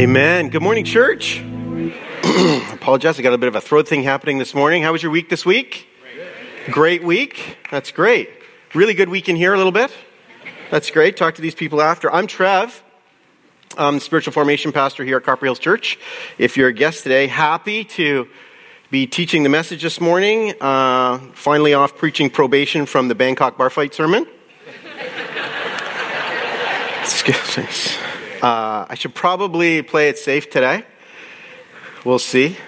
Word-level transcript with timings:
Amen. 0.00 0.48
Good 0.48 0.60
morning, 0.60 0.84
church. 0.84 1.40
Apologize, 2.72 3.16
I 3.16 3.22
got 3.22 3.32
a 3.32 3.38
bit 3.38 3.46
of 3.46 3.54
a 3.54 3.60
throat 3.60 3.86
thing 3.86 4.02
happening 4.02 4.38
this 4.38 4.52
morning. 4.52 4.82
How 4.82 4.90
was 4.90 5.04
your 5.04 5.12
week 5.12 5.28
this 5.28 5.46
week? 5.46 5.86
Great 6.72 7.04
week. 7.04 7.58
That's 7.70 7.92
great. 7.92 8.28
Really 8.74 8.94
good 8.94 9.08
week 9.08 9.28
in 9.28 9.36
here 9.36 9.54
a 9.54 9.56
little 9.56 9.70
bit. 9.70 9.92
That's 10.68 10.90
great. 10.90 11.16
Talk 11.16 11.36
to 11.36 11.42
these 11.42 11.54
people 11.54 11.80
after. 11.80 12.12
I'm 12.12 12.26
Trev. 12.26 12.82
I'm 13.78 14.00
spiritual 14.00 14.32
formation 14.32 14.72
pastor 14.72 15.04
here 15.04 15.18
at 15.18 15.22
Copper 15.22 15.46
Hills 15.46 15.60
Church. 15.60 15.96
If 16.38 16.56
you're 16.56 16.70
a 16.70 16.72
guest 16.72 17.04
today, 17.04 17.28
happy 17.28 17.84
to 17.84 18.26
be 18.90 19.06
teaching 19.06 19.44
the 19.44 19.48
message 19.48 19.84
this 19.84 20.00
morning. 20.00 20.54
Uh, 20.60 21.18
finally 21.34 21.72
off 21.72 21.96
preaching 21.96 22.30
probation 22.30 22.86
from 22.86 23.06
the 23.06 23.14
Bangkok 23.14 23.56
bar 23.56 23.70
fight 23.70 23.94
sermon. 23.94 24.26
Excuse 27.04 27.58
me. 27.58 28.03
Uh, 28.44 28.84
I 28.90 28.94
should 28.94 29.14
probably 29.14 29.80
play 29.80 30.10
it 30.10 30.18
safe 30.18 30.50
today. 30.50 30.84
We'll 32.04 32.18
see 32.18 32.58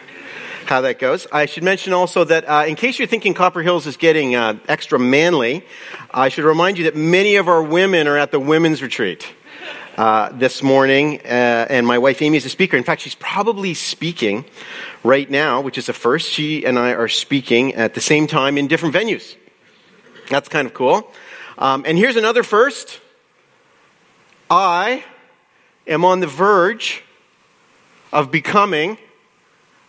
how 0.65 0.80
that 0.80 0.99
goes. 0.99 1.27
I 1.30 1.45
should 1.45 1.65
mention 1.65 1.93
also 1.93 2.25
that 2.25 2.49
uh, 2.49 2.65
in 2.66 2.77
case 2.77 2.99
you're 2.99 3.07
thinking 3.07 3.35
Copper 3.35 3.61
Hills 3.61 3.87
is 3.87 3.99
getting 3.99 4.35
uh, 4.35 4.59
extra 4.69 4.99
manly, 4.99 5.66
I 6.11 6.30
should 6.30 6.47
remind 6.47 6.79
you 6.79 6.85
that 6.85 6.97
many 6.97 7.37
of 7.37 7.47
our 7.47 7.62
women 7.62 8.09
are 8.09 8.16
at 8.16 8.30
the 8.30 8.41
women's 8.41 8.80
retreat. 8.80 9.29
Uh, 9.99 10.30
this 10.33 10.62
morning, 10.62 11.21
uh, 11.27 11.66
and 11.69 11.87
my 11.87 11.99
wife 11.99 12.23
Amy 12.23 12.38
is 12.38 12.47
a 12.47 12.51
speaker. 12.51 12.79
In 12.79 12.83
fact, 12.83 13.02
she's 13.02 13.15
probably 13.15 13.74
speaking 13.74 14.47
right 15.05 15.30
now, 15.30 15.61
which 15.61 15.77
is 15.77 15.91
a 15.91 15.93
first. 15.93 16.30
She 16.30 16.65
and 16.65 16.79
I 16.79 16.93
are 16.95 17.09
speaking 17.09 17.74
at 17.74 17.93
the 17.93 18.01
same 18.01 18.27
time 18.27 18.57
in 18.57 18.66
different 18.66 18.95
venues. 18.95 19.37
That's 20.30 20.49
kind 20.49 20.66
of 20.66 20.73
cool. 20.73 21.13
Um, 21.59 21.85
and 21.87 21.99
here's 21.99 22.16
another 22.16 22.43
first. 22.43 23.01
I 24.49 25.05
am 25.87 26.05
on 26.05 26.21
the 26.21 26.27
verge 26.27 27.03
of 28.13 28.31
becoming 28.31 28.99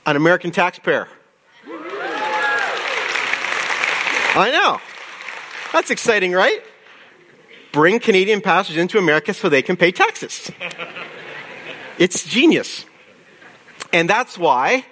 an 0.06 0.16
American 0.16 0.52
taxpayer. 0.52 1.08
I 4.40 4.52
know. 4.52 4.80
That's 5.74 5.90
exciting, 5.90 6.32
right? 6.32 6.62
Bring 7.72 8.00
Canadian 8.00 8.42
passengers 8.42 8.82
into 8.82 8.98
America 8.98 9.34
so 9.34 9.50
they 9.50 9.62
can 9.62 9.76
pay 9.76 9.92
taxes. 9.92 10.52
It's 11.98 12.26
genius. 12.26 12.86
And 13.92 14.10
that's 14.10 14.38
why 14.38 14.86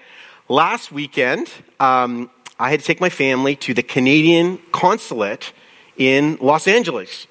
last 0.49 0.91
weekend 0.91 1.49
um, 1.79 2.29
I 2.59 2.72
had 2.72 2.79
to 2.79 2.85
take 2.85 2.99
my 2.99 3.09
family 3.09 3.55
to 3.57 3.73
the 3.73 3.83
Canadian 3.83 4.59
consulate 4.72 5.53
in 5.97 6.38
Los 6.41 6.67
Angeles 6.67 7.27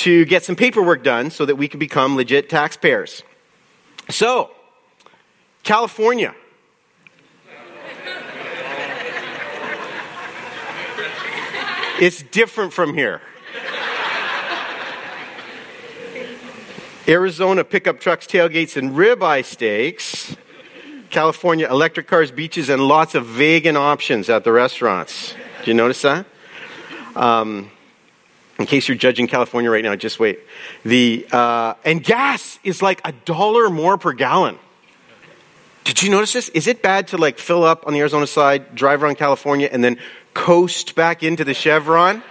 to 0.00 0.24
get 0.24 0.42
some 0.42 0.56
paperwork 0.56 1.04
done 1.04 1.30
so 1.30 1.44
that 1.44 1.56
we 1.56 1.68
could 1.68 1.78
become 1.78 2.16
legit 2.16 2.48
taxpayers. 2.48 3.22
So, 4.08 4.50
California. 5.62 6.34
it's 12.00 12.22
different 12.22 12.72
from 12.72 12.94
here. 12.94 13.20
Arizona 17.06 17.62
pickup 17.62 18.00
trucks, 18.00 18.26
tailgates, 18.26 18.78
and 18.78 18.92
ribeye 18.92 19.44
steaks. 19.44 20.34
California 21.10 21.68
electric 21.68 22.06
cars, 22.06 22.30
beaches, 22.30 22.70
and 22.70 22.88
lots 22.88 23.14
of 23.14 23.26
vegan 23.26 23.76
options 23.76 24.30
at 24.30 24.44
the 24.44 24.52
restaurants. 24.52 25.34
Did 25.58 25.66
you 25.66 25.74
notice 25.74 26.00
that? 26.00 26.24
Um, 27.14 27.70
in 28.60 28.66
case 28.66 28.88
you're 28.88 28.96
judging 28.96 29.26
California 29.26 29.70
right 29.70 29.82
now, 29.82 29.96
just 29.96 30.20
wait. 30.20 30.38
The, 30.84 31.26
uh, 31.32 31.74
and 31.82 32.04
gas 32.04 32.58
is 32.62 32.82
like 32.82 33.00
a 33.06 33.12
dollar 33.12 33.70
more 33.70 33.96
per 33.96 34.12
gallon. 34.12 34.58
Did 35.84 36.02
you 36.02 36.10
notice 36.10 36.34
this? 36.34 36.50
Is 36.50 36.66
it 36.66 36.82
bad 36.82 37.08
to 37.08 37.16
like 37.16 37.38
fill 37.38 37.64
up 37.64 37.86
on 37.86 37.94
the 37.94 38.00
Arizona 38.00 38.26
side, 38.26 38.74
drive 38.74 39.02
around 39.02 39.16
California, 39.16 39.68
and 39.72 39.82
then 39.82 39.98
coast 40.34 40.94
back 40.94 41.22
into 41.22 41.42
the 41.42 41.54
Chevron 41.54 42.22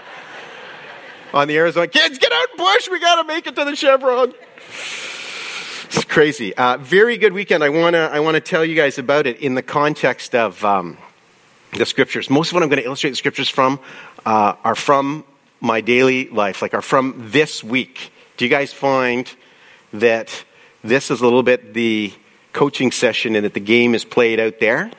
on 1.34 1.48
the 1.48 1.58
Arizona? 1.58 1.88
Kids, 1.88 2.20
get 2.20 2.32
out 2.32 2.48
and 2.52 2.60
push. 2.60 2.88
We 2.90 3.00
got 3.00 3.24
to 3.24 3.28
make 3.28 3.48
it 3.48 3.56
to 3.56 3.66
the 3.66 3.76
Chevron. 3.76 4.32
It's 4.68 6.04
crazy. 6.04 6.56
Uh, 6.56 6.78
very 6.78 7.18
good 7.18 7.34
weekend. 7.34 7.64
I 7.64 7.70
want 7.70 7.96
to 7.96 8.02
I 8.02 8.20
wanna 8.20 8.40
tell 8.40 8.64
you 8.64 8.76
guys 8.76 9.00
about 9.00 9.26
it 9.26 9.40
in 9.40 9.56
the 9.56 9.64
context 9.64 10.36
of 10.36 10.64
um, 10.64 11.00
the 11.76 11.88
scriptures. 11.88 12.30
Most 12.30 12.50
of 12.50 12.54
what 12.54 12.62
I'm 12.62 12.70
going 12.70 12.82
to 12.82 12.86
illustrate 12.86 13.10
the 13.10 13.16
scriptures 13.16 13.50
from 13.50 13.80
uh, 14.28 14.54
are 14.64 14.76
from 14.76 15.26
my 15.60 15.82
daily 15.82 16.30
life, 16.30 16.62
like 16.62 16.74
are 16.74 16.82
from 16.82 17.14
this 17.18 17.64
week. 17.64 18.12
Do 18.38 18.46
you 18.46 18.50
guys 18.50 18.72
find 18.72 19.32
that 19.94 20.44
this 20.84 21.12
is 21.12 21.20
a 21.22 21.24
little 21.24 21.44
bit 21.44 21.74
the 21.74 22.14
coaching 22.54 22.92
session 22.92 23.36
and 23.36 23.46
that 23.46 23.54
the 23.54 23.60
game 23.60 23.94
is 23.94 24.06
played 24.06 24.40
out 24.40 24.60
there? 24.60 24.92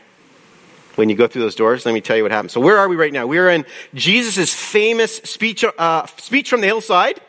When 0.97 1.09
you 1.09 1.17
go 1.17 1.27
through 1.27 1.43
those 1.43 1.55
doors, 1.55 1.87
let 1.87 1.95
me 1.95 2.01
tell 2.01 2.17
you 2.17 2.23
what 2.23 2.33
happens. 2.33 2.53
So, 2.53 2.61
where 2.61 2.77
are 2.77 2.89
we 2.89 2.97
right 2.97 3.13
now? 3.13 3.27
We're 3.27 3.49
in 3.49 3.65
Jesus' 3.95 4.53
famous 4.53 5.17
speech, 5.19 5.65
uh, 5.65 6.07
speech 6.19 6.51
from 6.51 6.61
the 6.61 6.67
hillside, 6.67 7.21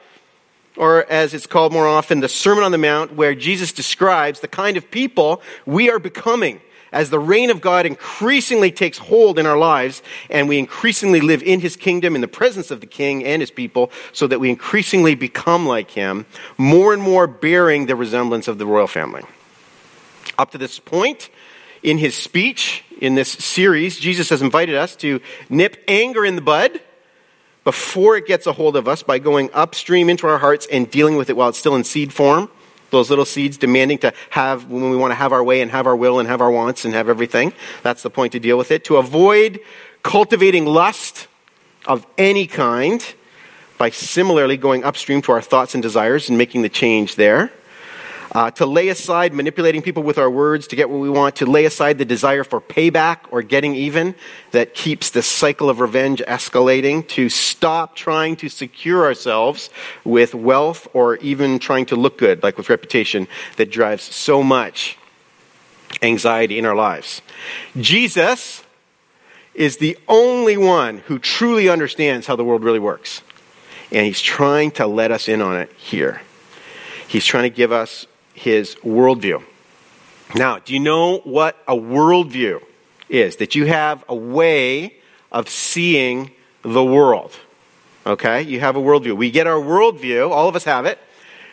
or 0.76 1.06
as 1.10 1.34
it's 1.34 1.48
called 1.48 1.72
more 1.72 1.88
often, 1.88 2.20
the 2.20 2.28
Sermon 2.28 2.64
on 2.64 2.72
the 2.72 2.78
Mount, 2.78 3.14
where 3.14 3.36
Jesus 3.36 3.72
describes 3.72 4.40
the 4.40 4.48
kind 4.48 4.78
of 4.78 4.90
people 4.92 5.42
we 5.66 5.90
are 5.90 6.00
becoming 6.00 6.60
as 6.92 7.10
the 7.10 7.20
reign 7.20 7.50
of 7.50 7.62
God 7.62 7.86
increasingly 7.86 8.72
takes 8.72 8.98
hold 8.98 9.40
in 9.40 9.46
our 9.46 9.58
lives 9.58 10.04
and 10.30 10.50
we 10.50 10.60
increasingly 10.60 11.22
live 11.22 11.42
in 11.44 11.62
his 11.62 11.76
kingdom 11.76 12.16
in 12.16 12.22
the 12.22 12.28
presence 12.28 12.70
of 12.72 12.82
the 12.82 12.88
king 12.88 13.24
and 13.24 13.42
his 13.42 13.52
people 13.52 13.92
so 14.12 14.28
that 14.28 14.40
we 14.40 14.50
increasingly 14.50 15.16
become 15.16 15.66
like 15.66 15.92
him, 15.92 16.26
more 16.58 16.94
and 16.94 17.02
more 17.02 17.28
bearing 17.28 17.86
the 17.86 17.96
resemblance 17.96 18.48
of 18.48 18.58
the 18.58 18.66
royal 18.66 18.88
family. 18.88 19.24
Up 20.38 20.52
to 20.52 20.58
this 20.58 20.80
point, 20.80 21.30
in 21.84 21.98
his 21.98 22.16
speech 22.16 22.84
in 23.00 23.16
this 23.16 23.32
series, 23.32 23.98
Jesus 23.98 24.30
has 24.30 24.42
invited 24.42 24.76
us 24.76 24.96
to 24.98 25.20
nip 25.50 25.84
anger 25.88 26.26
in 26.26 26.36
the 26.36 26.42
bud 26.42 26.80
before 27.64 28.18
it 28.18 28.28
gets 28.28 28.48
a 28.48 28.54
hold 28.54 28.76
of 28.76 28.88
us 28.88 29.04
by 29.04 29.20
going 29.20 29.50
upstream 29.54 30.10
into 30.10 30.28
our 30.28 30.40
hearts 30.40 30.68
and 30.72 30.90
dealing 30.90 31.16
with 31.16 31.30
it 31.30 31.38
while 31.38 31.50
it's 31.50 31.58
still 31.58 31.76
in 31.76 31.84
seed 31.84 32.12
form 32.12 32.50
those 32.92 33.10
little 33.10 33.26
seeds 33.26 33.58
demanding 33.58 33.98
to 34.00 34.14
have, 34.30 34.70
when 34.70 34.90
we 34.90 34.98
want 34.98 35.12
to 35.12 35.16
have 35.16 35.34
our 35.34 35.44
way 35.44 35.62
and 35.62 35.72
have 35.72 35.88
our 35.88 35.96
will 35.96 36.20
and 36.20 36.28
have 36.28 36.42
our 36.42 36.52
wants 36.52 36.86
and 36.86 36.94
have 36.94 37.10
everything. 37.10 37.54
That's 37.84 38.04
the 38.04 38.10
point 38.10 38.34
to 38.34 38.40
deal 38.40 38.58
with 38.58 38.72
it. 38.72 38.84
To 38.86 38.98
avoid 38.98 39.60
cultivating 40.04 40.66
lust 40.66 41.28
of 41.86 42.06
any 42.18 42.48
kind 42.48 43.04
by 43.78 43.90
similarly 43.90 44.58
going 44.58 44.84
upstream 44.84 45.22
to 45.24 45.32
our 45.32 45.42
thoughts 45.42 45.74
and 45.74 45.82
desires 45.82 46.30
and 46.30 46.38
making 46.38 46.62
the 46.62 46.70
change 46.70 47.16
there 47.16 47.52
uh, 48.32 48.50
to 48.52 48.66
lay 48.66 48.88
aside 48.88 49.34
manipulating 49.34 49.82
people 49.82 50.04
with 50.04 50.18
our 50.18 50.30
words 50.30 50.68
to 50.68 50.76
get 50.76 50.90
what 50.90 51.00
we 51.00 51.10
want, 51.10 51.36
to 51.36 51.46
lay 51.46 51.66
aside 51.66 51.98
the 51.98 52.06
desire 52.06 52.44
for 52.44 52.62
payback 52.62 53.20
or 53.30 53.42
getting 53.42 53.76
even 53.76 54.16
that 54.52 54.74
keeps 54.74 55.10
the 55.10 55.22
cycle 55.22 55.70
of 55.70 55.80
revenge 55.80 56.22
escalating, 56.28 57.06
to 57.10 57.28
stop 57.30 57.96
trying 57.96 58.36
to 58.38 58.48
secure 58.48 59.04
ourselves 59.04 59.70
with 60.06 60.34
wealth 60.34 60.88
or 60.94 61.18
even 61.18 61.60
trying 61.60 61.86
to 61.86 61.96
look 61.96 62.18
good, 62.18 62.42
like 62.42 62.58
with 62.58 62.70
reputation, 62.70 63.28
that 63.58 63.70
drives 63.70 64.04
so 64.04 64.42
much 64.42 64.98
anxiety 66.02 66.58
in 66.58 66.66
our 66.66 66.76
lives. 66.76 67.22
Jesus 67.80 68.64
is 69.54 69.78
the 69.78 69.98
only 70.08 70.56
one 70.56 71.00
who 71.00 71.20
truly 71.20 71.68
understands 71.68 72.28
how 72.28 72.38
the 72.38 72.46
world 72.46 72.64
really 72.64 72.80
works. 72.80 73.22
And 73.92 74.06
he's 74.06 74.22
trying 74.22 74.72
to 74.72 74.88
let 74.88 75.12
us 75.12 75.28
in 75.28 75.42
on 75.42 75.58
it 75.58 75.70
here. 75.74 76.22
He's 77.10 77.26
trying 77.26 77.44
to 77.44 77.50
give 77.50 77.74
us 77.74 78.08
his 78.34 78.76
worldview. 78.76 79.44
Now, 80.36 80.60
do 80.60 80.74
you 80.74 80.80
know 80.80 81.20
what 81.20 81.58
a 81.68 81.76
worldview 81.76 82.62
is? 83.10 83.38
That 83.38 83.56
you 83.56 83.66
have 83.66 84.04
a 84.08 84.16
way 84.16 84.96
of 85.32 85.50
seeing 85.50 86.32
the 86.62 86.84
world. 86.84 87.36
Okay? 88.06 88.42
You 88.42 88.60
have 88.60 88.76
a 88.76 88.80
worldview. 88.80 89.16
We 89.18 89.32
get 89.32 89.48
our 89.48 89.60
worldview, 89.60 90.30
all 90.30 90.48
of 90.48 90.56
us 90.56 90.64
have 90.64 90.86
it. 90.86 91.00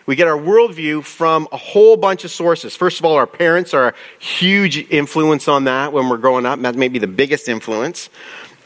We 0.06 0.16
get 0.16 0.26
our 0.26 0.38
worldview 0.38 1.04
from 1.04 1.48
a 1.52 1.58
whole 1.58 1.98
bunch 1.98 2.24
of 2.24 2.30
sources. 2.30 2.74
First 2.74 2.98
of 2.98 3.04
all, 3.04 3.14
our 3.16 3.26
parents 3.26 3.74
are 3.74 3.88
a 3.88 3.94
huge 4.18 4.78
influence 4.90 5.48
on 5.48 5.64
that 5.64 5.92
when 5.92 6.08
we're 6.08 6.16
growing 6.16 6.46
up. 6.46 6.58
That 6.62 6.76
may 6.76 6.88
be 6.88 6.98
the 6.98 7.06
biggest 7.06 7.46
influence. 7.46 8.08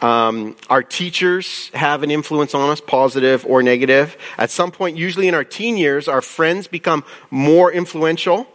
Um, 0.03 0.57
our 0.69 0.83
teachers 0.83 1.71
have 1.75 2.03
an 2.03 2.11
influence 2.11 2.55
on 2.55 2.69
us, 2.71 2.81
positive 2.81 3.47
or 3.47 3.63
negative. 3.63 4.17
At 4.37 4.51
some 4.51 4.73
point, 4.73 4.97
usually 4.97 5.29
in 5.29 5.35
our 5.35 5.45
teen 5.45 5.77
years, 5.77 6.09
our 6.09 6.21
friends 6.21 6.67
become 6.67 7.05
more 7.31 7.71
influential. 7.73 8.49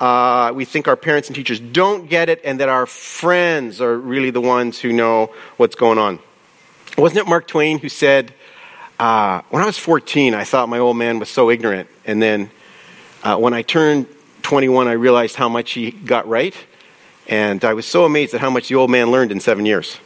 Uh, 0.00 0.52
we 0.54 0.64
think 0.64 0.86
our 0.86 0.96
parents 0.96 1.28
and 1.28 1.34
teachers 1.34 1.58
don't 1.58 2.08
get 2.08 2.28
it, 2.28 2.40
and 2.44 2.60
that 2.60 2.68
our 2.68 2.86
friends 2.86 3.80
are 3.80 3.98
really 3.98 4.30
the 4.30 4.40
ones 4.40 4.78
who 4.78 4.92
know 4.92 5.32
what's 5.56 5.74
going 5.74 5.98
on. 5.98 6.20
Wasn't 6.96 7.18
it 7.18 7.28
Mark 7.28 7.48
Twain 7.48 7.78
who 7.78 7.88
said, 7.88 8.32
uh, 9.00 9.42
When 9.50 9.62
I 9.62 9.66
was 9.66 9.78
14, 9.78 10.34
I 10.34 10.44
thought 10.44 10.68
my 10.68 10.78
old 10.78 10.96
man 10.96 11.18
was 11.18 11.28
so 11.28 11.50
ignorant, 11.50 11.88
and 12.04 12.22
then 12.22 12.50
uh, 13.24 13.36
when 13.36 13.54
I 13.54 13.62
turned 13.62 14.06
21, 14.42 14.86
I 14.86 14.92
realized 14.92 15.34
how 15.34 15.48
much 15.48 15.72
he 15.72 15.90
got 15.90 16.28
right, 16.28 16.54
and 17.26 17.64
I 17.64 17.74
was 17.74 17.86
so 17.86 18.04
amazed 18.04 18.34
at 18.34 18.40
how 18.40 18.50
much 18.50 18.68
the 18.68 18.76
old 18.76 18.90
man 18.90 19.10
learned 19.10 19.32
in 19.32 19.40
seven 19.40 19.66
years. 19.66 19.98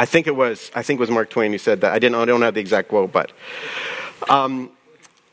I 0.00 0.06
think 0.06 0.26
it 0.26 0.34
was 0.34 0.70
I 0.74 0.82
think 0.82 0.98
it 0.98 1.02
was 1.02 1.10
Mark 1.10 1.28
Twain 1.28 1.52
who 1.52 1.58
said 1.58 1.82
that. 1.82 1.92
I 1.92 1.98
didn't 1.98 2.16
I 2.16 2.24
don't 2.24 2.42
have 2.42 2.54
the 2.54 2.60
exact 2.60 2.88
quote, 2.88 3.12
but 3.12 3.32
um, 4.28 4.70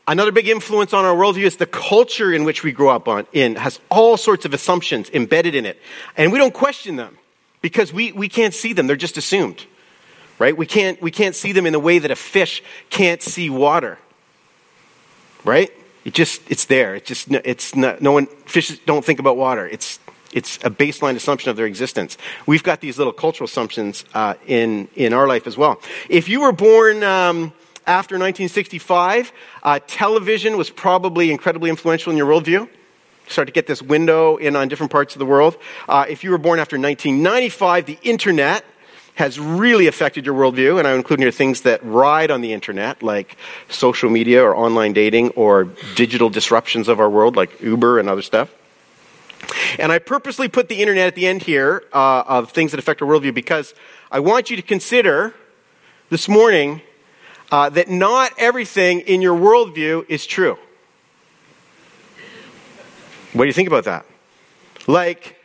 Another 0.08 0.32
big 0.32 0.48
influence 0.48 0.94
on 0.94 1.04
our 1.04 1.14
worldview 1.14 1.44
is 1.44 1.58
the 1.58 1.66
culture 1.66 2.32
in 2.32 2.44
which 2.44 2.64
we 2.64 2.72
grow 2.72 2.88
up 2.88 3.08
on, 3.08 3.26
in 3.34 3.56
has 3.56 3.78
all 3.90 4.16
sorts 4.16 4.46
of 4.46 4.54
assumptions 4.54 5.10
embedded 5.10 5.54
in 5.54 5.66
it. 5.66 5.78
And 6.16 6.32
we 6.32 6.38
don't 6.38 6.54
question 6.54 6.96
them 6.96 7.18
because 7.60 7.92
we, 7.92 8.12
we 8.12 8.26
can't 8.26 8.54
see 8.54 8.72
them. 8.72 8.86
They're 8.86 8.96
just 8.96 9.18
assumed. 9.18 9.66
Right? 10.38 10.56
We 10.56 10.64
can't, 10.64 11.00
we 11.02 11.10
can't 11.10 11.34
see 11.34 11.52
them 11.52 11.66
in 11.66 11.74
the 11.74 11.78
way 11.78 11.98
that 11.98 12.10
a 12.10 12.16
fish 12.16 12.62
can't 12.88 13.20
see 13.20 13.50
water. 13.50 13.98
Right? 15.44 15.70
It 16.06 16.14
just, 16.14 16.40
it's 16.50 16.64
there. 16.64 16.94
It's 16.94 17.06
just, 17.06 17.30
it's 17.30 17.76
not, 17.76 18.00
no 18.00 18.12
one, 18.12 18.28
fishes 18.46 18.78
don't 18.86 19.04
think 19.04 19.20
about 19.20 19.36
water. 19.36 19.68
It's, 19.68 20.00
it's 20.32 20.56
a 20.58 20.70
baseline 20.70 21.16
assumption 21.16 21.50
of 21.50 21.56
their 21.56 21.66
existence. 21.66 22.18
We've 22.46 22.62
got 22.62 22.80
these 22.80 22.98
little 22.98 23.12
cultural 23.12 23.46
assumptions 23.46 24.04
uh, 24.14 24.34
in, 24.46 24.88
in 24.94 25.12
our 25.12 25.26
life 25.26 25.46
as 25.46 25.56
well. 25.56 25.80
If 26.08 26.28
you 26.28 26.40
were 26.40 26.52
born, 26.52 27.02
um, 27.02 27.52
after 27.86 28.16
1965, 28.16 29.32
uh, 29.62 29.80
television 29.86 30.58
was 30.58 30.68
probably 30.68 31.30
incredibly 31.30 31.70
influential 31.70 32.12
in 32.12 32.18
your 32.18 32.26
worldview. 32.26 32.68
Start 33.28 33.48
to 33.48 33.52
get 33.52 33.66
this 33.66 33.82
window 33.82 34.36
in 34.36 34.56
on 34.56 34.68
different 34.68 34.92
parts 34.92 35.14
of 35.14 35.18
the 35.18 35.26
world. 35.26 35.56
Uh, 35.88 36.04
if 36.08 36.24
you 36.24 36.30
were 36.30 36.38
born 36.38 36.58
after 36.58 36.76
1995, 36.78 37.86
the 37.86 37.98
internet 38.02 38.64
has 39.14 39.40
really 39.40 39.86
affected 39.88 40.24
your 40.24 40.34
worldview, 40.34 40.78
and 40.78 40.86
I 40.86 40.92
include 40.94 41.18
here 41.18 41.30
things 41.30 41.62
that 41.62 41.84
ride 41.84 42.30
on 42.30 42.40
the 42.40 42.52
internet, 42.52 43.02
like 43.02 43.36
social 43.68 44.10
media 44.10 44.44
or 44.44 44.54
online 44.54 44.92
dating 44.92 45.30
or 45.30 45.64
digital 45.96 46.30
disruptions 46.30 46.88
of 46.88 47.00
our 47.00 47.10
world, 47.10 47.36
like 47.36 47.60
Uber 47.60 47.98
and 47.98 48.08
other 48.08 48.22
stuff. 48.22 48.48
And 49.78 49.92
I 49.92 49.98
purposely 49.98 50.48
put 50.48 50.68
the 50.68 50.80
internet 50.80 51.06
at 51.06 51.14
the 51.14 51.26
end 51.26 51.42
here 51.42 51.84
uh, 51.92 52.24
of 52.26 52.52
things 52.52 52.70
that 52.72 52.78
affect 52.78 53.02
our 53.02 53.08
worldview 53.08 53.34
because 53.34 53.74
I 54.10 54.20
want 54.20 54.50
you 54.50 54.56
to 54.56 54.62
consider 54.62 55.34
this 56.10 56.28
morning 56.28 56.82
uh, 57.50 57.70
that 57.70 57.88
not 57.88 58.32
everything 58.38 59.00
in 59.00 59.22
your 59.22 59.38
worldview 59.38 60.04
is 60.08 60.26
true. 60.26 60.58
What 63.32 63.44
do 63.44 63.46
you 63.46 63.52
think 63.52 63.68
about 63.68 63.84
that? 63.84 64.06
Like, 64.86 65.36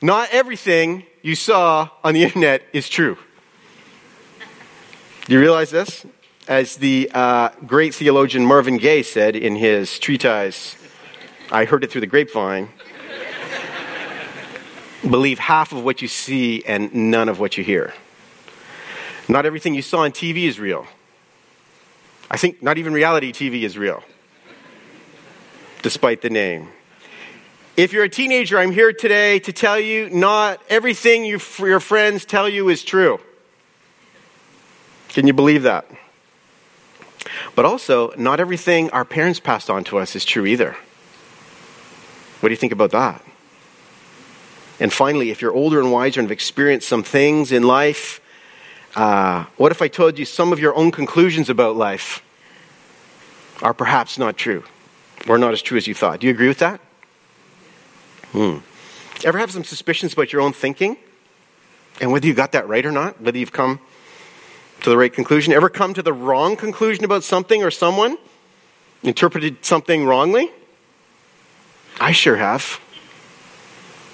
not 0.00 0.28
everything 0.30 1.04
you 1.22 1.34
saw 1.34 1.88
on 2.02 2.14
the 2.14 2.22
internet 2.24 2.62
is 2.72 2.88
true. 2.88 3.18
Do 5.26 5.34
you 5.34 5.40
realize 5.40 5.70
this? 5.70 6.06
As 6.48 6.76
the 6.76 7.10
uh, 7.12 7.50
great 7.66 7.94
theologian 7.94 8.44
Marvin 8.44 8.78
Gaye 8.78 9.02
said 9.02 9.36
in 9.36 9.56
his 9.56 9.98
treatise, 9.98 10.74
I 11.52 11.64
heard 11.64 11.84
it 11.84 11.90
through 11.90 12.00
the 12.00 12.06
grapevine. 12.06 12.68
Believe 15.08 15.38
half 15.38 15.72
of 15.72 15.82
what 15.82 16.02
you 16.02 16.08
see 16.08 16.62
and 16.64 16.94
none 16.94 17.28
of 17.28 17.40
what 17.40 17.56
you 17.56 17.64
hear. 17.64 17.94
Not 19.28 19.46
everything 19.46 19.74
you 19.74 19.82
saw 19.82 20.00
on 20.00 20.12
TV 20.12 20.44
is 20.44 20.58
real. 20.58 20.86
I 22.30 22.36
think 22.36 22.62
not 22.62 22.78
even 22.78 22.92
reality 22.92 23.32
TV 23.32 23.62
is 23.62 23.78
real, 23.78 24.02
despite 25.82 26.22
the 26.22 26.30
name. 26.30 26.68
If 27.76 27.92
you're 27.92 28.04
a 28.04 28.08
teenager, 28.08 28.58
I'm 28.58 28.72
here 28.72 28.92
today 28.92 29.38
to 29.40 29.52
tell 29.52 29.80
you 29.80 30.10
not 30.10 30.60
everything 30.68 31.24
you, 31.24 31.40
your 31.60 31.80
friends 31.80 32.24
tell 32.24 32.48
you 32.48 32.68
is 32.68 32.84
true. 32.84 33.20
Can 35.08 35.26
you 35.26 35.32
believe 35.32 35.62
that? 35.62 35.86
But 37.54 37.64
also, 37.64 38.12
not 38.16 38.38
everything 38.38 38.90
our 38.90 39.04
parents 39.04 39.40
passed 39.40 39.70
on 39.70 39.84
to 39.84 39.98
us 39.98 40.14
is 40.14 40.24
true 40.24 40.46
either. 40.46 40.76
What 42.40 42.48
do 42.48 42.52
you 42.52 42.56
think 42.56 42.72
about 42.72 42.90
that? 42.92 43.22
And 44.80 44.92
finally, 44.92 45.30
if 45.30 45.40
you're 45.40 45.52
older 45.52 45.78
and 45.78 45.92
wiser 45.92 46.20
and 46.20 46.28
have 46.28 46.32
experienced 46.32 46.88
some 46.88 47.02
things 47.02 47.52
in 47.52 47.62
life 47.62 48.20
uh, 48.94 49.44
what 49.56 49.70
if 49.70 49.82
I 49.82 49.88
told 49.88 50.18
you 50.18 50.24
some 50.24 50.52
of 50.52 50.58
your 50.58 50.74
own 50.74 50.90
conclusions 50.90 51.48
about 51.48 51.76
life 51.76 52.22
are 53.62 53.74
perhaps 53.74 54.18
not 54.18 54.36
true 54.36 54.64
or 55.28 55.38
not 55.38 55.52
as 55.52 55.62
true 55.62 55.76
as 55.76 55.86
you 55.86 55.94
thought? 55.94 56.20
Do 56.20 56.26
you 56.26 56.32
agree 56.32 56.48
with 56.48 56.58
that? 56.58 56.80
Hmm. 58.32 58.58
Ever 59.24 59.38
have 59.38 59.50
some 59.50 59.64
suspicions 59.64 60.12
about 60.12 60.32
your 60.32 60.42
own 60.42 60.52
thinking 60.52 60.96
and 62.00 62.10
whether 62.10 62.26
you 62.26 62.34
got 62.34 62.52
that 62.52 62.66
right 62.68 62.84
or 62.84 62.90
not? 62.90 63.20
Whether 63.20 63.38
you've 63.38 63.52
come 63.52 63.80
to 64.80 64.90
the 64.90 64.96
right 64.96 65.12
conclusion? 65.12 65.52
Ever 65.52 65.68
come 65.68 65.94
to 65.94 66.02
the 66.02 66.12
wrong 66.12 66.56
conclusion 66.56 67.04
about 67.04 67.22
something 67.22 67.62
or 67.62 67.70
someone? 67.70 68.18
Interpreted 69.02 69.64
something 69.64 70.04
wrongly? 70.04 70.50
I 72.00 72.12
sure 72.12 72.36
have. 72.36 72.80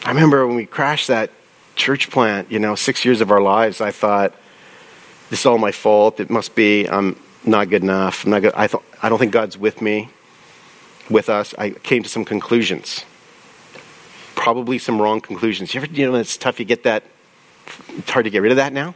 I 0.06 0.10
remember 0.10 0.46
when 0.46 0.54
we 0.54 0.66
crashed 0.66 1.08
that 1.08 1.32
church 1.74 2.10
plant, 2.10 2.52
you 2.52 2.60
know, 2.60 2.76
six 2.76 3.04
years 3.04 3.20
of 3.20 3.32
our 3.32 3.40
lives, 3.40 3.80
I 3.80 3.90
thought, 3.90 4.36
this 5.30 5.40
is 5.40 5.46
all 5.46 5.58
my 5.58 5.72
fault. 5.72 6.20
It 6.20 6.30
must 6.30 6.54
be 6.54 6.88
I'm 6.88 7.18
not 7.44 7.70
good 7.70 7.82
enough. 7.82 8.22
I'm 8.22 8.30
not 8.30 8.42
good. 8.42 8.52
I, 8.54 8.68
th- 8.68 8.84
I 9.02 9.08
don't 9.08 9.18
think 9.18 9.32
God's 9.32 9.58
with 9.58 9.82
me, 9.82 10.08
with 11.10 11.28
us. 11.28 11.56
I 11.58 11.70
came 11.70 12.04
to 12.04 12.08
some 12.08 12.24
conclusions. 12.24 13.04
Probably 14.36 14.78
some 14.78 15.02
wrong 15.02 15.20
conclusions. 15.20 15.74
You 15.74 15.80
ever, 15.80 15.92
you 15.92 16.08
know, 16.08 16.14
it's 16.14 16.36
tough. 16.36 16.60
You 16.60 16.66
get 16.66 16.84
that. 16.84 17.02
It's 17.98 18.08
hard 18.08 18.26
to 18.26 18.30
get 18.30 18.42
rid 18.42 18.52
of 18.52 18.56
that 18.58 18.72
now. 18.72 18.94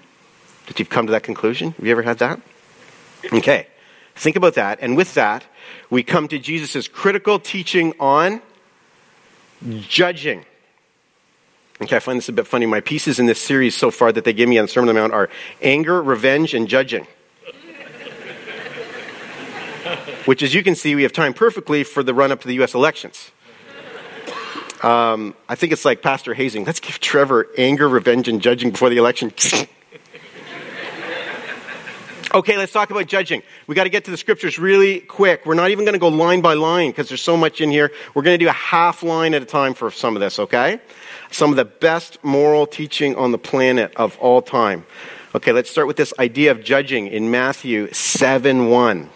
That 0.68 0.78
you've 0.78 0.90
come 0.90 1.06
to 1.06 1.12
that 1.12 1.24
conclusion. 1.24 1.72
Have 1.72 1.84
you 1.84 1.90
ever 1.90 2.02
had 2.02 2.18
that? 2.18 2.40
Okay. 3.32 3.66
Think 4.14 4.36
about 4.36 4.54
that. 4.54 4.78
And 4.80 4.96
with 4.96 5.14
that, 5.14 5.44
we 5.90 6.04
come 6.04 6.28
to 6.28 6.38
Jesus' 6.38 6.86
critical 6.86 7.40
teaching 7.40 7.94
on 7.98 8.42
judging. 9.88 10.44
Okay, 11.82 11.96
I 11.96 11.98
find 11.98 12.18
this 12.18 12.28
a 12.28 12.32
bit 12.32 12.46
funny. 12.46 12.66
My 12.66 12.80
pieces 12.80 13.18
in 13.18 13.24
this 13.24 13.40
series 13.40 13.74
so 13.74 13.90
far 13.90 14.12
that 14.12 14.24
they 14.24 14.34
give 14.34 14.48
me 14.48 14.58
on 14.58 14.64
the 14.64 14.68
Sermon 14.68 14.90
on 14.90 14.94
the 14.94 15.00
Mount 15.00 15.14
are 15.14 15.30
anger, 15.62 16.02
revenge, 16.02 16.52
and 16.52 16.68
judging. 16.68 17.06
Which, 20.26 20.42
as 20.42 20.54
you 20.54 20.62
can 20.62 20.74
see, 20.74 20.94
we 20.94 21.02
have 21.04 21.12
timed 21.12 21.36
perfectly 21.36 21.84
for 21.84 22.02
the 22.02 22.12
run 22.12 22.32
up 22.32 22.42
to 22.42 22.48
the 22.48 22.54
U.S. 22.54 22.74
elections. 22.74 23.30
Um, 24.82 25.34
I 25.48 25.54
think 25.54 25.72
it's 25.72 25.86
like 25.86 26.02
Pastor 26.02 26.34
Hazing. 26.34 26.64
Let's 26.64 26.80
give 26.80 27.00
Trevor 27.00 27.48
anger, 27.56 27.88
revenge, 27.88 28.28
and 28.28 28.42
judging 28.42 28.70
before 28.70 28.90
the 28.90 28.98
election. 28.98 29.32
okay, 32.34 32.56
let's 32.56 32.72
talk 32.72 32.90
about 32.90 33.06
judging. 33.06 33.42
We 33.66 33.74
got 33.74 33.84
to 33.84 33.90
get 33.90 34.04
to 34.04 34.10
the 34.10 34.16
scriptures 34.16 34.58
really 34.58 35.00
quick. 35.00 35.46
We're 35.46 35.54
not 35.54 35.70
even 35.70 35.84
going 35.84 35.94
to 35.94 35.98
go 35.98 36.08
line 36.08 36.40
by 36.40 36.54
line 36.54 36.90
because 36.90 37.08
there's 37.08 37.22
so 37.22 37.36
much 37.36 37.60
in 37.60 37.70
here. 37.70 37.92
We're 38.14 38.22
going 38.22 38.38
to 38.38 38.44
do 38.44 38.48
a 38.48 38.52
half 38.52 39.02
line 39.02 39.34
at 39.34 39.42
a 39.42 39.46
time 39.46 39.74
for 39.74 39.90
some 39.90 40.16
of 40.16 40.20
this, 40.20 40.38
okay? 40.38 40.80
some 41.30 41.50
of 41.50 41.56
the 41.56 41.64
best 41.64 42.22
moral 42.22 42.66
teaching 42.66 43.16
on 43.16 43.32
the 43.32 43.38
planet 43.38 43.92
of 43.96 44.18
all 44.18 44.42
time. 44.42 44.84
Okay, 45.34 45.52
let's 45.52 45.70
start 45.70 45.86
with 45.86 45.96
this 45.96 46.12
idea 46.18 46.50
of 46.50 46.62
judging 46.62 47.06
in 47.06 47.30
Matthew 47.30 47.92
7 47.92 48.68
1. 48.68 49.10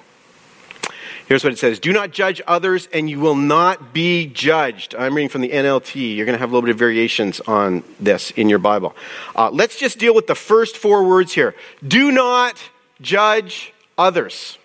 Here's 1.26 1.42
what 1.42 1.52
it 1.52 1.58
says 1.58 1.80
Do 1.80 1.92
not 1.92 2.12
judge 2.12 2.40
others, 2.46 2.88
and 2.92 3.10
you 3.10 3.18
will 3.18 3.34
not 3.34 3.92
be 3.92 4.26
judged. 4.26 4.94
I'm 4.94 5.14
reading 5.14 5.28
from 5.28 5.40
the 5.40 5.48
NLT. 5.48 6.16
You're 6.16 6.26
going 6.26 6.36
to 6.36 6.40
have 6.40 6.50
a 6.50 6.52
little 6.52 6.66
bit 6.66 6.72
of 6.72 6.78
variations 6.78 7.40
on 7.40 7.82
this 7.98 8.30
in 8.32 8.48
your 8.48 8.58
Bible. 8.60 8.94
Uh, 9.34 9.50
let's 9.50 9.78
just 9.78 9.98
deal 9.98 10.14
with 10.14 10.26
the 10.26 10.34
first 10.34 10.76
four 10.76 11.04
words 11.04 11.32
here. 11.32 11.54
Do 11.86 12.12
not 12.12 12.62
judge 13.00 13.72
others. 13.96 14.58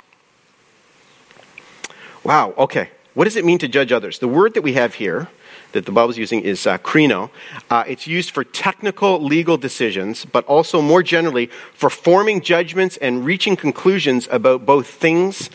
Wow, 2.24 2.54
okay. 2.58 2.90
What 3.14 3.26
does 3.26 3.36
it 3.36 3.46
mean 3.46 3.58
to 3.60 3.68
judge 3.68 3.92
others? 3.92 4.20
The 4.20 4.28
word 4.28 4.54
that 4.54 4.62
we 4.62 4.74
have 4.74 4.96
here 4.96 5.30
that 5.72 5.86
the 5.86 5.92
Bible 5.92 6.10
is 6.10 6.18
using 6.18 6.42
is 6.42 6.66
uh, 6.66 6.78
krino. 6.80 7.30
Uh, 7.70 7.84
it's 7.88 8.08
used 8.08 8.32
for 8.32 8.44
technical 8.44 9.22
legal 9.22 9.58
decisions, 9.58 10.26
but 10.26 10.46
also 10.46 10.82
more 10.82 11.04
generally 11.04 11.48
for 11.74 11.90
forming 11.90 12.42
judgments 12.42 12.98
and 12.98 13.26
reaching 13.26 13.56
conclusions 13.56 14.28
about 14.32 14.66
both 14.66 14.88
things 14.88 15.50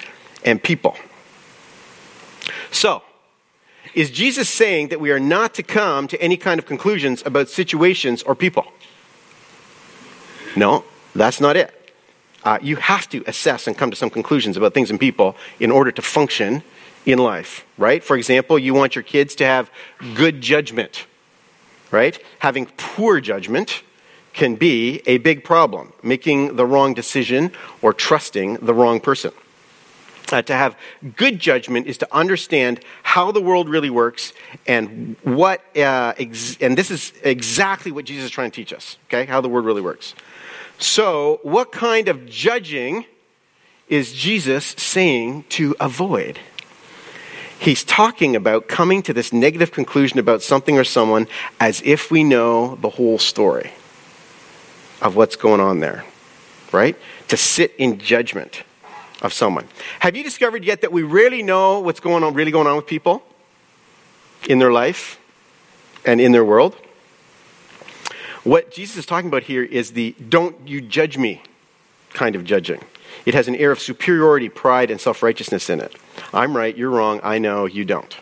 and 0.44 0.62
people. 0.62 0.96
So, 2.70 3.02
is 3.94 4.10
Jesus 4.10 4.48
saying 4.48 4.88
that 4.88 5.00
we 5.00 5.10
are 5.10 5.20
not 5.20 5.54
to 5.54 5.62
come 5.62 6.08
to 6.08 6.20
any 6.20 6.36
kind 6.36 6.58
of 6.58 6.66
conclusions 6.66 7.22
about 7.24 7.48
situations 7.48 8.22
or 8.22 8.34
people? 8.34 8.66
No, 10.56 10.84
that's 11.14 11.40
not 11.40 11.56
it. 11.56 11.83
Uh, 12.44 12.58
you 12.60 12.76
have 12.76 13.08
to 13.08 13.24
assess 13.26 13.66
and 13.66 13.76
come 13.76 13.90
to 13.90 13.96
some 13.96 14.10
conclusions 14.10 14.56
about 14.56 14.74
things 14.74 14.90
and 14.90 15.00
people 15.00 15.34
in 15.58 15.70
order 15.70 15.90
to 15.90 16.02
function 16.02 16.62
in 17.06 17.18
life, 17.18 17.66
right? 17.78 18.02
For 18.02 18.16
example, 18.16 18.58
you 18.58 18.74
want 18.74 18.94
your 18.94 19.02
kids 19.02 19.34
to 19.36 19.46
have 19.46 19.70
good 20.14 20.40
judgment, 20.40 21.06
right? 21.90 22.18
Having 22.40 22.66
poor 22.76 23.20
judgment 23.20 23.82
can 24.32 24.56
be 24.56 25.00
a 25.06 25.18
big 25.18 25.44
problem, 25.44 25.92
making 26.02 26.56
the 26.56 26.66
wrong 26.66 26.92
decision 26.92 27.52
or 27.82 27.92
trusting 27.92 28.54
the 28.56 28.74
wrong 28.74 29.00
person. 29.00 29.32
Uh, 30.32 30.40
to 30.40 30.54
have 30.54 30.76
good 31.16 31.38
judgment 31.38 31.86
is 31.86 31.98
to 31.98 32.08
understand 32.10 32.80
how 33.02 33.30
the 33.30 33.40
world 33.40 33.68
really 33.68 33.90
works 33.90 34.32
and 34.66 35.16
what, 35.22 35.60
uh, 35.76 36.14
ex- 36.18 36.56
and 36.60 36.78
this 36.78 36.90
is 36.90 37.12
exactly 37.22 37.92
what 37.92 38.06
Jesus 38.06 38.24
is 38.24 38.30
trying 38.30 38.50
to 38.50 38.56
teach 38.56 38.72
us, 38.72 38.96
okay? 39.08 39.26
How 39.26 39.42
the 39.42 39.50
world 39.50 39.66
really 39.66 39.82
works. 39.82 40.14
So, 40.78 41.40
what 41.42 41.72
kind 41.72 42.08
of 42.08 42.26
judging 42.26 43.04
is 43.88 44.12
Jesus 44.12 44.64
saying 44.76 45.44
to 45.50 45.76
avoid? 45.80 46.38
He's 47.58 47.84
talking 47.84 48.36
about 48.36 48.68
coming 48.68 49.02
to 49.04 49.12
this 49.12 49.32
negative 49.32 49.72
conclusion 49.72 50.18
about 50.18 50.42
something 50.42 50.76
or 50.76 50.84
someone 50.84 51.28
as 51.60 51.80
if 51.84 52.10
we 52.10 52.24
know 52.24 52.76
the 52.76 52.90
whole 52.90 53.18
story 53.18 53.72
of 55.00 55.16
what's 55.16 55.36
going 55.36 55.60
on 55.60 55.80
there, 55.80 56.04
right? 56.72 56.96
To 57.28 57.36
sit 57.36 57.74
in 57.78 57.98
judgment 57.98 58.64
of 59.22 59.32
someone. 59.32 59.66
Have 60.00 60.16
you 60.16 60.22
discovered 60.22 60.64
yet 60.64 60.82
that 60.82 60.92
we 60.92 61.02
really 61.02 61.42
know 61.42 61.80
what's 61.80 62.00
going 62.00 62.22
on, 62.22 62.34
really 62.34 62.50
going 62.50 62.66
on 62.66 62.76
with 62.76 62.86
people 62.86 63.22
in 64.48 64.58
their 64.58 64.72
life 64.72 65.18
and 66.04 66.20
in 66.20 66.32
their 66.32 66.44
world? 66.44 66.76
What 68.44 68.70
Jesus 68.70 68.98
is 68.98 69.06
talking 69.06 69.28
about 69.28 69.44
here 69.44 69.62
is 69.62 69.92
the 69.92 70.14
don't 70.28 70.68
you 70.68 70.80
judge 70.80 71.16
me 71.16 71.42
kind 72.12 72.36
of 72.36 72.44
judging. 72.44 72.80
It 73.26 73.34
has 73.34 73.48
an 73.48 73.56
air 73.56 73.70
of 73.70 73.80
superiority, 73.80 74.48
pride, 74.48 74.90
and 74.90 75.00
self 75.00 75.22
righteousness 75.22 75.68
in 75.70 75.80
it. 75.80 75.94
I'm 76.32 76.56
right, 76.56 76.76
you're 76.76 76.90
wrong, 76.90 77.20
I 77.22 77.38
know, 77.38 77.66
you 77.66 77.84
don't. 77.84 78.16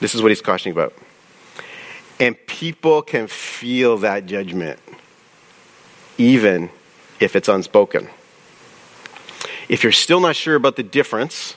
This 0.00 0.14
is 0.14 0.22
what 0.22 0.30
he's 0.30 0.40
cautioning 0.40 0.72
about. 0.72 0.94
And 2.18 2.36
people 2.46 3.02
can 3.02 3.26
feel 3.26 3.96
that 3.98 4.26
judgment, 4.26 4.78
even 6.18 6.70
if 7.18 7.34
it's 7.36 7.48
unspoken. 7.48 8.08
If 9.68 9.82
you're 9.82 9.92
still 9.92 10.20
not 10.20 10.36
sure 10.36 10.56
about 10.56 10.76
the 10.76 10.82
difference, 10.82 11.56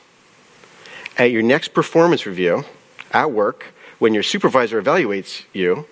at 1.18 1.32
your 1.32 1.42
next 1.42 1.74
performance 1.74 2.26
review 2.26 2.64
at 3.12 3.32
work, 3.32 3.74
when 4.00 4.14
your 4.14 4.24
supervisor 4.24 4.82
evaluates 4.82 5.44
you, 5.54 5.86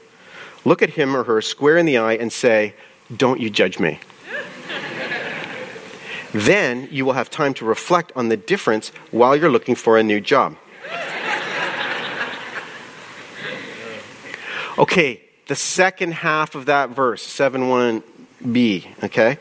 look 0.66 0.82
at 0.82 0.92
him 0.92 1.16
or 1.16 1.24
her 1.24 1.42
square 1.42 1.78
in 1.78 1.86
the 1.86 1.98
eye 1.98 2.14
and 2.14 2.32
say, 2.32 2.76
Don't 3.16 3.40
you 3.40 3.50
judge 3.50 3.80
me. 3.80 4.00
then 6.34 6.88
you 6.92 7.06
will 7.06 7.14
have 7.14 7.30
time 7.30 7.54
to 7.56 7.66
reflect 7.66 8.12
on 8.16 8.30
the 8.30 8.38
difference 8.38 8.92
while 9.12 9.36
you're 9.36 9.52
looking 9.52 9.76
for 9.76 9.98
a 9.98 10.04
new 10.04 10.22
job. 10.22 10.56
Okay, 14.78 15.22
the 15.48 15.56
second 15.56 16.14
half 16.14 16.56
of 16.56 16.66
that 16.66 16.90
verse, 16.90 17.22
7 17.22 17.62
1b, 17.62 19.04
okay? 19.04 19.38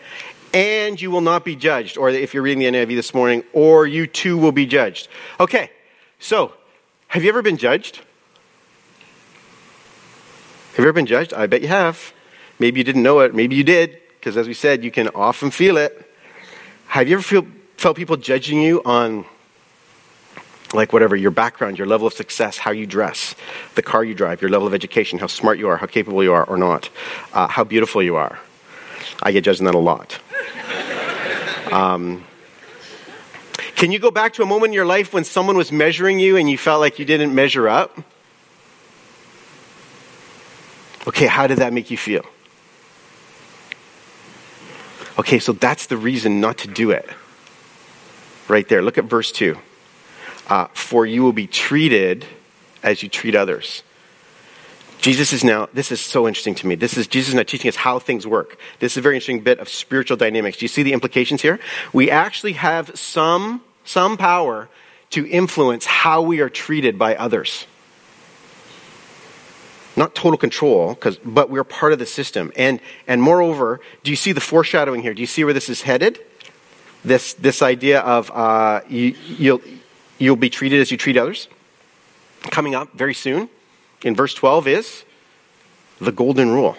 And 0.52 1.00
you 1.00 1.10
will 1.10 1.20
not 1.20 1.44
be 1.44 1.56
judged, 1.56 1.96
or 1.96 2.10
if 2.10 2.34
you're 2.34 2.42
reading 2.42 2.58
the 2.58 2.78
NIV 2.78 2.96
this 2.96 3.14
morning, 3.14 3.44
or 3.52 3.86
you 3.86 4.06
too 4.06 4.36
will 4.36 4.52
be 4.52 4.66
judged. 4.66 5.08
Okay, 5.38 5.70
so 6.18 6.52
have 7.08 7.22
you 7.22 7.28
ever 7.28 7.40
been 7.42 7.56
judged? 7.56 8.00
Have 10.70 10.78
you 10.78 10.84
ever 10.84 10.92
been 10.92 11.06
judged? 11.06 11.34
I 11.34 11.48
bet 11.48 11.62
you 11.62 11.68
have. 11.68 12.12
Maybe 12.60 12.78
you 12.78 12.84
didn't 12.84 13.02
know 13.02 13.20
it, 13.20 13.34
maybe 13.34 13.56
you 13.56 13.64
did, 13.64 13.98
because 14.14 14.36
as 14.36 14.46
we 14.46 14.54
said, 14.54 14.84
you 14.84 14.92
can 14.92 15.08
often 15.08 15.50
feel 15.50 15.76
it. 15.76 16.08
Have 16.86 17.08
you 17.08 17.14
ever 17.14 17.22
feel, 17.22 17.46
felt 17.76 17.96
people 17.96 18.16
judging 18.16 18.62
you 18.62 18.80
on 18.84 19.24
like 20.72 20.92
whatever 20.92 21.16
your 21.16 21.32
background, 21.32 21.76
your 21.76 21.88
level 21.88 22.06
of 22.06 22.12
success, 22.12 22.56
how 22.56 22.70
you 22.70 22.86
dress, 22.86 23.34
the 23.74 23.82
car 23.82 24.04
you 24.04 24.14
drive, 24.14 24.40
your 24.40 24.50
level 24.50 24.68
of 24.68 24.72
education, 24.74 25.18
how 25.18 25.26
smart 25.26 25.58
you 25.58 25.68
are, 25.68 25.76
how 25.76 25.86
capable 25.86 26.22
you 26.22 26.32
are 26.32 26.44
or 26.44 26.56
not, 26.56 26.88
uh, 27.32 27.48
how 27.48 27.64
beautiful 27.64 28.00
you 28.00 28.14
are. 28.14 28.38
I 29.22 29.32
get 29.32 29.42
judged 29.42 29.60
on 29.60 29.64
that 29.64 29.74
a 29.74 29.78
lot. 29.78 30.20
Um, 31.70 32.24
can 33.76 33.92
you 33.92 34.00
go 34.00 34.10
back 34.10 34.32
to 34.34 34.42
a 34.42 34.46
moment 34.46 34.70
in 34.70 34.74
your 34.74 34.86
life 34.86 35.14
when 35.14 35.22
someone 35.22 35.56
was 35.56 35.70
measuring 35.70 36.18
you 36.18 36.36
and 36.36 36.50
you 36.50 36.58
felt 36.58 36.80
like 36.80 36.98
you 36.98 37.04
didn't 37.04 37.32
measure 37.32 37.68
up? 37.68 37.96
Okay, 41.06 41.26
how 41.26 41.46
did 41.46 41.58
that 41.58 41.72
make 41.72 41.90
you 41.90 41.96
feel? 41.96 42.24
Okay, 45.18 45.38
so 45.38 45.52
that's 45.52 45.86
the 45.86 45.96
reason 45.96 46.40
not 46.40 46.58
to 46.58 46.68
do 46.68 46.90
it. 46.90 47.08
Right 48.48 48.68
there. 48.68 48.82
Look 48.82 48.98
at 48.98 49.04
verse 49.04 49.32
2 49.32 49.56
uh, 50.50 50.66
for 50.74 51.06
you 51.06 51.22
will 51.22 51.32
be 51.32 51.46
treated 51.46 52.26
as 52.82 53.02
you 53.02 53.08
treat 53.08 53.34
others. 53.34 53.82
Jesus 55.00 55.32
is 55.32 55.42
now, 55.42 55.68
this 55.72 55.90
is 55.90 56.00
so 56.00 56.28
interesting 56.28 56.54
to 56.56 56.66
me. 56.66 56.74
This 56.74 56.98
is, 56.98 57.06
Jesus 57.06 57.30
is 57.30 57.34
now 57.34 57.44
teaching 57.44 57.70
us 57.70 57.76
how 57.76 57.98
things 57.98 58.26
work. 58.26 58.58
This 58.80 58.92
is 58.92 58.98
a 58.98 59.00
very 59.00 59.14
interesting 59.14 59.40
bit 59.40 59.58
of 59.58 59.68
spiritual 59.68 60.18
dynamics. 60.18 60.58
Do 60.58 60.64
you 60.64 60.68
see 60.68 60.82
the 60.82 60.92
implications 60.92 61.40
here? 61.40 61.58
We 61.92 62.10
actually 62.10 62.52
have 62.54 62.98
some, 62.98 63.62
some 63.84 64.18
power 64.18 64.68
to 65.10 65.26
influence 65.26 65.86
how 65.86 66.20
we 66.20 66.40
are 66.40 66.50
treated 66.50 66.98
by 66.98 67.16
others. 67.16 67.66
Not 70.00 70.14
total 70.14 70.38
control, 70.38 70.98
but 71.24 71.50
we're 71.50 71.64
part 71.64 71.92
of 71.92 71.98
the 71.98 72.06
system. 72.06 72.50
And, 72.56 72.80
and 73.06 73.22
moreover, 73.22 73.80
do 74.02 74.10
you 74.10 74.16
see 74.16 74.32
the 74.32 74.40
foreshadowing 74.40 75.02
here? 75.02 75.14
Do 75.14 75.20
you 75.20 75.26
see 75.26 75.44
where 75.44 75.52
this 75.52 75.68
is 75.68 75.82
headed? 75.82 76.18
This, 77.04 77.34
this 77.34 77.60
idea 77.62 78.00
of 78.00 78.30
uh, 78.30 78.80
you, 78.88 79.14
you'll, 79.26 79.60
You'll 80.20 80.36
be 80.36 80.50
treated 80.50 80.82
as 80.82 80.90
you 80.90 80.98
treat 80.98 81.16
others. 81.16 81.48
Coming 82.50 82.74
up 82.74 82.92
very 82.92 83.14
soon 83.14 83.48
in 84.04 84.14
verse 84.14 84.34
12 84.34 84.68
is 84.68 85.04
the 85.98 86.12
golden 86.12 86.50
rule 86.50 86.76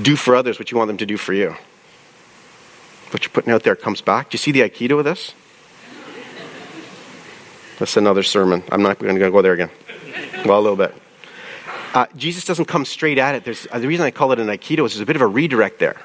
do 0.00 0.14
for 0.14 0.36
others 0.36 0.58
what 0.58 0.70
you 0.70 0.76
want 0.76 0.88
them 0.88 0.98
to 0.98 1.06
do 1.06 1.16
for 1.16 1.32
you. 1.32 1.56
What 3.10 3.22
you're 3.22 3.30
putting 3.30 3.52
out 3.52 3.62
there 3.62 3.74
comes 3.74 4.00
back. 4.02 4.30
Do 4.30 4.34
you 4.34 4.38
see 4.38 4.52
the 4.52 4.60
Aikido 4.60 4.98
of 4.98 5.04
this? 5.04 5.32
That's 7.78 7.96
another 7.96 8.22
sermon. 8.22 8.62
I'm 8.70 8.82
not 8.82 8.98
going 8.98 9.18
to 9.18 9.30
go 9.30 9.42
there 9.42 9.54
again. 9.54 9.70
Well, 10.44 10.58
a 10.58 10.60
little 10.60 10.76
bit. 10.76 10.94
Uh, 11.94 12.06
Jesus 12.16 12.44
doesn't 12.44 12.66
come 12.66 12.84
straight 12.84 13.18
at 13.18 13.34
it. 13.34 13.44
There's, 13.44 13.66
uh, 13.70 13.78
the 13.78 13.88
reason 13.88 14.04
I 14.04 14.10
call 14.10 14.32
it 14.32 14.38
an 14.38 14.48
Aikido 14.48 14.84
is 14.84 14.92
there's 14.92 15.00
a 15.00 15.06
bit 15.06 15.16
of 15.16 15.22
a 15.22 15.26
redirect 15.26 15.78
there. 15.78 15.96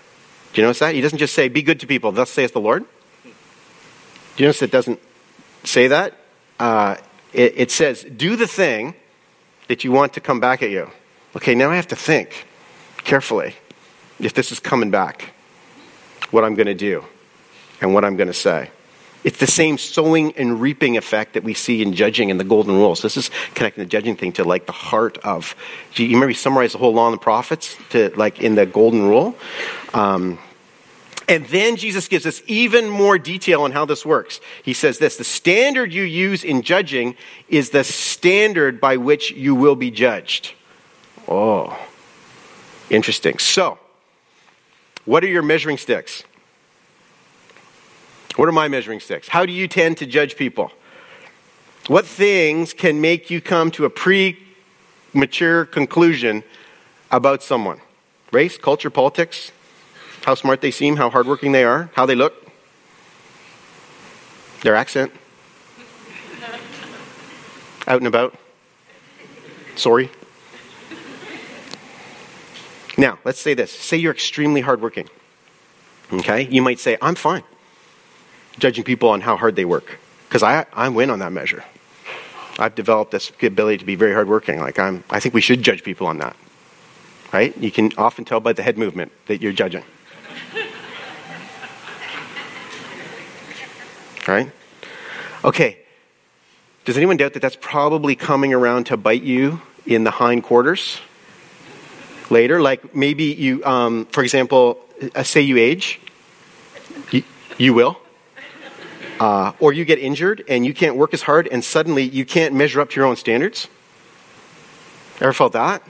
Do 0.53 0.61
you 0.61 0.67
notice 0.67 0.79
that? 0.79 0.95
He 0.95 1.01
doesn't 1.01 1.17
just 1.17 1.33
say, 1.33 1.47
be 1.47 1.61
good 1.61 1.79
to 1.81 1.87
people, 1.87 2.11
thus 2.11 2.29
saith 2.29 2.53
the 2.53 2.61
Lord. 2.61 2.85
Do 3.23 3.29
you 4.37 4.45
notice 4.45 4.61
it 4.61 4.71
doesn't 4.71 4.99
say 5.63 5.87
that, 5.87 6.17
uh, 6.59 6.95
it, 7.33 7.53
it 7.55 7.71
says, 7.71 8.03
do 8.03 8.35
the 8.35 8.47
thing 8.47 8.95
that 9.67 9.83
you 9.83 9.91
want 9.91 10.13
to 10.13 10.19
come 10.19 10.39
back 10.39 10.61
at 10.63 10.69
you. 10.69 10.89
Okay, 11.35 11.55
now 11.55 11.71
I 11.71 11.75
have 11.75 11.87
to 11.87 11.95
think 11.95 12.45
carefully 13.03 13.55
if 14.19 14.33
this 14.33 14.51
is 14.51 14.59
coming 14.59 14.91
back, 14.91 15.33
what 16.31 16.43
I'm 16.43 16.55
going 16.55 16.67
to 16.67 16.73
do 16.73 17.05
and 17.79 17.93
what 17.93 18.05
I'm 18.05 18.15
going 18.15 18.27
to 18.27 18.33
say. 18.33 18.69
It's 19.23 19.37
the 19.37 19.47
same 19.47 19.77
sowing 19.77 20.33
and 20.33 20.59
reaping 20.59 20.97
effect 20.97 21.33
that 21.33 21.43
we 21.43 21.53
see 21.53 21.81
in 21.81 21.93
judging 21.93 22.31
and 22.31 22.39
the 22.39 22.43
golden 22.43 22.75
rule. 22.75 22.95
So 22.95 23.03
this 23.03 23.17
is 23.17 23.29
connecting 23.53 23.83
the 23.83 23.89
judging 23.89 24.15
thing 24.15 24.31
to 24.33 24.43
like 24.43 24.65
the 24.65 24.71
heart 24.71 25.17
of. 25.19 25.55
You 25.95 26.07
remember 26.07 26.27
we 26.27 26.33
summarized 26.33 26.73
the 26.73 26.79
whole 26.79 26.93
law 26.93 27.07
and 27.07 27.13
the 27.13 27.21
prophets 27.21 27.77
to 27.91 28.09
like 28.15 28.41
in 28.41 28.55
the 28.55 28.65
golden 28.65 29.07
rule. 29.07 29.35
Um, 29.93 30.39
and 31.27 31.45
then 31.45 31.77
Jesus 31.77 32.07
gives 32.07 32.25
us 32.25 32.41
even 32.47 32.89
more 32.89 33.17
detail 33.17 33.61
on 33.61 33.71
how 33.71 33.85
this 33.85 34.05
works. 34.05 34.41
He 34.63 34.73
says 34.73 34.97
this 34.97 35.17
the 35.17 35.23
standard 35.23 35.93
you 35.93 36.03
use 36.03 36.43
in 36.43 36.61
judging 36.61 37.15
is 37.47 37.69
the 37.69 37.83
standard 37.83 38.81
by 38.81 38.97
which 38.97 39.31
you 39.31 39.55
will 39.55 39.75
be 39.75 39.91
judged. 39.91 40.53
Oh, 41.27 41.79
interesting. 42.89 43.37
So, 43.37 43.77
what 45.05 45.23
are 45.23 45.27
your 45.27 45.43
measuring 45.43 45.77
sticks? 45.77 46.23
What 48.35 48.47
are 48.47 48.53
my 48.53 48.67
measuring 48.67 48.99
sticks? 48.99 49.27
How 49.27 49.45
do 49.45 49.51
you 49.51 49.67
tend 49.67 49.97
to 49.97 50.05
judge 50.05 50.35
people? 50.35 50.71
What 51.87 52.05
things 52.05 52.73
can 52.73 53.01
make 53.01 53.29
you 53.29 53.41
come 53.41 53.71
to 53.71 53.85
a 53.85 53.89
premature 53.89 55.65
conclusion 55.65 56.43
about 57.09 57.43
someone? 57.43 57.81
Race, 58.31 58.57
culture, 58.57 58.89
politics, 58.89 59.51
how 60.23 60.35
smart 60.35 60.61
they 60.61 60.71
seem, 60.71 60.95
how 60.95 61.09
hardworking 61.09 61.51
they 61.51 61.63
are, 61.63 61.89
how 61.95 62.05
they 62.05 62.15
look, 62.15 62.47
their 64.61 64.75
accent, 64.75 65.11
out 67.87 67.97
and 67.97 68.07
about. 68.07 68.35
Sorry. 69.75 70.09
Now, 72.97 73.17
let's 73.25 73.39
say 73.39 73.53
this. 73.55 73.71
Say 73.71 73.97
you're 73.97 74.13
extremely 74.13 74.61
hardworking. 74.61 75.09
Okay? 76.13 76.47
You 76.49 76.61
might 76.61 76.79
say, 76.79 76.97
I'm 77.01 77.15
fine 77.15 77.43
judging 78.59 78.83
people 78.83 79.09
on 79.09 79.21
how 79.21 79.37
hard 79.37 79.55
they 79.55 79.65
work. 79.65 79.99
Because 80.27 80.43
I, 80.43 80.65
I 80.73 80.89
win 80.89 81.09
on 81.09 81.19
that 81.19 81.31
measure. 81.31 81.63
I've 82.59 82.75
developed 82.75 83.11
this 83.11 83.31
ability 83.41 83.77
to 83.79 83.85
be 83.85 83.95
very 83.95 84.13
hardworking. 84.13 84.59
Like 84.59 84.79
I'm, 84.79 85.03
I 85.09 85.19
think 85.19 85.33
we 85.33 85.41
should 85.41 85.61
judge 85.61 85.83
people 85.83 86.07
on 86.07 86.19
that. 86.19 86.35
Right? 87.33 87.57
You 87.57 87.71
can 87.71 87.91
often 87.97 88.25
tell 88.25 88.39
by 88.39 88.53
the 88.53 88.63
head 88.63 88.77
movement 88.77 89.11
that 89.27 89.41
you're 89.41 89.53
judging. 89.53 89.83
Right? 94.27 94.51
Okay. 95.43 95.79
Does 96.85 96.97
anyone 96.97 97.17
doubt 97.17 97.33
that 97.33 97.41
that's 97.41 97.57
probably 97.59 98.15
coming 98.15 98.53
around 98.53 98.85
to 98.85 98.97
bite 98.97 99.23
you 99.23 99.61
in 99.85 100.03
the 100.03 100.11
hindquarters 100.11 100.99
later? 102.29 102.61
Like 102.61 102.95
maybe 102.95 103.25
you, 103.25 103.63
um, 103.65 104.05
for 104.07 104.23
example, 104.23 104.79
uh, 105.15 105.23
say 105.23 105.41
you 105.41 105.57
age, 105.57 105.99
you, 107.11 107.23
you 107.57 107.73
will. 107.73 108.00
Uh, 109.21 109.53
or 109.59 109.71
you 109.71 109.85
get 109.85 109.99
injured 109.99 110.43
and 110.47 110.65
you 110.65 110.73
can't 110.73 110.95
work 110.95 111.13
as 111.13 111.21
hard 111.21 111.47
and 111.47 111.63
suddenly 111.63 112.01
you 112.01 112.25
can't 112.25 112.55
measure 112.55 112.81
up 112.81 112.89
to 112.89 112.95
your 112.99 113.05
own 113.05 113.15
standards. 113.15 113.67
Ever 115.19 115.31
felt 115.31 115.53
that? 115.53 115.83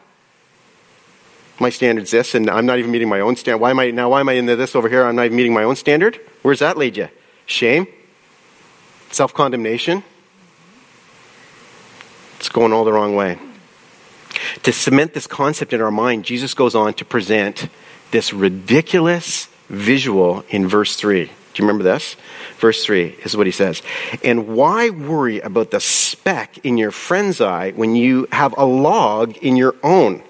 My 1.58 1.70
standard's 1.70 2.12
this, 2.12 2.36
and 2.36 2.50
I'm 2.50 2.66
not 2.66 2.78
even 2.80 2.92
meeting 2.92 3.08
my 3.08 3.22
own 3.22 3.38
standard. 3.38 3.60
Why 3.60 3.70
am 3.70 3.80
I 3.80 3.92
now? 3.92 4.10
Why 4.10 4.20
am 4.20 4.28
I 4.28 4.34
in 4.34 4.48
this 4.48 4.76
over 4.76 4.90
here? 4.90 5.06
I'm 5.06 5.16
not 5.16 5.28
even 5.28 5.38
meeting 5.38 5.54
my 5.54 5.64
own 5.64 5.78
standard. 5.78 6.20
Where's 6.42 6.60
that 6.60 6.78
lead 6.78 6.98
you? 6.98 7.08
Shame, 7.46 7.88
self 9.12 9.34
condemnation. 9.34 10.04
It's 12.38 12.50
going 12.50 12.74
all 12.74 12.84
the 12.84 12.92
wrong 12.92 13.16
way. 13.16 13.40
To 14.64 14.74
cement 14.74 15.14
this 15.14 15.28
concept 15.28 15.72
in 15.72 15.80
our 15.80 15.92
mind, 15.92 16.26
Jesus 16.26 16.54
goes 16.54 16.76
on 16.76 16.96
to 16.96 17.06
present 17.06 17.70
this 18.12 18.34
ridiculous 18.34 19.48
visual 19.70 20.44
in 20.50 20.68
verse 20.68 20.98
3. 20.98 21.32
Do 21.54 21.62
you 21.62 21.68
remember 21.68 21.84
this? 21.84 22.16
Verse 22.58 22.86
3 22.86 23.18
is 23.24 23.36
what 23.36 23.46
he 23.46 23.52
says. 23.52 23.82
And 24.24 24.48
why 24.48 24.90
worry 24.90 25.40
about 25.42 25.72
the 25.72 25.82
speck 25.82 26.58
in 26.60 26.78
your 26.78 26.92
friend's 26.92 27.42
eye 27.42 27.72
when 27.72 27.96
you 27.96 28.28
have 28.32 28.56
a 28.58 28.66
log 28.66 29.38
in 29.38 29.58
your 29.58 29.76
own? 29.84 30.24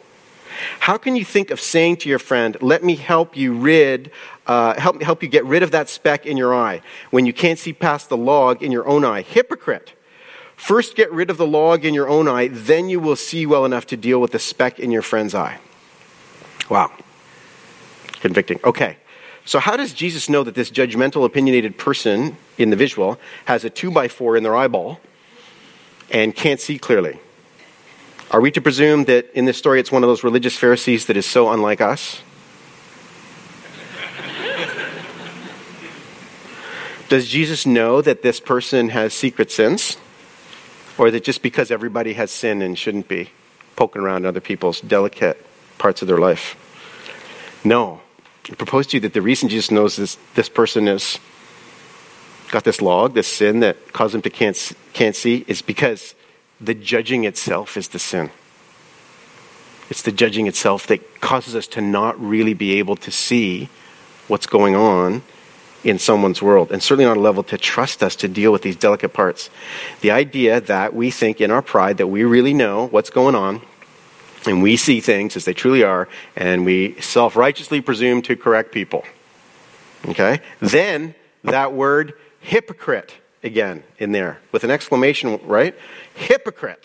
How 0.79 0.97
can 0.97 1.15
you 1.15 1.25
think 1.25 1.51
of 1.51 1.59
saying 1.59 1.97
to 1.97 2.09
your 2.09 2.19
friend, 2.19 2.57
Let 2.61 2.83
me 2.83 2.95
help 2.95 3.37
you 3.37 3.53
rid, 3.53 4.11
uh, 4.47 4.79
help, 4.79 5.01
help 5.01 5.23
you 5.23 5.29
get 5.29 5.45
rid 5.45 5.63
of 5.63 5.71
that 5.71 5.89
speck 5.89 6.25
in 6.25 6.37
your 6.37 6.55
eye 6.55 6.81
when 7.11 7.25
you 7.25 7.33
can't 7.33 7.59
see 7.59 7.73
past 7.73 8.09
the 8.09 8.17
log 8.17 8.63
in 8.63 8.71
your 8.71 8.87
own 8.87 9.05
eye? 9.05 9.21
Hypocrite. 9.21 9.93
First, 10.55 10.95
get 10.95 11.11
rid 11.11 11.31
of 11.31 11.37
the 11.37 11.47
log 11.47 11.85
in 11.85 11.95
your 11.95 12.07
own 12.07 12.27
eye, 12.27 12.47
then 12.47 12.87
you 12.87 12.99
will 12.99 13.15
see 13.15 13.47
well 13.47 13.65
enough 13.65 13.87
to 13.87 13.97
deal 13.97 14.21
with 14.21 14.31
the 14.31 14.39
speck 14.39 14.79
in 14.79 14.91
your 14.91 15.01
friend's 15.01 15.33
eye. 15.33 15.59
Wow. 16.69 16.91
Convicting. 18.19 18.59
Okay. 18.63 18.97
So, 19.45 19.59
how 19.59 19.75
does 19.75 19.93
Jesus 19.93 20.29
know 20.29 20.43
that 20.43 20.55
this 20.55 20.69
judgmental, 20.69 21.25
opinionated 21.25 21.77
person 21.77 22.37
in 22.57 22.69
the 22.69 22.75
visual 22.75 23.19
has 23.45 23.63
a 23.63 23.69
2 23.69 23.91
by 23.91 24.07
4 24.07 24.37
in 24.37 24.43
their 24.43 24.55
eyeball 24.55 24.99
and 26.09 26.35
can't 26.35 26.59
see 26.59 26.77
clearly? 26.77 27.19
Are 28.29 28.39
we 28.39 28.51
to 28.51 28.61
presume 28.61 29.05
that 29.05 29.29
in 29.33 29.45
this 29.45 29.57
story 29.57 29.79
it's 29.79 29.91
one 29.91 30.03
of 30.03 30.07
those 30.07 30.23
religious 30.23 30.55
Pharisees 30.55 31.07
that 31.07 31.17
is 31.17 31.25
so 31.25 31.51
unlike 31.51 31.81
us? 31.81 32.21
Does 37.09 37.27
Jesus 37.27 37.65
know 37.65 38.01
that 38.01 38.21
this 38.21 38.39
person 38.39 38.87
has 38.89 39.13
secret 39.13 39.51
sins? 39.51 39.97
Or 40.97 41.11
that 41.11 41.23
just 41.23 41.41
because 41.41 41.71
everybody 41.71 42.13
has 42.13 42.31
sin 42.31 42.61
and 42.61 42.77
shouldn't 42.77 43.07
be 43.07 43.31
poking 43.75 44.01
around 44.01 44.25
other 44.25 44.39
people's 44.39 44.79
delicate 44.79 45.43
parts 45.77 46.01
of 46.01 46.07
their 46.07 46.19
life? 46.19 46.55
No. 47.65 48.00
Propose 48.43 48.87
to 48.87 48.97
you 48.97 49.01
that 49.01 49.13
the 49.13 49.21
reason 49.21 49.49
Jesus 49.49 49.71
knows 49.71 49.95
this, 49.95 50.17
this 50.35 50.49
person 50.49 50.87
has 50.87 51.19
got 52.49 52.63
this 52.63 52.81
log, 52.81 53.13
this 53.13 53.27
sin 53.27 53.59
that 53.61 53.93
caused 53.93 54.15
him 54.15 54.21
to 54.23 54.29
can't, 54.29 54.73
can't 54.93 55.15
see, 55.15 55.45
is 55.47 55.61
because 55.61 56.15
the 56.59 56.73
judging 56.73 57.23
itself 57.23 57.77
is 57.77 57.89
the 57.89 57.99
sin. 57.99 58.29
It's 59.89 60.01
the 60.01 60.11
judging 60.11 60.47
itself 60.47 60.87
that 60.87 61.21
causes 61.21 61.55
us 61.55 61.67
to 61.67 61.81
not 61.81 62.19
really 62.19 62.53
be 62.53 62.79
able 62.79 62.95
to 62.97 63.11
see 63.11 63.69
what's 64.27 64.45
going 64.45 64.75
on 64.75 65.23
in 65.83 65.97
someone's 65.97 66.41
world, 66.41 66.71
and 66.71 66.81
certainly 66.81 67.05
not 67.05 67.17
a 67.17 67.19
level 67.19 67.43
to 67.43 67.57
trust 67.57 68.03
us 68.03 68.15
to 68.15 68.27
deal 68.27 68.51
with 68.51 68.61
these 68.61 68.75
delicate 68.75 69.09
parts. 69.09 69.49
The 70.01 70.11
idea 70.11 70.61
that 70.61 70.93
we 70.93 71.09
think 71.09 71.41
in 71.41 71.49
our 71.51 71.61
pride 71.61 71.97
that 71.97 72.07
we 72.07 72.23
really 72.23 72.53
know 72.53 72.87
what's 72.87 73.09
going 73.09 73.35
on, 73.35 73.61
and 74.45 74.63
we 74.63 74.75
see 74.75 74.99
things 74.99 75.35
as 75.35 75.45
they 75.45 75.53
truly 75.53 75.83
are, 75.83 76.07
and 76.35 76.65
we 76.65 76.99
self 77.01 77.35
righteously 77.35 77.81
presume 77.81 78.21
to 78.23 78.35
correct 78.35 78.71
people. 78.71 79.03
Okay? 80.07 80.41
Then 80.59 81.15
that 81.43 81.73
word 81.73 82.13
hypocrite 82.39 83.13
again 83.43 83.83
in 83.97 84.11
there 84.11 84.39
with 84.51 84.63
an 84.63 84.71
exclamation, 84.71 85.39
right? 85.45 85.75
Hypocrite. 86.15 86.83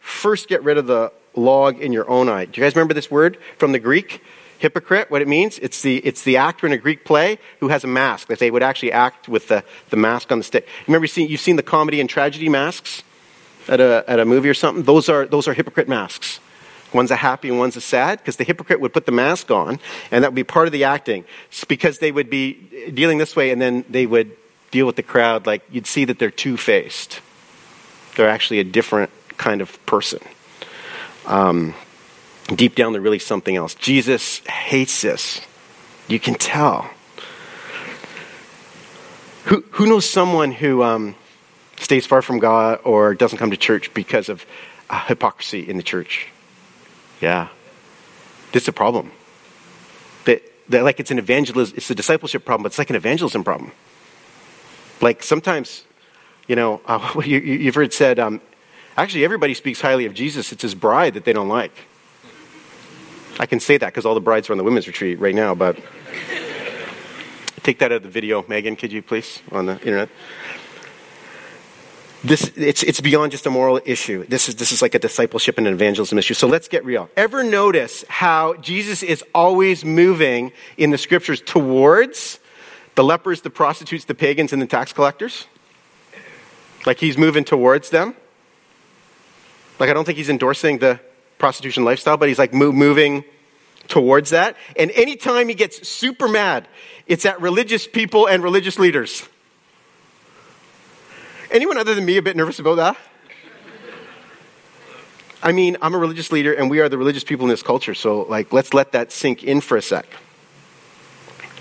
First, 0.00 0.48
get 0.48 0.62
rid 0.62 0.78
of 0.78 0.86
the 0.86 1.12
log 1.34 1.80
in 1.80 1.92
your 1.92 2.08
own 2.08 2.28
eye. 2.28 2.44
Do 2.44 2.60
you 2.60 2.64
guys 2.64 2.74
remember 2.74 2.94
this 2.94 3.10
word 3.10 3.38
from 3.58 3.72
the 3.72 3.78
Greek? 3.78 4.22
Hypocrite, 4.58 5.10
what 5.10 5.20
it 5.20 5.28
means? 5.28 5.58
It's 5.58 5.82
the, 5.82 5.98
it's 5.98 6.22
the 6.22 6.36
actor 6.36 6.66
in 6.66 6.72
a 6.72 6.78
Greek 6.78 7.04
play 7.04 7.38
who 7.60 7.68
has 7.68 7.84
a 7.84 7.86
mask, 7.86 8.28
that 8.28 8.38
they 8.38 8.50
would 8.50 8.62
actually 8.62 8.92
act 8.92 9.28
with 9.28 9.48
the, 9.48 9.64
the 9.90 9.96
mask 9.96 10.30
on 10.32 10.38
the 10.38 10.44
stick. 10.44 10.66
Remember, 10.86 11.06
you've 11.06 11.40
seen 11.40 11.56
the 11.56 11.62
comedy 11.62 12.00
and 12.00 12.08
tragedy 12.08 12.48
masks 12.48 13.02
at 13.68 13.80
a, 13.80 14.04
at 14.06 14.20
a 14.20 14.24
movie 14.24 14.48
or 14.48 14.54
something? 14.54 14.84
Those 14.84 15.08
are, 15.08 15.26
those 15.26 15.48
are 15.48 15.54
hypocrite 15.54 15.88
masks. 15.88 16.40
One's 16.94 17.10
a 17.10 17.16
happy 17.16 17.48
and 17.48 17.58
one's 17.58 17.76
a 17.76 17.80
sad, 17.80 18.18
because 18.18 18.36
the 18.36 18.44
hypocrite 18.44 18.80
would 18.80 18.92
put 18.92 19.04
the 19.04 19.12
mask 19.12 19.50
on, 19.50 19.80
and 20.12 20.22
that 20.22 20.30
would 20.30 20.36
be 20.36 20.44
part 20.44 20.66
of 20.66 20.72
the 20.72 20.84
acting. 20.84 21.24
It's 21.48 21.64
because 21.64 21.98
they 21.98 22.12
would 22.12 22.30
be 22.30 22.52
dealing 22.94 23.18
this 23.18 23.34
way, 23.34 23.50
and 23.50 23.60
then 23.60 23.84
they 23.90 24.06
would 24.06 24.36
deal 24.70 24.86
with 24.86 24.96
the 24.96 25.02
crowd 25.02 25.44
like 25.44 25.62
you'd 25.70 25.86
see 25.86 26.04
that 26.04 26.18
they're 26.18 26.30
two 26.30 26.56
faced. 26.56 27.20
They're 28.16 28.28
actually 28.28 28.60
a 28.60 28.64
different 28.64 29.10
kind 29.36 29.60
of 29.60 29.84
person. 29.86 30.20
Um, 31.26 31.74
deep 32.54 32.76
down, 32.76 32.92
they're 32.92 33.02
really 33.02 33.18
something 33.18 33.56
else. 33.56 33.74
Jesus 33.74 34.38
hates 34.46 35.02
this. 35.02 35.40
You 36.06 36.20
can 36.20 36.34
tell. 36.34 36.90
Who, 39.46 39.64
who 39.72 39.86
knows 39.86 40.08
someone 40.08 40.52
who 40.52 40.82
um, 40.82 41.16
stays 41.76 42.06
far 42.06 42.22
from 42.22 42.38
God 42.38 42.78
or 42.84 43.14
doesn't 43.14 43.38
come 43.38 43.50
to 43.50 43.56
church 43.56 43.92
because 43.94 44.28
of 44.28 44.46
uh, 44.88 45.04
hypocrisy 45.06 45.68
in 45.68 45.76
the 45.76 45.82
church? 45.82 46.28
Yeah. 47.20 47.48
This 48.52 48.64
is 48.64 48.68
a 48.68 48.72
problem. 48.72 49.10
That, 50.24 50.42
that 50.68 50.84
like 50.84 51.00
it's 51.00 51.10
an 51.10 51.18
evangelism, 51.18 51.76
it's 51.76 51.90
a 51.90 51.94
discipleship 51.94 52.44
problem, 52.44 52.62
but 52.62 52.68
it's 52.68 52.78
like 52.78 52.90
an 52.90 52.96
evangelism 52.96 53.44
problem. 53.44 53.72
Like 55.00 55.22
sometimes, 55.22 55.84
you 56.46 56.56
know, 56.56 56.80
uh, 56.86 57.20
you, 57.24 57.64
have 57.66 57.74
heard 57.74 57.92
said, 57.92 58.18
um, 58.18 58.40
actually, 58.96 59.24
everybody 59.24 59.54
speaks 59.54 59.80
highly 59.80 60.06
of 60.06 60.14
Jesus. 60.14 60.52
It's 60.52 60.62
his 60.62 60.74
bride 60.74 61.14
that 61.14 61.24
they 61.24 61.32
don't 61.32 61.48
like. 61.48 61.76
I 63.38 63.46
can 63.46 63.58
say 63.58 63.76
that 63.76 63.86
because 63.86 64.06
all 64.06 64.14
the 64.14 64.20
brides 64.20 64.48
are 64.48 64.52
on 64.52 64.58
the 64.58 64.64
women's 64.64 64.86
retreat 64.86 65.18
right 65.18 65.34
now, 65.34 65.54
but 65.54 65.76
take 67.64 67.80
that 67.80 67.90
out 67.90 67.96
of 67.96 68.02
the 68.04 68.08
video, 68.08 68.44
Megan, 68.46 68.76
could 68.76 68.92
you 68.92 69.02
please, 69.02 69.42
on 69.50 69.66
the 69.66 69.78
internet? 69.80 70.08
This, 72.24 72.50
it's, 72.56 72.82
it's 72.82 73.02
beyond 73.02 73.32
just 73.32 73.44
a 73.44 73.50
moral 73.50 73.78
issue. 73.84 74.24
This 74.26 74.48
is, 74.48 74.54
this 74.54 74.72
is 74.72 74.80
like 74.80 74.94
a 74.94 74.98
discipleship 74.98 75.58
and 75.58 75.66
an 75.66 75.74
evangelism 75.74 76.16
issue. 76.16 76.32
So 76.32 76.48
let's 76.48 76.68
get 76.68 76.82
real. 76.82 77.10
Ever 77.18 77.44
notice 77.44 78.02
how 78.08 78.54
Jesus 78.54 79.02
is 79.02 79.22
always 79.34 79.84
moving 79.84 80.52
in 80.78 80.90
the 80.90 80.96
scriptures 80.96 81.42
towards 81.42 82.40
the 82.94 83.04
lepers, 83.04 83.42
the 83.42 83.50
prostitutes, 83.50 84.06
the 84.06 84.14
pagans, 84.14 84.54
and 84.54 84.62
the 84.62 84.66
tax 84.66 84.94
collectors. 84.94 85.46
Like 86.86 86.98
he's 86.98 87.18
moving 87.18 87.44
towards 87.44 87.90
them. 87.90 88.14
Like 89.78 89.90
I 89.90 89.92
don't 89.92 90.06
think 90.06 90.16
he's 90.16 90.30
endorsing 90.30 90.78
the 90.78 91.00
prostitution 91.36 91.84
lifestyle, 91.84 92.16
but 92.16 92.28
he's 92.28 92.38
like 92.38 92.54
moving 92.54 93.24
towards 93.88 94.30
that. 94.30 94.56
And 94.78 94.90
anytime 94.92 95.48
he 95.48 95.54
gets 95.54 95.86
super 95.86 96.26
mad, 96.26 96.68
it's 97.06 97.26
at 97.26 97.38
religious 97.42 97.86
people 97.86 98.26
and 98.26 98.42
religious 98.42 98.78
leaders. 98.78 99.28
Anyone 101.54 101.78
other 101.78 101.94
than 101.94 102.04
me 102.04 102.16
a 102.16 102.22
bit 102.22 102.36
nervous 102.36 102.58
about 102.58 102.74
that? 102.74 102.96
I 105.40 105.52
mean, 105.52 105.76
I'm 105.80 105.94
a 105.94 105.98
religious 105.98 106.32
leader 106.32 106.52
and 106.52 106.68
we 106.68 106.80
are 106.80 106.88
the 106.88 106.98
religious 106.98 107.22
people 107.22 107.46
in 107.46 107.50
this 107.50 107.62
culture, 107.62 107.94
so 107.94 108.22
like 108.22 108.52
let's 108.52 108.74
let 108.74 108.90
that 108.90 109.12
sink 109.12 109.44
in 109.44 109.60
for 109.60 109.76
a 109.76 109.82
sec. 109.82 110.04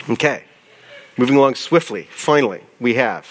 Okay. 0.10 0.46
Moving 1.16 1.36
along 1.36 1.54
swiftly, 1.54 2.08
finally, 2.10 2.62
we 2.80 2.96
have 2.96 3.28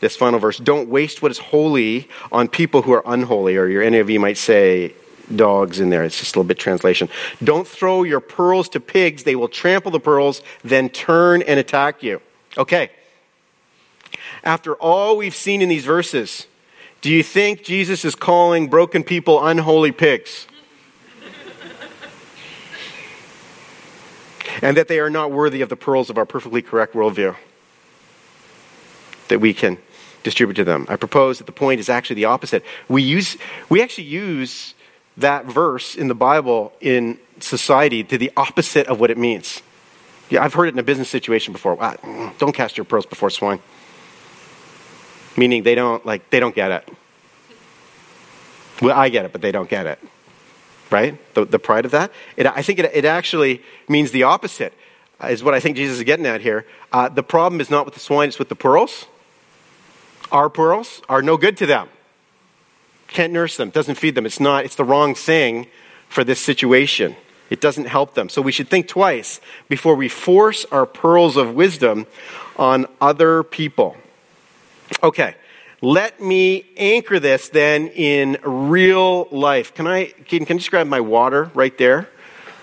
this 0.00 0.16
final 0.16 0.40
verse. 0.40 0.58
Don't 0.58 0.88
waste 0.88 1.22
what 1.22 1.30
is 1.30 1.38
holy 1.38 2.08
on 2.32 2.48
people 2.48 2.82
who 2.82 2.90
are 2.90 3.04
unholy, 3.06 3.56
or 3.56 3.68
your 3.68 3.84
NIV 3.84 4.18
might 4.18 4.36
say 4.36 4.94
dogs 5.36 5.78
in 5.78 5.90
there. 5.90 6.02
It's 6.02 6.18
just 6.18 6.34
a 6.34 6.40
little 6.40 6.48
bit 6.48 6.58
translation. 6.58 7.08
Don't 7.44 7.68
throw 7.68 8.02
your 8.02 8.18
pearls 8.18 8.68
to 8.70 8.80
pigs. 8.80 9.22
They 9.22 9.36
will 9.36 9.46
trample 9.46 9.92
the 9.92 10.00
pearls, 10.00 10.42
then 10.64 10.88
turn 10.88 11.42
and 11.42 11.60
attack 11.60 12.02
you. 12.02 12.20
Okay. 12.56 12.90
After 14.48 14.74
all 14.76 15.18
we've 15.18 15.36
seen 15.36 15.60
in 15.60 15.68
these 15.68 15.84
verses, 15.84 16.46
do 17.02 17.10
you 17.10 17.22
think 17.22 17.64
Jesus 17.64 18.02
is 18.06 18.14
calling 18.14 18.68
broken 18.68 19.04
people 19.04 19.46
unholy 19.46 19.92
pigs? 19.92 20.46
and 24.62 24.74
that 24.78 24.88
they 24.88 25.00
are 25.00 25.10
not 25.10 25.32
worthy 25.32 25.60
of 25.60 25.68
the 25.68 25.76
pearls 25.76 26.08
of 26.08 26.16
our 26.16 26.24
perfectly 26.24 26.62
correct 26.62 26.94
worldview 26.94 27.36
that 29.28 29.38
we 29.38 29.52
can 29.52 29.76
distribute 30.22 30.54
to 30.54 30.64
them. 30.64 30.86
I 30.88 30.96
propose 30.96 31.36
that 31.36 31.44
the 31.44 31.52
point 31.52 31.78
is 31.78 31.90
actually 31.90 32.16
the 32.16 32.24
opposite. 32.24 32.64
We, 32.88 33.02
use, 33.02 33.36
we 33.68 33.82
actually 33.82 34.04
use 34.04 34.72
that 35.18 35.44
verse 35.44 35.94
in 35.94 36.08
the 36.08 36.14
Bible 36.14 36.72
in 36.80 37.18
society 37.38 38.02
to 38.02 38.16
the 38.16 38.32
opposite 38.34 38.86
of 38.86 38.98
what 38.98 39.10
it 39.10 39.18
means. 39.18 39.60
Yeah, 40.30 40.42
I've 40.42 40.54
heard 40.54 40.68
it 40.68 40.72
in 40.72 40.78
a 40.78 40.82
business 40.82 41.10
situation 41.10 41.52
before. 41.52 41.76
don't 42.38 42.54
cast 42.54 42.78
your 42.78 42.86
pearls 42.86 43.04
before 43.04 43.28
swine. 43.28 43.60
Meaning 45.38 45.62
they 45.62 45.74
don't 45.74 46.04
like 46.04 46.28
they 46.28 46.40
don't 46.40 46.54
get 46.54 46.70
it. 46.70 46.88
Well, 48.82 48.96
I 48.96 49.08
get 49.08 49.24
it, 49.24 49.32
but 49.32 49.40
they 49.40 49.52
don't 49.52 49.70
get 49.70 49.86
it 49.86 49.98
right? 50.90 51.34
The, 51.34 51.44
the 51.44 51.58
pride 51.58 51.84
of 51.84 51.90
that. 51.92 52.12
It, 52.36 52.46
I 52.46 52.62
think 52.62 52.78
it, 52.78 52.90
it 52.94 53.04
actually 53.04 53.62
means 53.88 54.10
the 54.10 54.24
opposite, 54.24 54.72
uh, 55.22 55.28
is 55.28 55.42
what 55.42 55.54
I 55.54 55.60
think 55.60 55.76
Jesus 55.76 55.98
is 55.98 56.04
getting 56.04 56.26
at 56.26 56.40
here. 56.40 56.66
Uh, 56.92 57.08
the 57.08 57.22
problem 57.22 57.60
is 57.60 57.70
not 57.70 57.84
with 57.84 57.94
the 57.94 58.00
swine, 58.00 58.28
it's 58.28 58.38
with 58.38 58.48
the 58.48 58.56
pearls. 58.56 59.06
Our 60.30 60.50
pearls 60.50 61.02
are 61.08 61.22
no 61.22 61.36
good 61.36 61.56
to 61.58 61.66
them. 61.66 61.88
Can't 63.08 63.32
nurse 63.32 63.56
them, 63.56 63.70
doesn't 63.70 63.94
feed 63.94 64.14
them. 64.14 64.26
It's 64.26 64.40
not, 64.40 64.64
it's 64.64 64.76
the 64.76 64.84
wrong 64.84 65.14
thing 65.14 65.66
for 66.08 66.24
this 66.24 66.40
situation. 66.40 67.16
It 67.48 67.62
doesn't 67.62 67.86
help 67.86 68.14
them. 68.14 68.28
So 68.28 68.42
we 68.42 68.52
should 68.52 68.68
think 68.68 68.88
twice 68.88 69.40
before 69.68 69.94
we 69.94 70.08
force 70.08 70.66
our 70.70 70.84
pearls 70.84 71.38
of 71.38 71.54
wisdom 71.54 72.06
on 72.56 72.86
other 73.00 73.42
people. 73.42 73.96
Okay, 75.02 75.34
let 75.80 76.20
me 76.20 76.66
anchor 76.76 77.20
this 77.20 77.48
then 77.50 77.88
in 77.88 78.38
real 78.42 79.28
life. 79.30 79.74
Can 79.74 79.86
I, 79.86 80.06
can, 80.06 80.44
can 80.44 80.56
you 80.56 80.60
just 80.60 80.70
grab 80.70 80.86
my 80.86 81.00
water 81.00 81.50
right 81.54 81.76
there? 81.78 82.08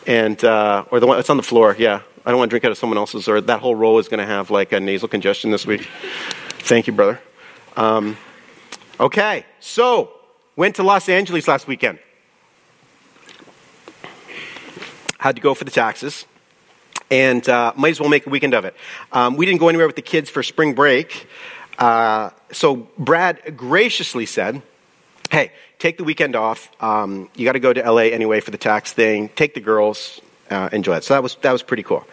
And, 0.06 0.44
uh, 0.44 0.86
or 0.92 1.00
the 1.00 1.08
one 1.08 1.18
that's 1.18 1.30
on 1.30 1.38
the 1.38 1.44
floor, 1.44 1.76
yeah. 1.80 2.02
I 2.26 2.32
don't 2.32 2.40
want 2.40 2.50
to 2.50 2.54
drink 2.54 2.66
out 2.66 2.72
of 2.72 2.78
someone 2.78 2.98
else's, 2.98 3.28
or 3.28 3.40
that 3.40 3.60
whole 3.60 3.76
row 3.76 4.00
is 4.00 4.08
going 4.08 4.20
to 4.20 4.26
have 4.26 4.50
like 4.50 4.72
a 4.72 4.80
nasal 4.80 5.08
congestion 5.08 5.52
this 5.52 5.66
week. 5.68 5.88
Thank 6.60 6.88
you, 6.88 6.94
brother. 6.94 7.20
Um, 7.78 8.18
okay, 9.00 9.46
so 9.60 10.12
went 10.56 10.76
to 10.78 10.84
Los 10.84 11.08
Angeles 11.08 11.48
last 11.48 11.68
weekend. 11.68 12.00
Had 15.20 15.36
to 15.36 15.42
go 15.42 15.54
for 15.54 15.66
the 15.66 15.72
taxes, 15.72 16.26
and 17.12 17.48
uh, 17.48 17.74
might 17.76 17.90
as 17.90 18.00
well 18.00 18.10
make 18.10 18.26
a 18.26 18.30
weekend 18.30 18.56
of 18.56 18.66
it. 18.66 18.76
Um, 19.12 19.38
we 19.38 19.46
didn't 19.46 19.60
go 19.60 19.70
anywhere 19.70 19.88
with 19.88 19.96
the 19.96 20.02
kids 20.02 20.30
for 20.30 20.42
spring 20.42 20.74
break, 20.74 21.28
uh, 21.78 22.30
so 22.52 22.88
Brad 22.98 23.58
graciously 23.58 24.26
said, 24.26 24.62
"Hey, 25.30 25.52
take 25.80 25.98
the 25.98 26.04
weekend 26.04 26.36
off. 26.36 26.70
Um, 26.82 27.30
you 27.36 27.46
got 27.46 27.54
to 27.54 27.60
go 27.60 27.74
to 27.74 27.82
LA 27.82 28.04
anyway 28.04 28.40
for 28.40 28.52
the 28.52 28.58
tax 28.58 28.94
thing. 28.94 29.30
Take 29.36 29.54
the 29.54 29.60
girls, 29.60 30.22
uh, 30.50 30.70
enjoy 30.72 30.96
it. 30.98 31.04
So 31.04 31.14
that 31.14 31.24
was 31.24 31.36
that 31.42 31.52
was 31.52 31.64
pretty 31.64 31.84
cool. 31.84 32.06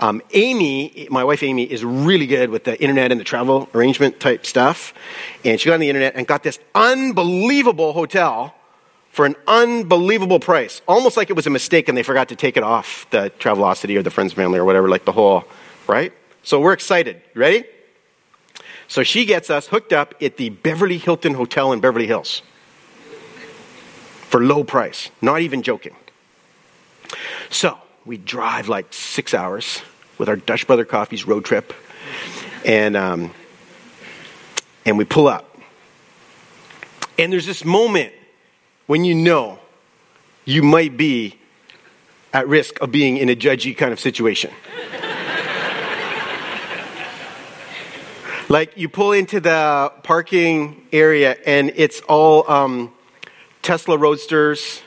Um, 0.00 0.22
Amy, 0.32 1.06
my 1.10 1.24
wife 1.24 1.42
Amy, 1.42 1.64
is 1.64 1.84
really 1.84 2.26
good 2.26 2.50
with 2.50 2.64
the 2.64 2.80
internet 2.80 3.12
and 3.12 3.20
the 3.20 3.24
travel 3.24 3.68
arrangement 3.74 4.20
type 4.20 4.46
stuff, 4.46 4.94
and 5.44 5.60
she 5.60 5.66
got 5.66 5.74
on 5.74 5.80
the 5.80 5.88
internet 5.88 6.14
and 6.14 6.26
got 6.26 6.42
this 6.42 6.58
unbelievable 6.74 7.92
hotel 7.92 8.54
for 9.10 9.26
an 9.26 9.34
unbelievable 9.48 10.38
price, 10.38 10.82
almost 10.86 11.16
like 11.16 11.30
it 11.30 11.36
was 11.36 11.46
a 11.46 11.50
mistake 11.50 11.88
and 11.88 11.98
they 11.98 12.02
forgot 12.02 12.28
to 12.28 12.36
take 12.36 12.56
it 12.56 12.62
off 12.62 13.08
the 13.10 13.30
Travelocity 13.40 13.96
or 13.96 14.02
the 14.02 14.10
Friends 14.10 14.32
Family 14.32 14.58
or 14.58 14.64
whatever, 14.64 14.88
like 14.88 15.04
the 15.04 15.12
whole 15.12 15.44
right. 15.88 16.12
So 16.42 16.60
we're 16.60 16.72
excited. 16.72 17.20
ready? 17.34 17.64
So 18.90 19.04
she 19.04 19.24
gets 19.24 19.50
us 19.50 19.68
hooked 19.68 19.92
up 19.92 20.16
at 20.20 20.36
the 20.36 20.48
Beverly 20.48 20.98
Hilton 20.98 21.34
Hotel 21.34 21.72
in 21.72 21.78
Beverly 21.78 22.08
Hills 22.08 22.42
for 24.22 24.42
low 24.42 24.64
price. 24.64 25.10
Not 25.22 25.42
even 25.42 25.62
joking. 25.62 25.94
So 27.50 27.78
we 28.04 28.16
drive 28.16 28.68
like 28.68 28.92
six 28.92 29.32
hours 29.32 29.80
with 30.18 30.28
our 30.28 30.34
Dutch 30.34 30.66
Brother 30.66 30.84
Coffees 30.84 31.24
road 31.24 31.44
trip, 31.44 31.72
and 32.64 32.96
um, 32.96 33.30
and 34.84 34.98
we 34.98 35.04
pull 35.04 35.28
up. 35.28 35.56
And 37.16 37.32
there's 37.32 37.46
this 37.46 37.64
moment 37.64 38.12
when 38.88 39.04
you 39.04 39.14
know 39.14 39.60
you 40.44 40.64
might 40.64 40.96
be 40.96 41.38
at 42.32 42.48
risk 42.48 42.80
of 42.80 42.90
being 42.90 43.18
in 43.18 43.28
a 43.28 43.36
judgy 43.36 43.76
kind 43.76 43.92
of 43.92 44.00
situation. 44.00 44.50
Like 48.50 48.76
you 48.76 48.88
pull 48.88 49.12
into 49.12 49.38
the 49.38 49.92
parking 50.02 50.84
area 50.92 51.36
and 51.46 51.72
it's 51.76 52.00
all 52.00 52.50
um, 52.50 52.92
Tesla 53.62 53.96
Roadsters 53.96 54.82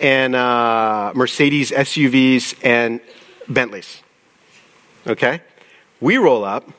and 0.00 0.36
uh, 0.36 1.12
Mercedes 1.14 1.72
SUVs 1.72 2.54
and 2.62 3.00
Bentleys. 3.48 4.00
Okay? 5.08 5.42
We 6.00 6.18
roll 6.18 6.44
up 6.44 6.70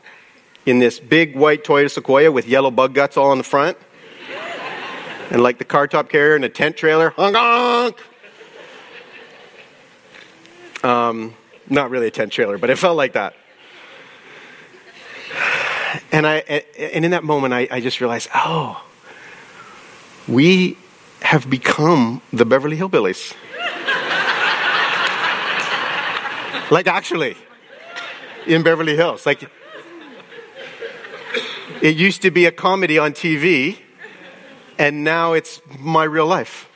in 0.66 0.80
this 0.80 1.02
big 1.02 1.36
white 1.36 1.66
Toyota 1.66 1.92
Sequoia 1.92 2.32
with 2.32 2.48
yellow 2.48 2.72
bug 2.72 2.94
guts 2.94 3.18
all 3.18 3.32
on 3.32 3.38
the 3.38 3.44
front. 3.44 3.78
and 5.32 5.44
like 5.44 5.58
the 5.58 5.66
car 5.66 5.86
top 5.86 6.08
carrier 6.08 6.36
and 6.36 6.46
a 6.46 6.50
tent 6.50 6.78
trailer. 6.78 7.10
Honk 7.10 7.36
honk! 7.36 8.02
Um, 10.82 11.34
not 11.70 11.90
really 11.90 12.08
a 12.08 12.12
tent 12.12 12.32
trailer, 12.32 12.58
but 12.58 12.70
it 12.70 12.78
felt 12.78 12.96
like 12.96 13.14
that. 13.14 13.36
And 16.16 16.26
I, 16.26 16.38
and 16.80 17.04
in 17.04 17.12
that 17.12 17.26
moment, 17.26 17.54
I, 17.54 17.68
I 17.70 17.82
just 17.82 18.00
realized, 18.00 18.30
oh, 18.34 18.82
we 20.30 20.78
have 21.22 21.50
become 21.50 22.22
the 22.32 22.46
Beverly 22.46 22.78
Hillbillies. 22.78 23.34
like, 26.72 26.88
actually, 26.88 27.36
in 28.48 28.64
Beverly 28.64 28.96
Hills. 28.96 29.26
Like, 29.26 29.44
it 31.82 31.98
used 31.98 32.22
to 32.22 32.32
be 32.32 32.46
a 32.46 32.52
comedy 32.54 32.98
on 32.98 33.12
TV, 33.12 33.78
and 34.78 35.04
now 35.04 35.34
it's 35.34 35.60
my 35.78 36.06
real 36.06 36.28
life. 36.28 36.70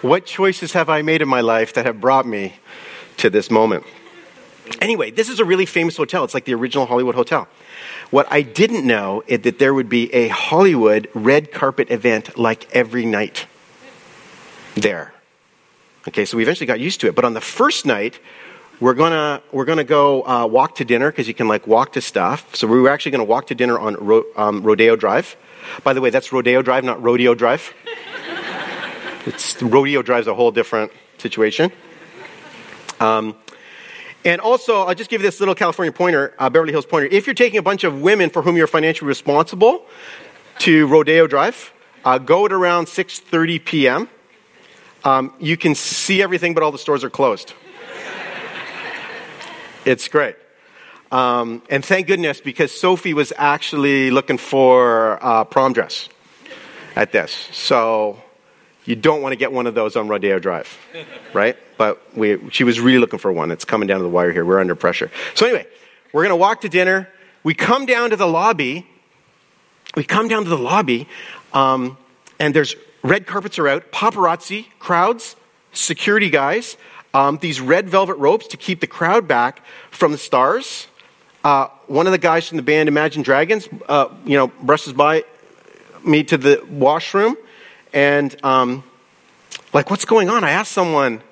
What 0.00 0.24
choices 0.24 0.72
have 0.72 0.88
I 0.88 1.02
made 1.02 1.20
in 1.20 1.28
my 1.28 1.42
life 1.42 1.74
that 1.74 1.84
have 1.84 2.00
brought 2.00 2.26
me 2.26 2.54
to 3.18 3.28
this 3.28 3.50
moment? 3.50 3.84
Anyway, 4.80 5.10
this 5.10 5.28
is 5.28 5.40
a 5.40 5.44
really 5.44 5.66
famous 5.66 5.96
hotel. 5.96 6.24
It's 6.24 6.34
like 6.34 6.44
the 6.44 6.54
original 6.54 6.86
Hollywood 6.86 7.14
hotel. 7.14 7.48
What 8.10 8.26
I 8.30 8.42
didn't 8.42 8.86
know 8.86 9.22
is 9.26 9.40
that 9.40 9.58
there 9.58 9.74
would 9.74 9.88
be 9.88 10.12
a 10.14 10.28
Hollywood 10.28 11.08
red 11.14 11.52
carpet 11.52 11.90
event 11.90 12.38
like 12.38 12.70
every 12.74 13.06
night 13.06 13.46
there. 14.74 15.12
Okay, 16.08 16.24
so 16.24 16.36
we 16.36 16.42
eventually 16.42 16.66
got 16.66 16.78
used 16.78 17.00
to 17.00 17.08
it. 17.08 17.14
But 17.14 17.24
on 17.24 17.34
the 17.34 17.40
first 17.40 17.84
night, 17.84 18.20
we're 18.78 18.94
gonna 18.94 19.42
we're 19.52 19.64
gonna 19.64 19.84
go 19.84 20.26
uh, 20.26 20.46
walk 20.46 20.76
to 20.76 20.84
dinner 20.84 21.10
because 21.10 21.26
you 21.26 21.34
can 21.34 21.48
like 21.48 21.66
walk 21.66 21.92
to 21.94 22.00
stuff. 22.00 22.54
So 22.54 22.66
we 22.66 22.80
were 22.80 22.90
actually 22.90 23.12
gonna 23.12 23.24
walk 23.24 23.48
to 23.48 23.54
dinner 23.54 23.78
on 23.78 23.94
Ro- 23.94 24.24
um, 24.36 24.62
Rodeo 24.62 24.96
Drive. 24.96 25.36
By 25.82 25.94
the 25.94 26.00
way, 26.00 26.10
that's 26.10 26.32
Rodeo 26.32 26.62
Drive, 26.62 26.84
not 26.84 27.02
Rodeo 27.02 27.34
Drive. 27.34 27.72
it's 29.26 29.60
Rodeo 29.62 30.02
Drive's 30.02 30.26
a 30.26 30.34
whole 30.34 30.52
different 30.52 30.92
situation. 31.18 31.72
Um, 33.00 33.34
and 34.26 34.40
also, 34.40 34.82
I'll 34.82 34.94
just 34.96 35.08
give 35.08 35.20
you 35.22 35.28
this 35.28 35.38
little 35.38 35.54
California 35.54 35.92
pointer, 35.92 36.34
uh, 36.40 36.50
Beverly 36.50 36.72
Hills 36.72 36.84
pointer. 36.84 37.06
If 37.06 37.28
you're 37.28 37.34
taking 37.34 37.60
a 37.60 37.62
bunch 37.62 37.84
of 37.84 38.00
women 38.00 38.28
for 38.28 38.42
whom 38.42 38.56
you're 38.56 38.66
financially 38.66 39.06
responsible 39.06 39.86
to 40.58 40.88
Rodeo 40.88 41.28
Drive, 41.28 41.72
uh, 42.04 42.18
go 42.18 42.44
at 42.44 42.52
around 42.52 42.86
6:30 42.86 43.64
p.m. 43.64 44.08
Um, 45.04 45.32
you 45.38 45.56
can 45.56 45.76
see 45.76 46.22
everything, 46.22 46.54
but 46.54 46.64
all 46.64 46.72
the 46.72 46.78
stores 46.78 47.04
are 47.04 47.10
closed. 47.10 47.54
it's 49.84 50.08
great. 50.08 50.34
Um, 51.12 51.62
and 51.70 51.84
thank 51.84 52.08
goodness 52.08 52.40
because 52.40 52.72
Sophie 52.72 53.14
was 53.14 53.32
actually 53.36 54.10
looking 54.10 54.38
for 54.38 55.18
a 55.18 55.24
uh, 55.24 55.44
prom 55.44 55.72
dress 55.72 56.08
at 56.96 57.12
this. 57.12 57.30
So 57.52 58.20
you 58.86 58.96
don't 58.96 59.20
want 59.20 59.32
to 59.32 59.36
get 59.36 59.52
one 59.52 59.66
of 59.66 59.74
those 59.74 59.96
on 59.96 60.08
Rodeo 60.08 60.38
Drive, 60.38 60.78
right? 61.32 61.56
But 61.76 62.16
we, 62.16 62.38
she 62.50 62.64
was 62.64 62.80
really 62.80 62.98
looking 62.98 63.18
for 63.18 63.30
one. 63.30 63.50
It's 63.50 63.64
coming 63.64 63.86
down 63.86 63.98
to 63.98 64.04
the 64.04 64.08
wire 64.08 64.32
here. 64.32 64.44
We're 64.44 64.60
under 64.60 64.74
pressure. 64.74 65.10
So 65.34 65.44
anyway, 65.44 65.66
we're 66.12 66.22
going 66.22 66.30
to 66.30 66.36
walk 66.36 66.62
to 66.62 66.68
dinner. 66.68 67.08
We 67.42 67.52
come 67.52 67.84
down 67.84 68.10
to 68.10 68.16
the 68.16 68.26
lobby. 68.26 68.86
We 69.96 70.04
come 70.04 70.28
down 70.28 70.44
to 70.44 70.50
the 70.50 70.58
lobby, 70.58 71.08
um, 71.52 71.96
and 72.38 72.54
there's 72.54 72.76
red 73.02 73.26
carpets 73.26 73.58
are 73.58 73.68
out, 73.68 73.92
paparazzi, 73.92 74.66
crowds, 74.78 75.36
security 75.72 76.28
guys, 76.28 76.76
um, 77.14 77.38
these 77.38 77.60
red 77.60 77.88
velvet 77.88 78.16
ropes 78.16 78.46
to 78.48 78.56
keep 78.56 78.80
the 78.80 78.86
crowd 78.86 79.26
back 79.26 79.62
from 79.90 80.12
the 80.12 80.18
stars. 80.18 80.86
Uh, 81.44 81.68
one 81.86 82.06
of 82.06 82.12
the 82.12 82.18
guys 82.18 82.48
from 82.48 82.56
the 82.56 82.62
band 82.62 82.88
Imagine 82.88 83.22
Dragons, 83.22 83.68
uh, 83.88 84.08
you 84.26 84.36
know, 84.36 84.48
brushes 84.48 84.92
by 84.92 85.24
me 86.04 86.24
to 86.24 86.36
the 86.36 86.62
washroom 86.68 87.36
and 87.96 88.36
um, 88.44 88.84
like, 89.72 89.90
what's 89.90 90.04
going 90.04 90.28
on? 90.28 90.44
I 90.44 90.50
ask 90.50 90.70
someone, 90.70 91.22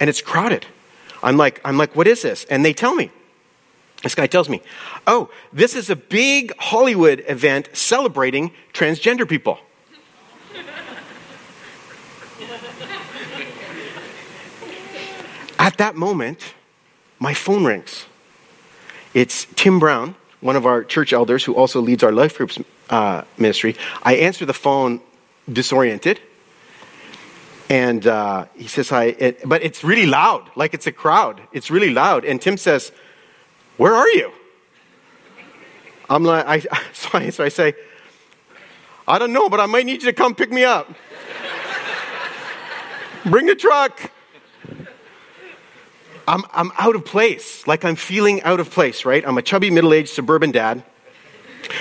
and 0.00 0.08
it's 0.08 0.22
crowded. 0.22 0.64
I'm 1.22 1.36
like, 1.36 1.60
I'm 1.62 1.76
like, 1.76 1.94
what 1.94 2.06
is 2.06 2.22
this? 2.22 2.46
And 2.46 2.64
they 2.64 2.72
tell 2.72 2.94
me. 2.94 3.10
This 4.02 4.14
guy 4.14 4.26
tells 4.26 4.48
me, 4.48 4.62
oh, 5.06 5.30
this 5.52 5.74
is 5.74 5.90
a 5.90 5.96
big 5.96 6.56
Hollywood 6.56 7.22
event 7.28 7.68
celebrating 7.74 8.52
transgender 8.72 9.28
people. 9.28 9.58
At 15.58 15.76
that 15.76 15.96
moment, 15.96 16.54
my 17.18 17.34
phone 17.34 17.64
rings. 17.64 18.06
It's 19.12 19.46
Tim 19.54 19.78
Brown, 19.78 20.14
one 20.40 20.56
of 20.56 20.64
our 20.64 20.82
church 20.82 21.12
elders 21.12 21.44
who 21.44 21.54
also 21.54 21.80
leads 21.80 22.02
our 22.02 22.12
life 22.12 22.38
groups 22.38 22.58
uh, 22.88 23.24
ministry. 23.36 23.76
I 24.02 24.16
answer 24.16 24.46
the 24.46 24.54
phone 24.54 25.00
disoriented. 25.50 26.20
And 27.68 28.06
uh, 28.06 28.46
he 28.54 28.68
says, 28.68 28.90
"Hi," 28.90 29.06
it, 29.06 29.48
but 29.48 29.62
it's 29.62 29.82
really 29.82 30.06
loud, 30.06 30.50
like 30.54 30.72
it's 30.72 30.86
a 30.86 30.92
crowd. 30.92 31.40
It's 31.52 31.70
really 31.70 31.90
loud. 31.90 32.24
And 32.24 32.40
Tim 32.40 32.56
says, 32.56 32.92
"Where 33.76 33.94
are 33.94 34.08
you?" 34.10 34.32
I'm 36.08 36.22
like, 36.22 36.46
I, 36.46 36.58
so 36.92 37.08
I, 37.14 37.30
so 37.30 37.44
I 37.44 37.48
say, 37.48 37.74
"I 39.08 39.18
don't 39.18 39.32
know, 39.32 39.48
but 39.48 39.58
I 39.58 39.66
might 39.66 39.84
need 39.84 40.02
you 40.02 40.10
to 40.10 40.12
come 40.12 40.34
pick 40.34 40.52
me 40.52 40.64
up. 40.64 40.88
Bring 43.24 43.46
the 43.46 43.56
truck." 43.56 44.12
I'm, 46.28 46.42
I'm 46.52 46.72
out 46.76 46.96
of 46.96 47.04
place. 47.04 47.64
Like 47.68 47.84
I'm 47.84 47.94
feeling 47.94 48.42
out 48.42 48.58
of 48.58 48.70
place, 48.70 49.04
right? 49.04 49.24
I'm 49.24 49.38
a 49.38 49.42
chubby 49.42 49.70
middle 49.70 49.92
aged 49.92 50.08
suburban 50.08 50.50
dad 50.50 50.82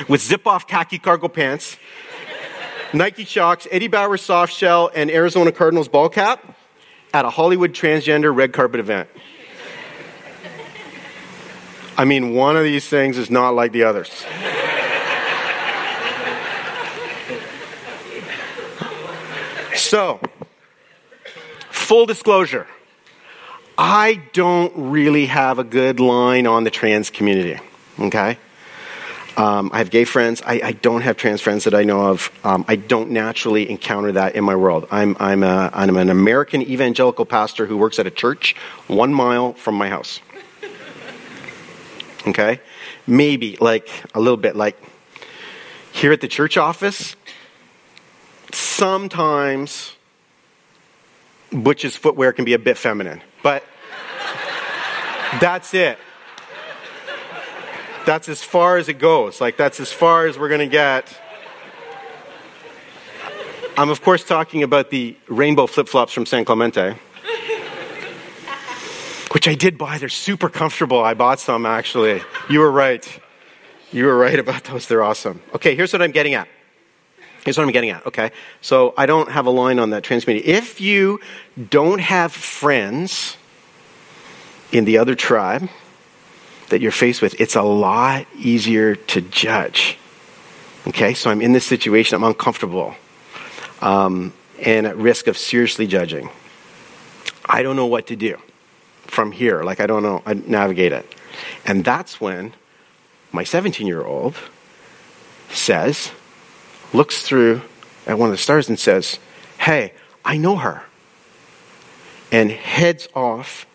with 0.08 0.22
zip 0.22 0.46
off 0.46 0.68
khaki 0.68 1.00
cargo 1.00 1.28
pants 1.28 1.78
Nike 2.96 3.26
Shox, 3.26 3.68
Eddie 3.72 3.90
Bauer 3.90 4.16
soft 4.16 4.54
shell, 4.54 4.90
and 4.96 5.12
Arizona 5.12 5.52
Cardinals 5.52 5.90
ball 5.90 6.08
cap 6.08 6.58
at 7.14 7.26
a 7.26 7.30
Hollywood 7.30 7.74
transgender 7.74 8.34
red 8.34 8.54
carpet 8.54 8.80
event. 8.80 9.10
I 11.98 12.06
mean, 12.06 12.34
one 12.34 12.56
of 12.56 12.64
these 12.64 12.88
things 12.88 13.18
is 13.18 13.30
not 13.30 13.50
like 13.50 13.74
the 13.74 13.84
others. 13.84 14.10
so, 19.76 20.20
full 21.70 22.06
disclosure 22.06 22.66
I 23.78 24.22
don't 24.32 24.72
really 24.76 25.26
have 25.26 25.60
a 25.60 25.66
good 25.66 26.00
line 26.00 26.48
on 26.48 26.64
the 26.64 26.72
trans 26.72 27.10
community, 27.10 27.60
okay? 28.00 28.38
Um, 29.38 29.70
I 29.74 29.80
have 29.80 29.90
gay 29.90 30.06
friends. 30.06 30.42
I, 30.46 30.62
I, 30.64 30.72
don't 30.72 31.02
have 31.02 31.18
trans 31.18 31.42
friends 31.42 31.66
that 31.66 31.74
I 31.74 31.84
know 31.84 32.08
of. 32.08 32.32
Um, 32.46 32.64
I 32.70 32.78
don't 32.78 33.12
naturally 33.12 33.70
encounter 33.70 34.14
that 34.14 34.36
in 34.36 34.46
my 34.46 34.56
world. 34.56 34.88
I'm, 34.92 35.18
I'm, 35.20 35.44
a, 35.44 35.70
I'm 35.74 35.98
an 35.98 36.10
American 36.10 36.62
evangelical 36.62 37.26
pastor 37.26 37.66
who 37.66 37.76
works 37.76 38.00
at 38.00 38.08
a 38.08 38.12
church 38.12 38.56
one 38.88 39.14
mile 39.14 39.52
from 39.54 39.76
my 39.76 39.90
house. 39.90 40.22
Okay? 42.26 42.62
Maybe, 43.06 43.58
like, 43.60 43.90
a 44.16 44.22
little 44.22 44.38
bit. 44.38 44.56
Like, 44.56 44.78
here 45.92 46.14
at 46.14 46.22
the 46.22 46.30
church 46.30 46.56
office, 46.56 47.18
sometimes 48.54 49.96
Butch's 51.52 51.96
footwear 51.96 52.32
can 52.34 52.46
be 52.46 52.54
a 52.54 52.60
bit 52.60 52.78
feminine, 52.78 53.22
but 53.44 53.64
that's 55.40 55.74
it. 55.74 55.98
That's 58.06 58.30
as 58.30 58.44
far 58.44 58.78
as 58.78 58.88
it 58.88 59.00
goes. 59.00 59.42
Like, 59.42 59.58
that's 59.58 59.80
as 59.80 59.92
far 59.92 60.28
as 60.28 60.38
we're 60.38 60.50
going 60.50 60.60
to 60.60 60.68
get. 60.68 61.20
I'm, 63.78 63.90
of 63.90 64.02
course, 64.02 64.24
talking 64.24 64.64
about 64.64 64.90
the 64.90 65.18
rainbow 65.28 65.68
flip 65.68 65.90
flops 65.90 66.14
from 66.14 66.26
San 66.26 66.46
Clemente, 66.46 66.96
which 69.32 69.48
I 69.48 69.56
did 69.56 69.78
buy. 69.78 69.98
They're 69.98 70.08
super 70.08 70.50
comfortable. 70.50 71.04
I 71.04 71.14
bought 71.14 71.40
some, 71.40 71.66
actually. 71.66 72.22
You 72.50 72.60
were 72.60 72.72
right. 72.72 73.06
You 73.92 74.06
were 74.06 74.18
right 74.18 74.40
about 74.40 74.64
those. 74.66 74.88
They're 74.88 75.04
awesome. 75.04 75.42
Okay, 75.56 75.76
here's 75.76 75.92
what 75.92 76.02
I'm 76.02 76.12
getting 76.12 76.36
at. 76.36 76.48
Here's 77.44 77.58
what 77.58 77.66
I'm 77.66 77.72
getting 77.72 77.90
at, 77.90 78.06
okay? 78.08 78.32
So 78.62 78.94
I 78.98 79.06
don't 79.06 79.30
have 79.32 79.46
a 79.46 79.52
line 79.52 79.78
on 79.78 79.90
that 79.92 80.04
transmedia. 80.04 80.42
If 80.44 80.80
you 80.80 81.20
don't 81.70 82.00
have 82.00 82.32
friends 82.32 83.38
in 84.72 84.86
the 84.86 84.98
other 84.98 85.16
tribe, 85.16 85.70
that 86.70 86.82
you're 86.82 86.92
faced 86.92 87.22
with, 87.22 87.40
it's 87.40 87.56
a 87.56 87.62
lot 87.62 88.26
easier 88.38 88.96
to 88.96 89.22
judge. 89.22 89.98
Okay, 90.88 91.14
so 91.14 91.30
I'm 91.30 91.42
in 91.42 91.54
this 91.54 91.66
situation, 91.66 92.16
I'm 92.16 92.24
uncomfortable, 92.24 92.96
um, 93.82 94.34
and 94.62 94.86
at 94.86 94.98
risk 94.98 95.28
of 95.28 95.38
seriously 95.38 95.88
judging. 95.88 96.30
I 97.44 97.64
don't 97.64 97.76
know 97.76 97.86
what 97.86 98.08
to 98.08 98.16
do 98.16 98.38
from 99.08 99.32
here. 99.32 99.64
Like, 99.64 99.80
I 99.80 99.88
don't 99.88 100.04
know, 100.04 100.22
I 100.26 100.34
navigate 100.34 100.92
it. 100.92 101.16
And 101.66 101.84
that's 101.84 102.20
when 102.20 102.54
my 103.32 103.44
17 103.44 103.86
year 103.86 104.04
old 104.04 104.36
says, 105.50 106.12
looks 106.94 107.24
through 107.24 107.62
at 108.08 108.18
one 108.18 108.30
of 108.30 108.34
the 108.34 108.42
stars 108.42 108.70
and 108.70 108.80
says, 108.80 109.20
Hey, 109.58 109.94
I 110.24 110.38
know 110.38 110.58
her. 110.58 110.84
And 112.32 112.52
heads 112.52 113.08
off 113.14 113.66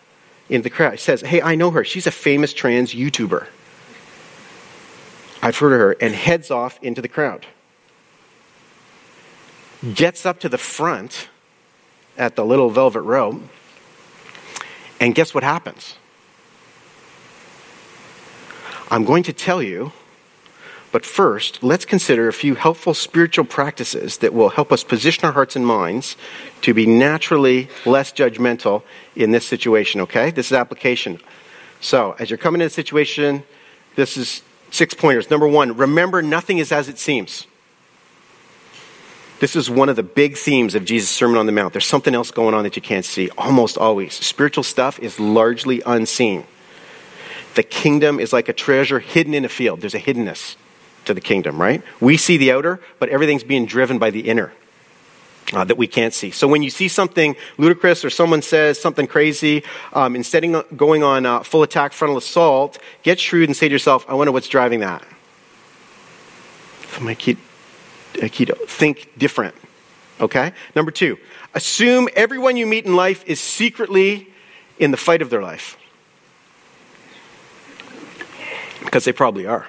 in 0.51 0.61
the 0.61 0.69
crowd. 0.69 0.91
He 0.91 0.97
says, 0.97 1.21
Hey, 1.21 1.41
I 1.41 1.55
know 1.55 1.71
her. 1.71 1.83
She's 1.83 2.05
a 2.05 2.11
famous 2.11 2.53
trans 2.53 2.93
YouTuber. 2.93 3.47
I've 5.41 5.57
heard 5.57 5.73
of 5.73 5.79
her, 5.79 5.91
and 5.93 6.13
heads 6.13 6.51
off 6.51 6.77
into 6.83 7.01
the 7.01 7.07
crowd. 7.07 7.47
Gets 9.95 10.25
up 10.27 10.39
to 10.41 10.49
the 10.49 10.59
front 10.59 11.29
at 12.15 12.35
the 12.35 12.45
little 12.45 12.69
velvet 12.69 13.01
rope, 13.01 13.41
and 14.99 15.15
guess 15.15 15.33
what 15.33 15.43
happens? 15.43 15.95
I'm 18.91 19.05
going 19.05 19.23
to 19.23 19.33
tell 19.33 19.63
you 19.63 19.93
but 20.91 21.05
first, 21.05 21.63
let's 21.63 21.85
consider 21.85 22.27
a 22.27 22.33
few 22.33 22.55
helpful 22.55 22.93
spiritual 22.93 23.45
practices 23.45 24.17
that 24.17 24.33
will 24.33 24.49
help 24.49 24.73
us 24.73 24.83
position 24.83 25.25
our 25.25 25.31
hearts 25.31 25.55
and 25.55 25.65
minds 25.65 26.17
to 26.61 26.73
be 26.73 26.85
naturally 26.85 27.69
less 27.85 28.11
judgmental 28.11 28.83
in 29.15 29.31
this 29.31 29.47
situation, 29.47 30.01
okay? 30.01 30.31
This 30.31 30.47
is 30.47 30.53
application. 30.53 31.19
So, 31.79 32.15
as 32.19 32.29
you're 32.29 32.37
coming 32.37 32.59
into 32.59 32.71
a 32.71 32.75
situation, 32.75 33.43
this 33.95 34.17
is 34.17 34.41
six 34.69 34.93
pointers. 34.93 35.29
Number 35.29 35.47
one, 35.47 35.77
remember 35.77 36.21
nothing 36.21 36.57
is 36.57 36.73
as 36.73 36.89
it 36.89 36.99
seems. 36.99 37.47
This 39.39 39.55
is 39.55 39.69
one 39.69 39.89
of 39.89 39.95
the 39.95 40.03
big 40.03 40.37
themes 40.37 40.75
of 40.75 40.85
Jesus' 40.85 41.09
Sermon 41.09 41.37
on 41.37 41.45
the 41.45 41.51
Mount. 41.51 41.73
There's 41.73 41.85
something 41.85 42.13
else 42.13 42.31
going 42.31 42.53
on 42.53 42.63
that 42.63 42.75
you 42.75 42.81
can't 42.81 43.05
see, 43.05 43.29
almost 43.37 43.77
always. 43.77 44.13
Spiritual 44.13 44.63
stuff 44.63 44.99
is 44.99 45.19
largely 45.19 45.81
unseen. 45.85 46.43
The 47.55 47.63
kingdom 47.63 48.19
is 48.19 48.33
like 48.33 48.49
a 48.49 48.53
treasure 48.53 48.99
hidden 48.99 49.33
in 49.33 49.45
a 49.45 49.49
field, 49.49 49.81
there's 49.81 49.95
a 49.95 49.99
hiddenness 49.99 50.57
to 51.05 51.13
the 51.13 51.21
kingdom, 51.21 51.59
right? 51.59 51.81
We 51.99 52.17
see 52.17 52.37
the 52.37 52.51
outer, 52.51 52.79
but 52.99 53.09
everything's 53.09 53.43
being 53.43 53.65
driven 53.65 53.99
by 53.99 54.11
the 54.11 54.21
inner. 54.21 54.53
Uh, 55.53 55.65
that 55.65 55.77
we 55.77 55.85
can't 55.85 56.13
see. 56.13 56.31
So 56.31 56.47
when 56.47 56.63
you 56.63 56.69
see 56.69 56.87
something 56.87 57.35
ludicrous 57.57 58.05
or 58.05 58.09
someone 58.09 58.41
says 58.41 58.79
something 58.79 59.05
crazy, 59.05 59.63
um, 59.91 60.15
instead 60.15 60.45
of 60.45 60.77
going 60.77 61.03
on 61.03 61.25
uh, 61.25 61.43
full 61.43 61.61
attack 61.61 61.91
frontal 61.91 62.15
assault, 62.15 62.77
get 63.03 63.19
shrewd 63.19 63.49
and 63.49 63.57
say 63.57 63.67
to 63.67 63.71
yourself, 63.73 64.05
I 64.07 64.13
wonder 64.13 64.31
what's 64.31 64.47
driving 64.47 64.79
that. 64.79 65.03
I 67.01 67.15
keep, 67.15 67.37
think 68.13 69.11
different. 69.17 69.55
Okay? 70.21 70.53
Number 70.73 70.91
two, 70.91 71.17
assume 71.53 72.07
everyone 72.15 72.55
you 72.55 72.65
meet 72.65 72.85
in 72.85 72.95
life 72.95 73.23
is 73.27 73.41
secretly 73.41 74.29
in 74.79 74.91
the 74.91 74.97
fight 74.97 75.21
of 75.21 75.29
their 75.29 75.41
life. 75.41 75.77
Because 78.85 79.03
they 79.03 79.11
probably 79.11 79.47
are. 79.47 79.67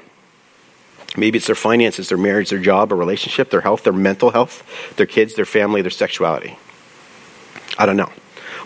Maybe 1.16 1.36
it's 1.36 1.46
their 1.46 1.54
finances, 1.54 2.08
their 2.08 2.18
marriage, 2.18 2.50
their 2.50 2.58
job, 2.58 2.92
a 2.92 2.94
relationship, 2.94 3.50
their 3.50 3.60
health, 3.60 3.84
their 3.84 3.92
mental 3.92 4.30
health, 4.30 4.62
their 4.96 5.06
kids, 5.06 5.34
their 5.34 5.44
family, 5.44 5.82
their 5.82 5.90
sexuality. 5.90 6.56
I 7.78 7.86
don't 7.86 7.96
know. 7.96 8.10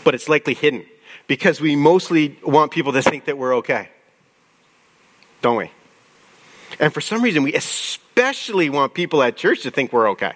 But 0.04 0.14
it's 0.14 0.28
likely 0.28 0.54
hidden 0.54 0.86
because 1.26 1.60
we 1.60 1.74
mostly 1.74 2.38
want 2.42 2.70
people 2.70 2.92
to 2.92 3.02
think 3.02 3.24
that 3.24 3.36
we're 3.36 3.56
okay. 3.56 3.88
Don't 5.42 5.56
we? 5.56 5.70
And 6.78 6.92
for 6.92 7.00
some 7.00 7.22
reason, 7.22 7.42
we 7.42 7.54
especially 7.54 8.70
want 8.70 8.94
people 8.94 9.22
at 9.22 9.36
church 9.36 9.62
to 9.62 9.70
think 9.70 9.92
we're 9.92 10.10
okay. 10.10 10.32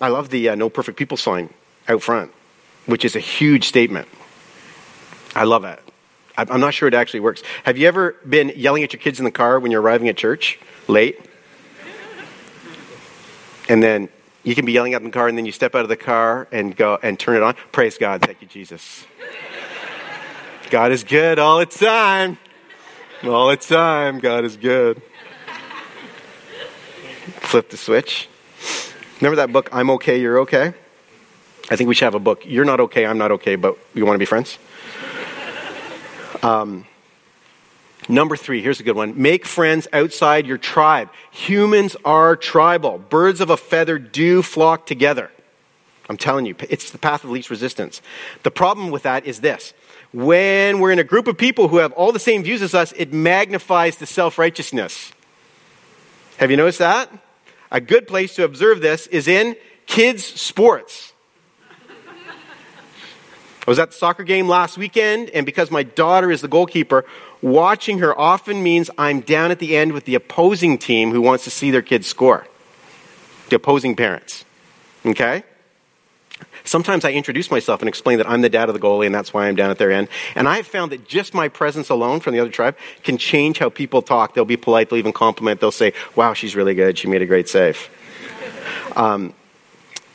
I 0.00 0.08
love 0.08 0.30
the 0.30 0.48
uh, 0.50 0.54
No 0.56 0.68
Perfect 0.68 0.98
People 0.98 1.16
sign 1.16 1.50
out 1.88 2.02
front, 2.02 2.32
which 2.86 3.04
is 3.04 3.14
a 3.14 3.20
huge 3.20 3.68
statement. 3.68 4.08
I 5.34 5.44
love 5.44 5.64
it. 5.64 5.80
I'm 6.36 6.60
not 6.60 6.74
sure 6.74 6.88
it 6.88 6.94
actually 6.94 7.20
works. 7.20 7.42
Have 7.64 7.76
you 7.76 7.86
ever 7.88 8.16
been 8.28 8.52
yelling 8.56 8.82
at 8.82 8.92
your 8.92 9.00
kids 9.00 9.18
in 9.18 9.24
the 9.24 9.30
car 9.30 9.60
when 9.60 9.70
you're 9.70 9.82
arriving 9.82 10.08
at 10.08 10.16
church 10.16 10.58
late? 10.88 11.20
And 13.68 13.82
then 13.82 14.08
you 14.42 14.54
can 14.54 14.64
be 14.64 14.72
yelling 14.72 14.94
at 14.94 15.02
in 15.02 15.06
the 15.06 15.12
car, 15.12 15.28
and 15.28 15.38
then 15.38 15.46
you 15.46 15.52
step 15.52 15.74
out 15.74 15.82
of 15.82 15.88
the 15.88 15.96
car 15.96 16.48
and 16.50 16.74
go 16.74 16.98
and 17.02 17.18
turn 17.18 17.36
it 17.36 17.42
on. 17.42 17.54
Praise 17.70 17.98
God. 17.98 18.22
Thank 18.22 18.42
you, 18.42 18.48
Jesus. 18.48 19.06
God 20.70 20.90
is 20.90 21.04
good 21.04 21.38
all 21.38 21.58
the 21.58 21.66
time. 21.66 22.38
All 23.24 23.48
the 23.48 23.56
time, 23.56 24.18
God 24.18 24.44
is 24.44 24.56
good. 24.56 25.00
Flip 27.40 27.68
the 27.68 27.76
switch. 27.76 28.28
Remember 29.20 29.36
that 29.36 29.52
book, 29.52 29.68
I'm 29.70 29.90
Okay, 29.90 30.20
You're 30.20 30.40
Okay? 30.40 30.74
I 31.70 31.76
think 31.76 31.86
we 31.86 31.94
should 31.94 32.06
have 32.06 32.16
a 32.16 32.20
book. 32.20 32.42
You're 32.44 32.64
not 32.64 32.80
okay, 32.80 33.06
I'm 33.06 33.18
not 33.18 33.30
okay, 33.32 33.54
but 33.54 33.78
we 33.94 34.02
want 34.02 34.16
to 34.16 34.18
be 34.18 34.24
friends? 34.24 34.58
Um, 36.42 36.86
number 38.08 38.36
three, 38.36 38.62
here's 38.62 38.80
a 38.80 38.82
good 38.82 38.96
one. 38.96 39.20
Make 39.20 39.46
friends 39.46 39.86
outside 39.92 40.46
your 40.46 40.58
tribe. 40.58 41.08
Humans 41.30 41.96
are 42.04 42.36
tribal. 42.36 42.98
Birds 42.98 43.40
of 43.40 43.50
a 43.50 43.56
feather 43.56 43.98
do 43.98 44.42
flock 44.42 44.86
together. 44.86 45.30
I'm 46.08 46.16
telling 46.16 46.46
you, 46.46 46.54
it's 46.68 46.90
the 46.90 46.98
path 46.98 47.24
of 47.24 47.30
least 47.30 47.48
resistance. 47.48 48.02
The 48.42 48.50
problem 48.50 48.90
with 48.90 49.04
that 49.04 49.24
is 49.24 49.40
this. 49.40 49.72
When 50.12 50.80
we're 50.80 50.90
in 50.90 50.98
a 50.98 51.04
group 51.04 51.26
of 51.26 51.38
people 51.38 51.68
who 51.68 51.78
have 51.78 51.92
all 51.92 52.12
the 52.12 52.18
same 52.18 52.42
views 52.42 52.60
as 52.60 52.74
us, 52.74 52.92
it 52.96 53.12
magnifies 53.12 53.96
the 53.96 54.06
self 54.06 54.36
righteousness. 54.36 55.12
Have 56.36 56.50
you 56.50 56.56
noticed 56.56 56.80
that? 56.80 57.10
A 57.70 57.80
good 57.80 58.06
place 58.06 58.34
to 58.34 58.44
observe 58.44 58.82
this 58.82 59.06
is 59.06 59.28
in 59.28 59.56
kids' 59.86 60.24
sports. 60.24 61.11
I 63.66 63.70
was 63.70 63.78
at 63.78 63.92
the 63.92 63.96
soccer 63.96 64.24
game 64.24 64.48
last 64.48 64.76
weekend, 64.76 65.30
and 65.30 65.46
because 65.46 65.70
my 65.70 65.84
daughter 65.84 66.32
is 66.32 66.40
the 66.40 66.48
goalkeeper, 66.48 67.04
watching 67.40 68.00
her 68.00 68.18
often 68.18 68.62
means 68.62 68.90
I'm 68.98 69.20
down 69.20 69.52
at 69.52 69.60
the 69.60 69.76
end 69.76 69.92
with 69.92 70.04
the 70.04 70.16
opposing 70.16 70.78
team 70.78 71.12
who 71.12 71.20
wants 71.20 71.44
to 71.44 71.50
see 71.50 71.70
their 71.70 71.82
kids 71.82 72.08
score. 72.08 72.46
The 73.50 73.56
opposing 73.56 73.94
parents. 73.94 74.44
Okay? 75.06 75.44
Sometimes 76.64 77.04
I 77.04 77.12
introduce 77.12 77.50
myself 77.50 77.80
and 77.82 77.88
explain 77.88 78.18
that 78.18 78.28
I'm 78.28 78.40
the 78.40 78.48
dad 78.48 78.68
of 78.68 78.74
the 78.74 78.80
goalie 78.80 79.06
and 79.06 79.14
that's 79.14 79.32
why 79.32 79.46
I'm 79.46 79.54
down 79.54 79.70
at 79.70 79.78
their 79.78 79.92
end. 79.92 80.08
And 80.34 80.48
I've 80.48 80.66
found 80.66 80.92
that 80.92 81.06
just 81.06 81.34
my 81.34 81.48
presence 81.48 81.88
alone 81.88 82.20
from 82.20 82.34
the 82.34 82.40
other 82.40 82.50
tribe 82.50 82.76
can 83.02 83.18
change 83.18 83.58
how 83.58 83.68
people 83.68 84.02
talk. 84.02 84.34
They'll 84.34 84.44
be 84.44 84.56
polite, 84.56 84.90
they'll 84.90 84.98
even 84.98 85.12
compliment, 85.12 85.60
they'll 85.60 85.70
say, 85.70 85.92
wow, 86.16 86.34
she's 86.34 86.56
really 86.56 86.74
good, 86.74 86.98
she 86.98 87.08
made 87.08 87.22
a 87.22 87.26
great 87.26 87.48
save. 87.48 87.88
Um, 88.96 89.34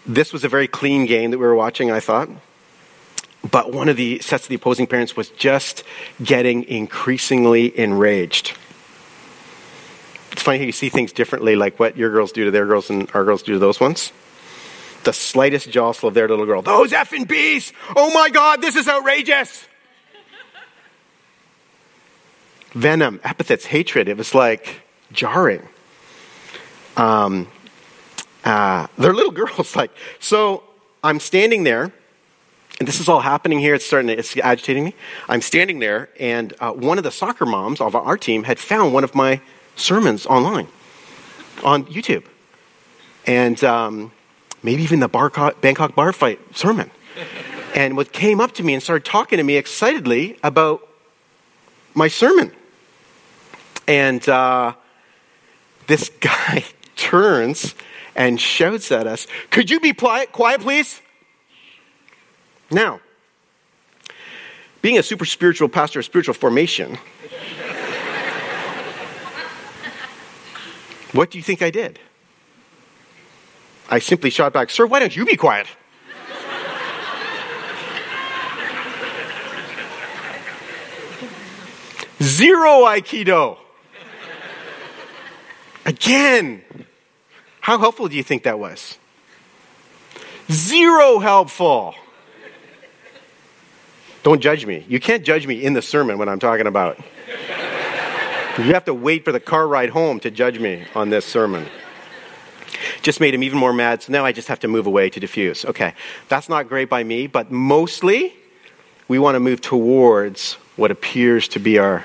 this 0.05 0.31
was 0.31 0.43
a 0.43 0.49
very 0.49 0.67
clean 0.67 1.05
game 1.05 1.31
that 1.31 1.37
we 1.37 1.45
were 1.45 1.55
watching, 1.55 1.91
I 1.91 1.99
thought. 1.99 2.29
But 3.49 3.71
one 3.71 3.87
of 3.87 3.97
the 3.97 4.19
sets 4.19 4.43
of 4.45 4.49
the 4.49 4.55
opposing 4.55 4.87
parents 4.87 5.15
was 5.15 5.29
just 5.29 5.83
getting 6.23 6.63
increasingly 6.63 7.77
enraged. 7.77 8.57
It's 10.31 10.41
funny 10.41 10.59
how 10.59 10.65
you 10.65 10.71
see 10.71 10.89
things 10.89 11.11
differently, 11.11 11.55
like 11.55 11.79
what 11.79 11.97
your 11.97 12.11
girls 12.11 12.31
do 12.31 12.45
to 12.45 12.51
their 12.51 12.65
girls 12.65 12.89
and 12.89 13.09
our 13.13 13.23
girls 13.23 13.43
do 13.43 13.53
to 13.53 13.59
those 13.59 13.79
ones. 13.79 14.11
the 15.03 15.13
slightest 15.13 15.69
jostle 15.69 16.09
of 16.09 16.13
their 16.13 16.27
little 16.27 16.45
girl. 16.45 16.61
Those 16.61 16.91
effing 16.91 17.27
bees! 17.27 17.71
Oh 17.95 18.11
my 18.13 18.29
God, 18.29 18.61
this 18.61 18.75
is 18.75 18.87
outrageous! 18.89 19.65
Venom, 22.73 23.19
epithets, 23.23 23.65
hatred. 23.65 24.09
It 24.09 24.17
was 24.17 24.35
like 24.35 24.81
jarring. 25.13 25.67
Um, 26.97 27.47
uh, 28.43 28.87
their 28.97 29.13
little 29.13 29.31
girl's 29.41 29.75
like, 29.75 29.91
so 30.19 30.63
I'm 31.03 31.19
standing 31.21 31.63
there, 31.63 31.93
and 32.79 32.87
this 32.87 32.99
is 32.99 33.09
all 33.09 33.21
happening 33.21 33.59
here. 33.59 33.73
It's 33.73 33.85
starting 33.85 34.07
to, 34.07 34.17
it's 34.17 34.37
agitating 34.37 34.83
me. 34.83 34.93
I'm 35.27 35.41
standing 35.41 35.79
there, 35.79 36.09
and 36.19 36.53
uh, 36.59 36.71
one 36.73 36.97
of 36.97 37.03
the 37.03 37.11
soccer 37.11 37.45
moms 37.45 37.81
of 37.81 37.95
our 37.95 38.17
team 38.17 38.43
had 38.43 38.59
found 38.59 38.93
one 38.93 39.03
of 39.03 39.15
my 39.15 39.41
sermons 39.75 40.25
online 40.25 40.67
on 41.63 41.85
YouTube. 41.85 42.23
And 43.25 43.61
um, 43.63 44.11
maybe 44.61 44.83
even 44.83 44.99
the 44.99 45.07
Bangkok 45.61 45.95
bar 45.95 46.13
fight 46.13 46.39
sermon. 46.55 46.91
And 47.75 47.97
what 47.97 48.11
came 48.11 48.39
up 48.39 48.53
to 48.53 48.63
me 48.63 48.73
and 48.73 48.81
started 48.81 49.05
talking 49.05 49.37
to 49.37 49.43
me 49.43 49.55
excitedly 49.55 50.37
about 50.43 50.87
my 51.93 52.07
sermon. 52.07 52.51
And 53.87 54.27
uh, 54.29 54.73
this 55.87 56.09
guy 56.19 56.63
turns 56.95 57.73
and 58.15 58.39
shouts 58.39 58.91
at 58.91 59.07
us, 59.07 59.27
Could 59.49 59.69
you 59.69 59.79
be 59.79 59.93
quiet, 59.93 60.31
quiet, 60.31 60.61
please? 60.61 61.01
Now, 62.69 62.99
being 64.81 64.97
a 64.97 65.03
super 65.03 65.25
spiritual 65.25 65.69
pastor 65.69 65.99
of 65.99 66.05
spiritual 66.05 66.33
formation, 66.33 66.97
what 71.13 71.31
do 71.31 71.37
you 71.37 71.43
think 71.43 71.61
I 71.61 71.69
did? 71.69 71.99
I 73.89 73.99
simply 73.99 74.29
shot 74.29 74.53
back, 74.53 74.69
Sir, 74.69 74.85
why 74.85 74.99
don't 74.99 75.15
you 75.15 75.25
be 75.25 75.37
quiet? 75.37 75.67
Zero 82.21 82.85
Aikido. 82.85 83.57
Again. 85.85 86.63
How 87.61 87.77
helpful 87.77 88.07
do 88.07 88.15
you 88.15 88.23
think 88.23 88.43
that 88.43 88.59
was? 88.59 88.97
Zero 90.51 91.19
helpful. 91.19 91.95
Don't 94.27 94.41
judge 94.41 94.65
me. 94.65 94.83
You 94.89 94.99
can't 94.99 95.23
judge 95.23 95.47
me 95.47 95.63
in 95.63 95.71
the 95.71 95.81
sermon 95.81 96.17
when 96.17 96.27
I'm 96.27 96.39
talking 96.39 96.67
about. 96.67 96.99
You 98.57 98.73
have 98.73 98.83
to 98.83 98.93
wait 98.93 99.23
for 99.23 99.31
the 99.31 99.39
car 99.39 99.65
ride 99.65 99.89
home 99.89 100.19
to 100.19 100.29
judge 100.29 100.59
me 100.59 100.83
on 100.93 101.09
this 101.09 101.23
sermon. 101.23 101.65
Just 103.01 103.21
made 103.21 103.33
him 103.33 103.41
even 103.41 103.57
more 103.57 103.71
mad, 103.71 104.03
so 104.03 104.11
now 104.11 104.25
I 104.25 104.33
just 104.33 104.49
have 104.49 104.59
to 104.59 104.67
move 104.67 104.85
away 104.85 105.09
to 105.11 105.21
diffuse. 105.21 105.63
Okay, 105.63 105.93
that's 106.27 106.49
not 106.49 106.67
great 106.67 106.89
by 106.89 107.05
me, 107.05 107.27
but 107.27 107.53
mostly 107.53 108.35
we 109.07 109.17
want 109.17 109.35
to 109.35 109.39
move 109.39 109.61
towards 109.61 110.55
what 110.75 110.91
appears 110.91 111.47
to 111.47 111.59
be 111.59 111.79
our 111.79 112.03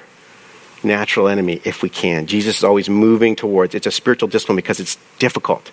natural 0.84 1.26
enemy 1.26 1.60
if 1.64 1.82
we 1.82 1.88
can. 1.88 2.28
Jesus 2.28 2.58
is 2.58 2.62
always 2.62 2.88
moving 2.88 3.34
towards. 3.34 3.74
It's 3.74 3.88
a 3.88 3.90
spiritual 3.90 4.28
discipline 4.28 4.54
because 4.54 4.78
it's 4.78 4.96
difficult. 5.18 5.72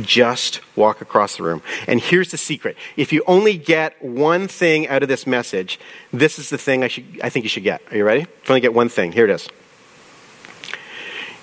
Just 0.00 0.60
walk 0.76 1.00
across 1.00 1.36
the 1.36 1.42
room. 1.42 1.62
And 1.88 2.00
here's 2.00 2.30
the 2.30 2.36
secret. 2.36 2.76
If 2.96 3.12
you 3.12 3.24
only 3.26 3.56
get 3.56 4.00
one 4.02 4.46
thing 4.46 4.86
out 4.86 5.02
of 5.02 5.08
this 5.08 5.26
message, 5.26 5.80
this 6.12 6.38
is 6.38 6.50
the 6.50 6.58
thing 6.58 6.84
I 6.84 6.88
should 6.88 7.20
I 7.22 7.28
think 7.28 7.44
you 7.44 7.48
should 7.48 7.64
get. 7.64 7.82
Are 7.90 7.96
you 7.96 8.04
ready? 8.04 8.22
If 8.22 8.48
you 8.48 8.52
only 8.52 8.60
get 8.60 8.74
one 8.74 8.88
thing, 8.88 9.12
here 9.12 9.24
it 9.24 9.30
is. 9.30 9.48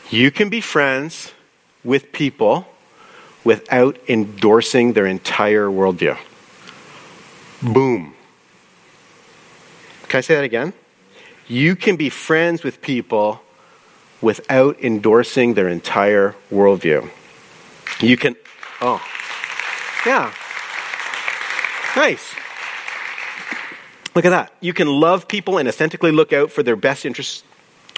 You 0.10 0.32
can 0.32 0.48
be 0.48 0.62
friends 0.62 1.34
with 1.84 2.14
people 2.14 2.68
without 3.44 3.98
endorsing 4.08 4.94
their 4.94 5.06
entire 5.06 5.68
worldview. 5.68 6.18
Boom. 7.62 8.14
Can 10.08 10.18
I 10.20 10.22
say 10.22 10.36
that 10.36 10.44
again? 10.44 10.74
You 11.48 11.76
can 11.76 11.98
be 11.98 12.10
friends 12.10 12.64
with 12.64 12.82
people 12.82 13.42
without 14.22 14.80
endorsing 14.82 15.54
their 15.54 15.68
entire 15.68 16.36
worldview. 16.52 17.10
You 18.00 18.18
can, 18.18 18.36
oh, 18.82 19.02
yeah. 20.06 20.34
Nice. 21.96 22.36
Look 24.14 24.26
at 24.26 24.30
that. 24.30 24.54
You 24.62 24.74
can 24.74 24.88
love 24.88 25.28
people 25.28 25.58
and 25.58 25.68
authentically 25.68 26.12
look 26.12 26.32
out 26.34 26.52
for 26.52 26.64
their 26.64 26.76
best 26.76 27.06
interests 27.06 27.44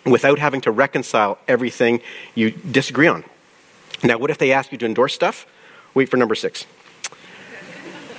without 0.05 0.39
having 0.39 0.61
to 0.61 0.71
reconcile 0.71 1.37
everything 1.47 2.01
you 2.35 2.51
disagree 2.51 3.07
on. 3.07 3.23
Now, 4.03 4.17
what 4.17 4.29
if 4.29 4.37
they 4.37 4.51
ask 4.51 4.71
you 4.71 4.77
to 4.77 4.85
endorse 4.85 5.13
stuff? 5.13 5.45
Wait 5.93 6.09
for 6.09 6.17
number 6.17 6.35
six. 6.35 6.65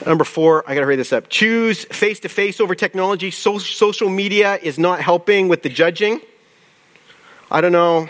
Number 0.07 0.25
four, 0.25 0.65
I 0.67 0.75
got 0.75 0.81
to 0.81 0.87
hurry 0.87 0.97
this 0.97 1.13
up. 1.13 1.29
Choose 1.29 1.85
face 1.85 2.21
to 2.21 2.29
face 2.29 2.61
over 2.61 2.75
technology. 2.75 3.31
So, 3.31 3.59
social 3.59 4.09
media 4.09 4.59
is 4.63 4.79
not 4.79 5.01
helping 5.01 5.49
with 5.49 5.63
the 5.63 5.69
judging. 5.69 6.21
I 7.51 7.61
don't 7.61 7.73
know. 7.73 8.09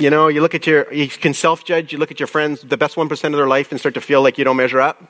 You 0.00 0.08
know, 0.08 0.28
you 0.28 0.40
look 0.40 0.54
at 0.54 0.66
your, 0.66 0.90
you 0.90 1.08
can 1.08 1.34
self 1.34 1.62
judge. 1.62 1.92
You 1.92 1.98
look 1.98 2.10
at 2.10 2.18
your 2.18 2.26
friends, 2.26 2.62
the 2.62 2.78
best 2.78 2.96
1% 2.96 3.24
of 3.24 3.32
their 3.32 3.46
life, 3.46 3.70
and 3.70 3.78
start 3.78 3.92
to 3.94 4.00
feel 4.00 4.22
like 4.22 4.38
you 4.38 4.44
don't 4.44 4.56
measure 4.56 4.80
up. 4.80 5.02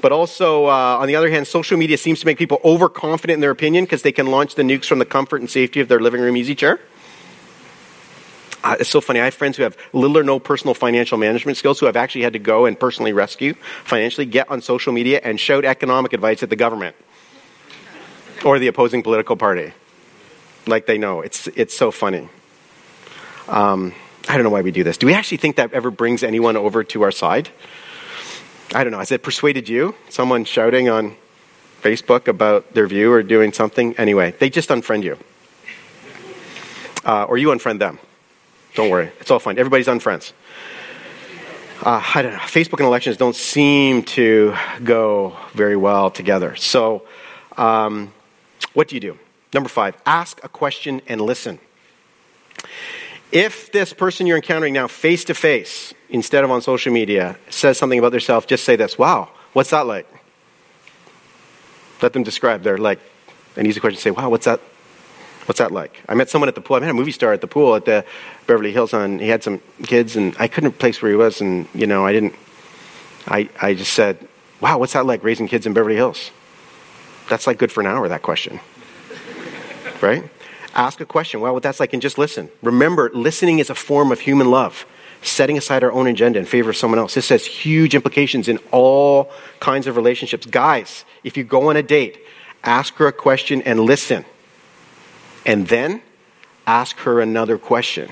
But 0.00 0.12
also, 0.12 0.66
uh, 0.66 0.98
on 1.00 1.08
the 1.08 1.16
other 1.16 1.28
hand, 1.28 1.48
social 1.48 1.76
media 1.76 1.98
seems 1.98 2.20
to 2.20 2.26
make 2.26 2.38
people 2.38 2.60
overconfident 2.64 3.34
in 3.34 3.40
their 3.40 3.50
opinion 3.50 3.84
because 3.84 4.02
they 4.02 4.12
can 4.12 4.28
launch 4.28 4.54
the 4.54 4.62
nukes 4.62 4.84
from 4.84 5.00
the 5.00 5.04
comfort 5.04 5.40
and 5.40 5.50
safety 5.50 5.80
of 5.80 5.88
their 5.88 5.98
living 5.98 6.20
room 6.20 6.36
easy 6.36 6.54
chair. 6.54 6.78
Uh, 8.62 8.76
it's 8.78 8.88
so 8.88 9.00
funny. 9.00 9.18
I 9.18 9.24
have 9.24 9.34
friends 9.34 9.56
who 9.56 9.64
have 9.64 9.76
little 9.92 10.16
or 10.16 10.22
no 10.22 10.38
personal 10.38 10.74
financial 10.74 11.18
management 11.18 11.58
skills 11.58 11.80
who 11.80 11.86
have 11.86 11.96
actually 11.96 12.22
had 12.22 12.34
to 12.34 12.38
go 12.38 12.66
and 12.66 12.78
personally 12.78 13.12
rescue 13.12 13.54
financially, 13.82 14.26
get 14.26 14.48
on 14.48 14.62
social 14.62 14.92
media, 14.92 15.20
and 15.24 15.40
shout 15.40 15.64
economic 15.64 16.12
advice 16.12 16.44
at 16.44 16.50
the 16.50 16.56
government 16.56 16.94
or 18.44 18.60
the 18.60 18.68
opposing 18.68 19.02
political 19.02 19.36
party. 19.36 19.72
Like 20.68 20.86
they 20.86 20.98
know. 20.98 21.20
It's, 21.20 21.48
it's 21.48 21.74
so 21.74 21.90
funny. 21.90 22.28
Um, 23.52 23.92
I 24.28 24.34
don't 24.36 24.44
know 24.44 24.50
why 24.50 24.62
we 24.62 24.70
do 24.70 24.82
this. 24.82 24.96
Do 24.96 25.06
we 25.06 25.12
actually 25.14 25.36
think 25.36 25.56
that 25.56 25.72
ever 25.74 25.90
brings 25.90 26.22
anyone 26.22 26.56
over 26.56 26.82
to 26.84 27.02
our 27.02 27.12
side? 27.12 27.50
I 28.74 28.82
don't 28.82 28.90
know. 28.90 28.98
Has 28.98 29.12
it 29.12 29.22
persuaded 29.22 29.68
you? 29.68 29.94
Someone 30.08 30.46
shouting 30.46 30.88
on 30.88 31.16
Facebook 31.82 32.28
about 32.28 32.72
their 32.72 32.86
view 32.86 33.12
or 33.12 33.22
doing 33.22 33.52
something? 33.52 33.94
Anyway, 33.98 34.34
they 34.38 34.48
just 34.48 34.70
unfriend 34.70 35.02
you. 35.02 35.18
Uh, 37.04 37.24
or 37.24 37.36
you 37.36 37.48
unfriend 37.48 37.78
them. 37.78 37.98
Don't 38.74 38.88
worry, 38.88 39.10
it's 39.20 39.30
all 39.30 39.38
fine. 39.38 39.58
Everybody's 39.58 39.88
on 39.88 40.00
friends. 40.00 40.32
Uh, 41.82 42.02
I 42.14 42.22
don't 42.22 42.32
know. 42.32 42.38
Facebook 42.38 42.78
and 42.78 42.86
elections 42.86 43.18
don't 43.18 43.36
seem 43.36 44.04
to 44.04 44.54
go 44.82 45.36
very 45.52 45.76
well 45.76 46.10
together. 46.10 46.56
So, 46.56 47.02
um, 47.58 48.14
what 48.72 48.88
do 48.88 48.94
you 48.94 49.00
do? 49.00 49.18
Number 49.52 49.68
five, 49.68 50.00
ask 50.06 50.42
a 50.42 50.48
question 50.48 51.02
and 51.06 51.20
listen. 51.20 51.58
If 53.32 53.72
this 53.72 53.92
person 53.92 54.26
you're 54.26 54.36
encountering 54.36 54.74
now 54.74 54.86
face 54.88 55.24
to 55.24 55.34
face, 55.34 55.94
instead 56.10 56.44
of 56.44 56.50
on 56.50 56.60
social 56.60 56.92
media, 56.92 57.38
says 57.48 57.78
something 57.78 57.98
about 57.98 58.12
themselves, 58.12 58.46
just 58.46 58.64
say 58.64 58.76
this 58.76 58.98
Wow, 58.98 59.30
what's 59.54 59.70
that 59.70 59.86
like? 59.86 60.06
Let 62.02 62.12
them 62.12 62.22
describe 62.22 62.62
their 62.62 62.78
like 62.78 63.00
an 63.56 63.66
easy 63.66 63.80
question. 63.80 63.96
To 63.96 64.02
say, 64.02 64.10
Wow, 64.10 64.28
what's 64.28 64.44
that 64.44 64.60
What's 65.46 65.58
that 65.58 65.72
like? 65.72 66.00
I 66.08 66.14
met 66.14 66.30
someone 66.30 66.48
at 66.48 66.54
the 66.54 66.60
pool. 66.60 66.76
I 66.76 66.80
met 66.80 66.90
a 66.90 66.94
movie 66.94 67.10
star 67.10 67.32
at 67.32 67.40
the 67.40 67.48
pool 67.48 67.74
at 67.74 67.84
the 67.84 68.04
Beverly 68.46 68.70
Hills. 68.72 68.94
On 68.94 69.18
he 69.18 69.28
had 69.28 69.42
some 69.42 69.60
kids, 69.82 70.14
and 70.14 70.36
I 70.38 70.46
couldn't 70.46 70.78
place 70.78 71.02
where 71.02 71.10
he 71.10 71.16
was, 71.16 71.40
and 71.40 71.66
you 71.74 71.86
know 71.86 72.06
I 72.06 72.12
didn't. 72.12 72.34
I 73.26 73.48
I 73.60 73.74
just 73.74 73.92
said, 73.92 74.28
"Wow, 74.60 74.78
what's 74.78 74.92
that 74.92 75.04
like 75.04 75.24
raising 75.24 75.48
kids 75.48 75.66
in 75.66 75.72
Beverly 75.72 75.96
Hills?" 75.96 76.30
That's 77.28 77.46
like 77.46 77.58
good 77.58 77.72
for 77.72 77.80
an 77.80 77.88
hour. 77.88 78.08
That 78.08 78.22
question, 78.22 78.60
right? 80.00 80.30
Ask 80.74 81.00
a 81.00 81.06
question. 81.06 81.40
Wow, 81.40 81.52
what 81.52 81.62
that's 81.62 81.80
like, 81.80 81.92
and 81.92 82.00
just 82.00 82.18
listen. 82.18 82.48
Remember, 82.62 83.10
listening 83.12 83.58
is 83.58 83.70
a 83.70 83.74
form 83.74 84.10
of 84.10 84.20
human 84.20 84.50
love. 84.50 84.86
Setting 85.22 85.56
aside 85.56 85.84
our 85.84 85.92
own 85.92 86.08
agenda 86.08 86.38
in 86.38 86.46
favor 86.46 86.70
of 86.70 86.76
someone 86.76 86.98
else. 86.98 87.14
This 87.14 87.28
has 87.28 87.46
huge 87.46 87.94
implications 87.94 88.48
in 88.48 88.58
all 88.72 89.30
kinds 89.60 89.86
of 89.86 89.96
relationships. 89.96 90.46
Guys, 90.46 91.04
if 91.22 91.36
you 91.36 91.44
go 91.44 91.68
on 91.68 91.76
a 91.76 91.82
date, 91.82 92.18
ask 92.64 92.94
her 92.94 93.06
a 93.06 93.12
question 93.12 93.62
and 93.62 93.78
listen 93.80 94.24
and 95.46 95.68
then 95.68 96.02
ask 96.66 96.96
her 96.98 97.20
another 97.20 97.58
question. 97.58 98.10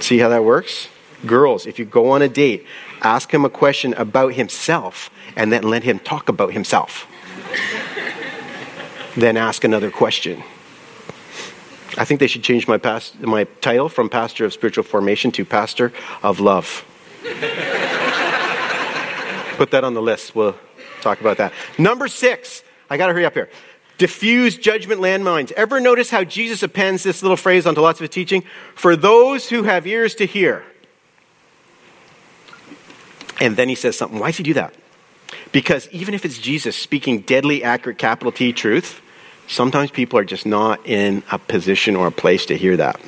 See 0.00 0.18
how 0.18 0.28
that 0.28 0.44
works? 0.44 0.88
Girls, 1.24 1.66
if 1.66 1.78
you 1.78 1.84
go 1.84 2.10
on 2.10 2.22
a 2.22 2.28
date, 2.28 2.64
ask 3.00 3.32
him 3.32 3.44
a 3.44 3.50
question 3.50 3.94
about 3.94 4.34
himself 4.34 5.10
and 5.34 5.50
then 5.50 5.62
let 5.62 5.82
him 5.82 5.98
talk 5.98 6.28
about 6.28 6.52
himself. 6.52 7.06
Then 9.16 9.36
ask 9.36 9.64
another 9.64 9.90
question. 9.90 10.42
I 11.98 12.04
think 12.04 12.20
they 12.20 12.26
should 12.26 12.42
change 12.42 12.68
my, 12.68 12.76
past, 12.78 13.18
my 13.20 13.44
title 13.60 13.88
from 13.88 14.08
Pastor 14.08 14.44
of 14.44 14.52
Spiritual 14.52 14.84
Formation 14.84 15.32
to 15.32 15.44
Pastor 15.44 15.92
of 16.22 16.40
Love. 16.40 16.84
Put 19.56 19.70
that 19.70 19.84
on 19.84 19.94
the 19.94 20.02
list. 20.02 20.34
We'll 20.34 20.56
talk 21.00 21.20
about 21.20 21.38
that. 21.38 21.52
Number 21.78 22.08
six. 22.08 22.62
I 22.88 22.96
got 22.96 23.08
to 23.08 23.14
hurry 23.14 23.24
up 23.24 23.34
here 23.34 23.48
diffuse 23.98 24.56
judgment 24.56 25.00
landmines. 25.00 25.52
Ever 25.52 25.80
notice 25.80 26.10
how 26.10 26.24
Jesus 26.24 26.62
appends 26.62 27.02
this 27.02 27.22
little 27.22 27.36
phrase 27.36 27.66
onto 27.66 27.80
lots 27.80 27.98
of 27.98 28.02
his 28.02 28.10
teaching? 28.10 28.44
For 28.74 28.96
those 28.96 29.48
who 29.48 29.62
have 29.64 29.86
ears 29.86 30.14
to 30.16 30.26
hear. 30.26 30.64
And 33.40 33.56
then 33.56 33.68
he 33.68 33.74
says 33.74 33.96
something. 33.96 34.18
Why 34.18 34.28
does 34.28 34.38
he 34.38 34.42
do 34.42 34.54
that? 34.54 34.74
Because 35.52 35.88
even 35.90 36.14
if 36.14 36.24
it's 36.24 36.38
Jesus 36.38 36.76
speaking 36.76 37.20
deadly 37.20 37.62
accurate 37.62 37.98
capital 37.98 38.32
T 38.32 38.52
truth, 38.52 39.00
sometimes 39.48 39.90
people 39.90 40.18
are 40.18 40.24
just 40.24 40.46
not 40.46 40.86
in 40.86 41.22
a 41.30 41.38
position 41.38 41.96
or 41.96 42.06
a 42.06 42.12
place 42.12 42.46
to 42.46 42.56
hear 42.56 42.76
that. 42.76 43.00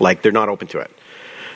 Like 0.00 0.22
they're 0.22 0.32
not 0.32 0.48
open 0.48 0.68
to 0.68 0.78
it. 0.78 0.90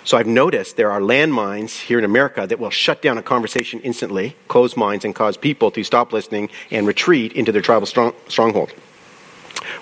So 0.04 0.16
I've 0.16 0.26
noticed 0.26 0.76
there 0.76 0.90
are 0.90 1.00
landmines 1.00 1.78
here 1.78 1.98
in 1.98 2.04
America 2.04 2.46
that 2.46 2.58
will 2.58 2.70
shut 2.70 3.02
down 3.02 3.18
a 3.18 3.22
conversation 3.22 3.80
instantly, 3.80 4.36
close 4.48 4.76
minds, 4.76 5.04
and 5.04 5.14
cause 5.14 5.36
people 5.36 5.70
to 5.72 5.84
stop 5.84 6.12
listening 6.12 6.48
and 6.70 6.86
retreat 6.86 7.32
into 7.34 7.52
their 7.52 7.60
tribal 7.60 7.86
strong, 7.86 8.14
stronghold. 8.26 8.72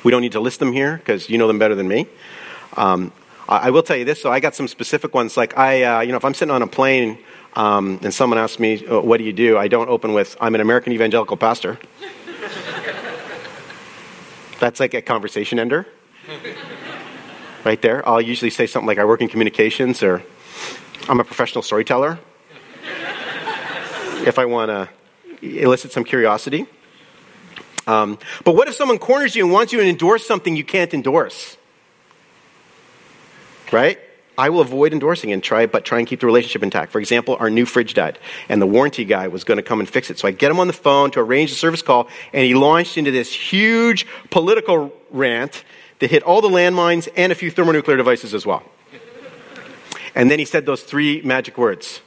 We 0.03 0.11
don't 0.11 0.23
need 0.23 0.33
to 0.33 0.41
list 0.41 0.59
them 0.59 0.73
here 0.73 0.97
because 0.97 1.31
you 1.31 1.39
know 1.39 1.47
them 1.47 1.59
better 1.59 1.75
than 1.75 1.87
me. 1.87 2.09
Um, 2.77 3.13
I, 3.49 3.69
I, 3.69 3.71
will 3.71 3.83
tell 3.83 3.97
you 3.97 4.05
this, 4.05 4.21
so 4.21 4.33
I 4.33 4.41
got 4.41 4.55
some 4.55 4.67
specific 4.67 5.15
ones. 5.15 5.37
Like 5.37 5.57
I, 5.57 5.83
uh, 5.85 6.01
you 6.01 6.11
know, 6.11 6.17
if 6.17 6.25
I'm 6.25 6.35
sitting 6.35 6.53
on 6.53 6.63
a 6.63 6.67
plane 6.67 7.19
um, 7.55 8.01
and 8.03 8.13
someone 8.13 8.39
asks 8.39 8.59
me, 8.59 8.85
uh, 8.87 9.01
"What 9.01 9.19
do 9.19 9.25
you 9.25 9.33
do?" 9.33 9.57
I 9.57 9.69
don't 9.69 9.89
open 9.89 10.13
with, 10.13 10.37
"I'm 10.41 10.55
an 10.55 10.61
American 10.61 10.93
evangelical 10.93 11.37
pastor." 11.37 11.79
That's 14.59 14.81
like 14.81 14.95
a 14.95 15.03
conversation 15.03 15.59
ender 15.59 15.87
right 17.65 17.81
there. 17.83 18.09
I'll 18.09 18.21
usually 18.21 18.51
say 18.51 18.67
something 18.67 18.87
like, 18.87 18.99
I 18.99 19.05
work 19.05 19.21
in 19.21 19.29
communications 19.29 20.03
or 20.03 20.23
I'm 21.09 21.21
a 21.21 21.25
professional 21.25 21.63
storyteller. 21.63 22.19
if 24.27 24.39
I 24.39 24.45
want 24.45 24.71
to 24.71 24.89
elicit 25.43 25.93
some 25.93 26.05
curiosity. 26.05 26.67
Um, 27.87 28.19
but 28.45 28.57
what 28.57 28.69
if 28.69 28.75
someone 28.75 28.99
corners 28.99 29.37
you 29.37 29.45
and 29.45 29.53
wants 29.53 29.73
you 29.73 29.81
to 29.81 29.89
endorse 29.89 30.27
something 30.27 30.57
you 30.57 30.65
can't 30.65 30.93
endorse? 30.93 31.57
Right? 33.71 33.99
I 34.39 34.51
will 34.51 34.61
avoid 34.61 34.93
endorsing 34.93 35.33
and 35.33 35.43
try, 35.43 35.67
but 35.67 35.85
try 35.85 35.99
and 35.99 36.07
keep 36.07 36.21
the 36.21 36.27
relationship 36.27 36.63
intact. 36.63 36.93
For 36.93 36.99
example, 36.99 37.37
our 37.41 37.49
new 37.49 37.65
fridge 37.65 37.95
died, 37.95 38.19
and 38.49 38.61
the 38.61 38.67
warranty 38.67 39.05
guy 39.05 39.29
was 39.29 39.45
going 39.45 39.57
to 39.57 39.63
come 39.63 39.81
and 39.81 39.89
fix 39.89 40.11
it. 40.11 40.19
So 40.19 40.29
I 40.29 40.31
get 40.31 40.51
him 40.51 40.61
on 40.61 40.67
the 40.67 40.73
phone 40.73 41.11
to 41.13 41.21
arrange 41.21 41.51
the 41.51 41.57
service 41.57 41.83
call, 41.83 42.09
and 42.33 42.45
he 42.45 42.55
launched 42.55 42.99
into 42.99 43.11
this 43.11 43.33
huge 43.33 44.07
political 44.31 44.93
rant 45.11 45.65
that 46.01 46.11
hit 46.11 46.23
all 46.23 46.41
the 46.41 46.49
landmines 46.49 47.09
and 47.17 47.33
a 47.33 47.35
few 47.35 47.51
thermonuclear 47.51 47.97
devices 47.97 48.35
as 48.35 48.45
well. 48.45 48.63
And 50.15 50.31
then 50.31 50.39
he 50.39 50.45
said 50.45 50.65
those 50.67 50.83
three 50.83 51.21
magic 51.23 51.59
words 51.59 52.01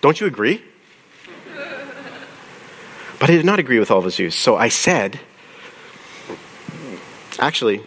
Don't 0.00 0.20
you 0.20 0.26
agree? 0.26 0.62
But 3.18 3.30
I 3.30 3.32
did 3.32 3.44
not 3.44 3.58
agree 3.58 3.80
with 3.80 3.90
all 3.90 3.98
of 3.98 4.04
his 4.04 4.16
views. 4.16 4.34
So 4.34 4.56
I 4.56 4.68
said, 4.68 5.18
Actually, 7.38 7.82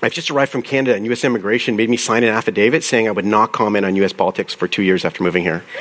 I've 0.00 0.12
just 0.12 0.30
arrived 0.30 0.52
from 0.52 0.62
Canada, 0.62 0.94
and 0.94 1.04
U.S. 1.06 1.24
immigration 1.24 1.74
made 1.74 1.90
me 1.90 1.96
sign 1.96 2.22
an 2.22 2.28
affidavit 2.28 2.84
saying 2.84 3.08
I 3.08 3.10
would 3.10 3.24
not 3.24 3.52
comment 3.52 3.84
on 3.84 3.96
U.S. 3.96 4.12
politics 4.12 4.54
for 4.54 4.68
two 4.68 4.82
years 4.82 5.04
after 5.04 5.24
moving 5.24 5.42
here. 5.42 5.64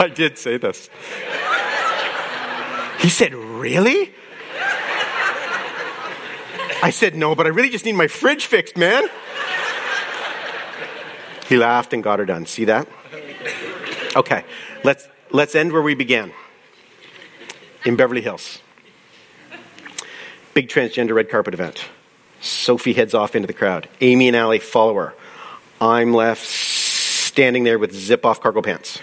I 0.00 0.08
did 0.14 0.36
say 0.36 0.58
this. 0.58 0.90
He 3.00 3.08
said, 3.08 3.34
Really? 3.34 4.12
I 6.82 6.90
said, 6.90 7.16
No, 7.16 7.34
but 7.34 7.46
I 7.46 7.48
really 7.48 7.70
just 7.70 7.86
need 7.86 7.94
my 7.94 8.06
fridge 8.06 8.44
fixed, 8.46 8.76
man. 8.76 9.04
He 11.48 11.56
laughed 11.56 11.94
and 11.94 12.02
got 12.02 12.18
her 12.18 12.26
done. 12.26 12.44
See 12.44 12.66
that? 12.66 12.86
Okay, 14.14 14.44
let's, 14.84 15.08
let's 15.30 15.54
end 15.54 15.72
where 15.72 15.80
we 15.80 15.94
began 15.94 16.32
in 17.84 17.96
Beverly 17.96 18.20
Hills. 18.20 18.60
Big 20.54 20.68
transgender 20.68 21.14
red 21.14 21.30
carpet 21.30 21.54
event. 21.54 21.88
Sophie 22.40 22.92
heads 22.92 23.14
off 23.14 23.34
into 23.34 23.46
the 23.46 23.52
crowd. 23.52 23.88
Amy 24.00 24.28
and 24.28 24.36
Allie 24.36 24.58
follow 24.58 24.94
her. 24.94 25.14
I'm 25.80 26.12
left 26.12 26.44
standing 26.44 27.64
there 27.64 27.78
with 27.78 27.94
zip 27.94 28.24
off 28.24 28.40
cargo 28.40 28.62
pants. 28.62 29.00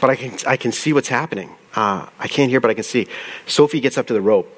but 0.00 0.10
I 0.10 0.16
can, 0.16 0.36
I 0.46 0.56
can 0.56 0.72
see 0.72 0.92
what's 0.92 1.08
happening. 1.08 1.54
Uh, 1.74 2.06
I 2.18 2.28
can't 2.28 2.50
hear, 2.50 2.60
but 2.60 2.70
I 2.70 2.74
can 2.74 2.84
see. 2.84 3.06
Sophie 3.46 3.80
gets 3.80 3.96
up 3.96 4.08
to 4.08 4.12
the 4.12 4.20
rope, 4.20 4.50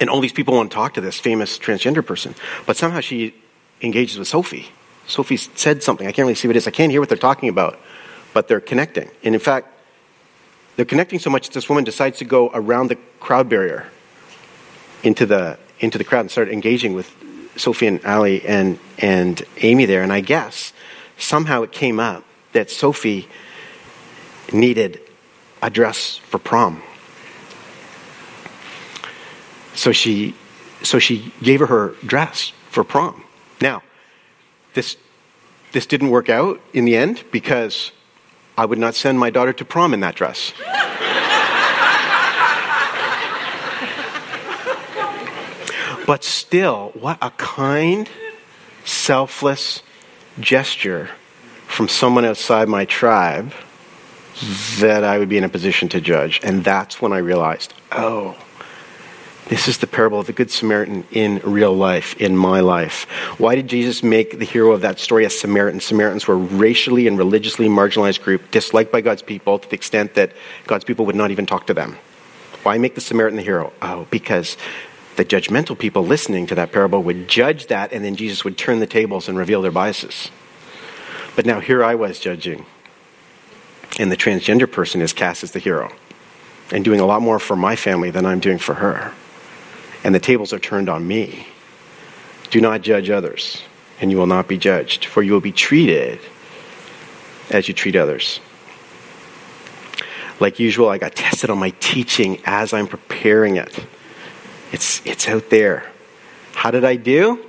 and 0.00 0.10
all 0.10 0.20
these 0.20 0.32
people 0.32 0.54
want 0.54 0.70
to 0.70 0.74
talk 0.74 0.94
to 0.94 1.00
this 1.00 1.20
famous 1.20 1.58
transgender 1.58 2.04
person, 2.04 2.34
but 2.66 2.76
somehow 2.76 3.00
she 3.00 3.34
engages 3.82 4.18
with 4.18 4.28
Sophie. 4.28 4.68
Sophie 5.06 5.36
said 5.36 5.82
something. 5.82 6.06
I 6.06 6.12
can't 6.12 6.24
really 6.24 6.34
see 6.34 6.48
what 6.48 6.56
it 6.56 6.58
is. 6.58 6.66
I 6.66 6.70
can't 6.70 6.90
hear 6.90 7.00
what 7.00 7.08
they're 7.08 7.18
talking 7.18 7.48
about, 7.48 7.78
but 8.32 8.48
they're 8.48 8.60
connecting. 8.60 9.10
And 9.22 9.34
in 9.34 9.40
fact, 9.40 9.68
they're 10.76 10.84
connecting 10.84 11.18
so 11.18 11.30
much 11.30 11.48
that 11.48 11.54
this 11.54 11.68
woman 11.68 11.84
decides 11.84 12.18
to 12.18 12.24
go 12.24 12.50
around 12.54 12.88
the 12.88 12.96
crowd 13.18 13.48
barrier 13.48 13.86
into 15.02 15.26
the, 15.26 15.58
into 15.80 15.98
the 15.98 16.04
crowd 16.04 16.20
and 16.20 16.30
start 16.30 16.48
engaging 16.48 16.94
with 16.94 17.14
Sophie 17.56 17.86
and 17.86 18.04
Ali 18.04 18.44
and, 18.46 18.78
and 18.98 19.42
Amy 19.58 19.84
there. 19.84 20.02
And 20.02 20.12
I 20.12 20.20
guess 20.20 20.72
somehow 21.18 21.62
it 21.62 21.72
came 21.72 22.00
up 22.00 22.24
that 22.52 22.70
Sophie 22.70 23.28
needed 24.52 25.00
a 25.62 25.70
dress 25.70 26.16
for 26.16 26.38
prom. 26.38 26.82
So 29.74 29.92
she, 29.92 30.34
so 30.82 30.98
she 30.98 31.32
gave 31.42 31.60
her 31.60 31.66
her 31.66 31.94
dress 32.04 32.52
for 32.70 32.84
prom. 32.84 33.24
Now, 33.60 33.82
this, 34.74 34.96
this 35.72 35.86
didn't 35.86 36.10
work 36.10 36.28
out 36.28 36.60
in 36.72 36.84
the 36.84 36.96
end 36.96 37.24
because 37.30 37.92
I 38.60 38.66
would 38.66 38.78
not 38.78 38.94
send 38.94 39.18
my 39.18 39.30
daughter 39.30 39.54
to 39.54 39.64
prom 39.64 39.94
in 39.94 40.00
that 40.00 40.14
dress. 40.14 40.52
but 46.06 46.22
still, 46.22 46.90
what 46.92 47.16
a 47.22 47.30
kind, 47.30 48.06
selfless 48.84 49.82
gesture 50.40 51.08
from 51.68 51.88
someone 51.88 52.26
outside 52.26 52.68
my 52.68 52.84
tribe 52.84 53.54
that 54.80 55.04
I 55.04 55.16
would 55.16 55.30
be 55.30 55.38
in 55.38 55.44
a 55.44 55.48
position 55.48 55.88
to 55.88 56.00
judge. 56.02 56.38
And 56.42 56.62
that's 56.62 57.00
when 57.00 57.14
I 57.14 57.18
realized, 57.18 57.72
oh, 57.92 58.36
this 59.50 59.68
is 59.68 59.78
the 59.78 59.86
parable 59.86 60.18
of 60.18 60.26
the 60.26 60.32
Good 60.32 60.50
Samaritan 60.50 61.04
in 61.10 61.40
real 61.44 61.74
life, 61.74 62.16
in 62.16 62.36
my 62.36 62.60
life. 62.60 63.04
Why 63.38 63.54
did 63.54 63.68
Jesus 63.68 64.02
make 64.02 64.38
the 64.38 64.46
hero 64.46 64.72
of 64.72 64.80
that 64.80 64.98
story 64.98 65.26
a 65.26 65.30
Samaritan? 65.30 65.80
Samaritans 65.80 66.26
were 66.26 66.34
a 66.34 66.38
racially 66.38 67.06
and 67.06 67.18
religiously 67.18 67.68
marginalized 67.68 68.22
group, 68.22 68.50
disliked 68.50 68.90
by 68.90 69.02
God's 69.02 69.20
people 69.20 69.58
to 69.58 69.68
the 69.68 69.74
extent 69.74 70.14
that 70.14 70.32
God's 70.66 70.84
people 70.84 71.04
would 71.04 71.16
not 71.16 71.30
even 71.30 71.44
talk 71.44 71.66
to 71.66 71.74
them. 71.74 71.98
Why 72.62 72.78
make 72.78 72.94
the 72.94 73.02
Samaritan 73.02 73.36
the 73.36 73.42
hero? 73.42 73.74
Oh, 73.82 74.06
because 74.10 74.56
the 75.16 75.24
judgmental 75.24 75.78
people 75.78 76.02
listening 76.02 76.46
to 76.46 76.54
that 76.54 76.72
parable 76.72 77.02
would 77.02 77.28
judge 77.28 77.66
that, 77.66 77.92
and 77.92 78.02
then 78.02 78.16
Jesus 78.16 78.44
would 78.44 78.56
turn 78.56 78.80
the 78.80 78.86
tables 78.86 79.28
and 79.28 79.36
reveal 79.36 79.60
their 79.60 79.70
biases. 79.70 80.30
But 81.36 81.44
now 81.44 81.60
here 81.60 81.84
I 81.84 81.94
was 81.94 82.18
judging 82.18 82.64
and 83.98 84.10
the 84.10 84.16
transgender 84.16 84.70
person 84.70 85.00
is 85.00 85.12
cast 85.12 85.42
as 85.42 85.52
the 85.52 85.58
hero 85.58 85.92
and 86.70 86.84
doing 86.84 87.00
a 87.00 87.06
lot 87.06 87.22
more 87.22 87.38
for 87.38 87.56
my 87.56 87.76
family 87.76 88.10
than 88.10 88.24
I'm 88.24 88.40
doing 88.40 88.58
for 88.58 88.74
her. 88.74 89.12
And 90.04 90.14
the 90.14 90.20
tables 90.20 90.52
are 90.52 90.58
turned 90.58 90.88
on 90.88 91.06
me. 91.06 91.46
Do 92.50 92.60
not 92.60 92.82
judge 92.82 93.10
others, 93.10 93.62
and 94.00 94.10
you 94.10 94.16
will 94.16 94.26
not 94.26 94.48
be 94.48 94.58
judged, 94.58 95.04
for 95.04 95.22
you 95.22 95.32
will 95.32 95.40
be 95.40 95.52
treated 95.52 96.20
as 97.50 97.68
you 97.68 97.74
treat 97.74 97.96
others. 97.96 98.40
Like 100.40 100.58
usual, 100.58 100.88
I 100.88 100.98
got 100.98 101.14
tested 101.14 101.50
on 101.50 101.58
my 101.58 101.70
teaching 101.80 102.40
as 102.44 102.72
I'm 102.72 102.86
preparing 102.86 103.56
it. 103.56 103.84
It's, 104.72 105.04
it's 105.04 105.28
out 105.28 105.50
there. 105.50 105.90
How 106.54 106.70
did 106.70 106.84
I 106.84 106.96
do? 106.96 107.44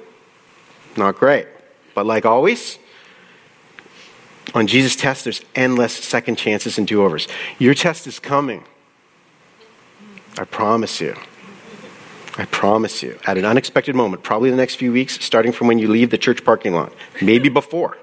Not 0.97 1.16
great. 1.16 1.47
But 1.95 2.06
like 2.06 2.26
always, 2.26 2.80
on 4.54 4.68
Jesus' 4.68 4.95
test, 4.95 5.24
there's 5.24 5.41
endless 5.56 5.93
second 5.93 6.38
chances 6.38 6.78
and 6.78 6.88
do 6.88 7.04
overs. 7.04 7.28
Your 7.60 7.74
test 7.74 8.08
is 8.08 8.20
coming. 8.20 8.64
I 10.38 10.43
promise 10.43 10.99
you. 10.99 11.16
I 12.42 12.46
promise 12.46 13.04
you. 13.04 13.20
At 13.28 13.38
an 13.38 13.46
unexpected 13.46 13.96
moment, 13.96 14.24
probably 14.24 14.50
the 14.50 14.56
next 14.56 14.76
few 14.76 14.92
weeks, 14.92 15.24
starting 15.24 15.52
from 15.52 15.68
when 15.68 15.78
you 15.78 15.88
leave 15.88 16.10
the 16.10 16.18
church 16.18 16.44
parking 16.44 16.74
lot, 16.74 16.92
maybe 17.22 17.50
before. 17.50 18.00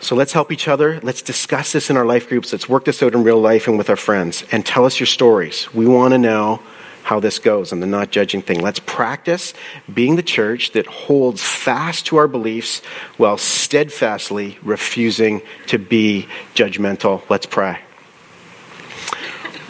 So 0.00 0.16
let's 0.16 0.32
help 0.32 0.50
each 0.50 0.66
other. 0.66 0.98
Let's 1.02 1.20
discuss 1.20 1.72
this 1.72 1.90
in 1.90 1.98
our 1.98 2.06
life 2.06 2.26
groups. 2.26 2.52
Let's 2.52 2.70
work 2.70 2.86
this 2.86 3.02
out 3.02 3.12
in 3.12 3.22
real 3.22 3.38
life 3.38 3.68
and 3.68 3.76
with 3.76 3.90
our 3.90 3.96
friends. 3.96 4.44
And 4.50 4.64
tell 4.64 4.86
us 4.86 4.98
your 4.98 5.06
stories. 5.06 5.74
We 5.74 5.86
want 5.86 6.12
to 6.12 6.18
know 6.18 6.62
how 7.02 7.20
this 7.20 7.38
goes 7.38 7.70
and 7.70 7.82
the 7.82 7.86
not 7.86 8.12
judging 8.12 8.40
thing. 8.40 8.60
Let's 8.62 8.80
practice 8.80 9.52
being 9.92 10.16
the 10.16 10.22
church 10.22 10.72
that 10.72 10.86
holds 10.86 11.42
fast 11.42 12.06
to 12.06 12.16
our 12.16 12.28
beliefs 12.28 12.80
while 13.18 13.36
steadfastly 13.36 14.56
refusing 14.62 15.42
to 15.66 15.78
be 15.78 16.28
judgmental. 16.54 17.22
Let's 17.28 17.44
pray. 17.44 17.78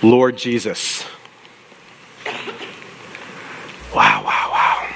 Lord 0.00 0.36
Jesus. 0.36 1.04
Wow, 3.96 4.22
wow, 4.26 4.50
wow. 4.52 4.88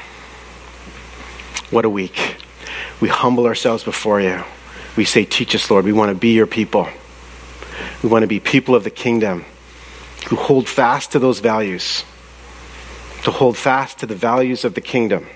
What 1.71 1.87
a 1.87 1.91
week. 1.91 2.37
We 3.01 3.09
humble 3.09 3.47
ourselves 3.47 3.83
before 3.83 4.21
you. 4.21 4.45
We 4.95 5.07
say, 5.07 5.25
Teach 5.25 5.55
us, 5.55 5.71
Lord. 5.71 5.87
We 5.87 5.93
want 5.93 6.11
to 6.11 6.15
be 6.15 6.35
your 6.35 6.47
people. 6.47 6.87
We 8.03 8.11
want 8.11 8.25
to 8.25 8.27
be 8.27 8.41
people 8.41 8.75
of 8.75 8.85
the 8.85 8.91
kingdom 8.91 9.47
who 10.29 10.37
hold 10.37 10.69
fast 10.69 11.13
to 11.13 11.19
those 11.19 11.41
values 11.41 12.05
to 13.23 13.31
hold 13.31 13.57
fast 13.57 13.99
to 14.01 14.07
the 14.07 14.15
values 14.15 14.65
of 14.65 14.75
the 14.75 14.83
kingdom. 14.83 15.27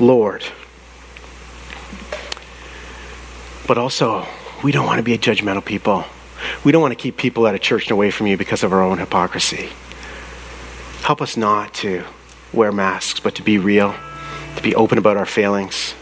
Lord. 0.00 0.44
But 3.68 3.78
also, 3.78 4.26
we 4.64 4.72
don't 4.72 4.86
want 4.86 4.98
to 4.98 5.04
be 5.04 5.14
a 5.14 5.18
judgmental 5.18 5.64
people. 5.64 6.04
We 6.64 6.72
don't 6.72 6.82
want 6.82 6.90
to 6.92 7.00
keep 7.00 7.16
people 7.16 7.46
out 7.46 7.54
of 7.54 7.60
church 7.60 7.84
and 7.84 7.92
away 7.92 8.10
from 8.10 8.26
you 8.26 8.36
because 8.36 8.64
of 8.64 8.72
our 8.72 8.82
own 8.82 8.98
hypocrisy. 8.98 9.70
Help 11.02 11.22
us 11.22 11.36
not 11.36 11.72
to 11.74 12.04
wear 12.54 12.72
masks, 12.72 13.20
but 13.20 13.34
to 13.36 13.42
be 13.42 13.58
real, 13.58 13.94
to 14.56 14.62
be 14.62 14.74
open 14.74 14.98
about 14.98 15.16
our 15.16 15.26
failings, 15.26 15.94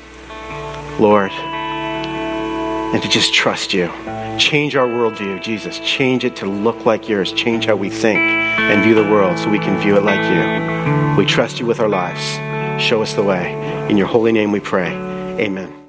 Lord, 0.99 1.33
and 1.33 3.03
to 3.03 3.09
just 3.09 3.35
trust 3.35 3.73
you. 3.73 3.91
Change 4.39 4.77
our 4.77 4.87
worldview, 4.87 5.43
Jesus. 5.43 5.79
Change 5.81 6.25
it 6.25 6.37
to 6.37 6.47
look 6.47 6.87
like 6.87 7.09
yours. 7.09 7.33
Change 7.33 7.67
how 7.67 7.77
we 7.77 7.91
think 7.91 8.19
and 8.19 8.83
view 8.83 8.95
the 8.95 9.11
world 9.11 9.39
so 9.39 9.51
we 9.51 9.59
can 9.59 9.79
view 9.81 9.97
it 9.97 10.03
like 10.03 10.21
you. 10.21 11.17
We 11.17 11.27
trust 11.27 11.61
you 11.61 11.67
with 11.67 11.81
our 11.81 11.89
lives. 11.89 12.23
Show 12.83 13.03
us 13.03 13.15
the 13.15 13.23
way. 13.23 13.53
In 13.91 13.97
your 13.97 14.07
holy 14.07 14.33
name 14.33 14.53
we 14.53 14.61
pray. 14.61 14.93
Amen. 15.39 15.82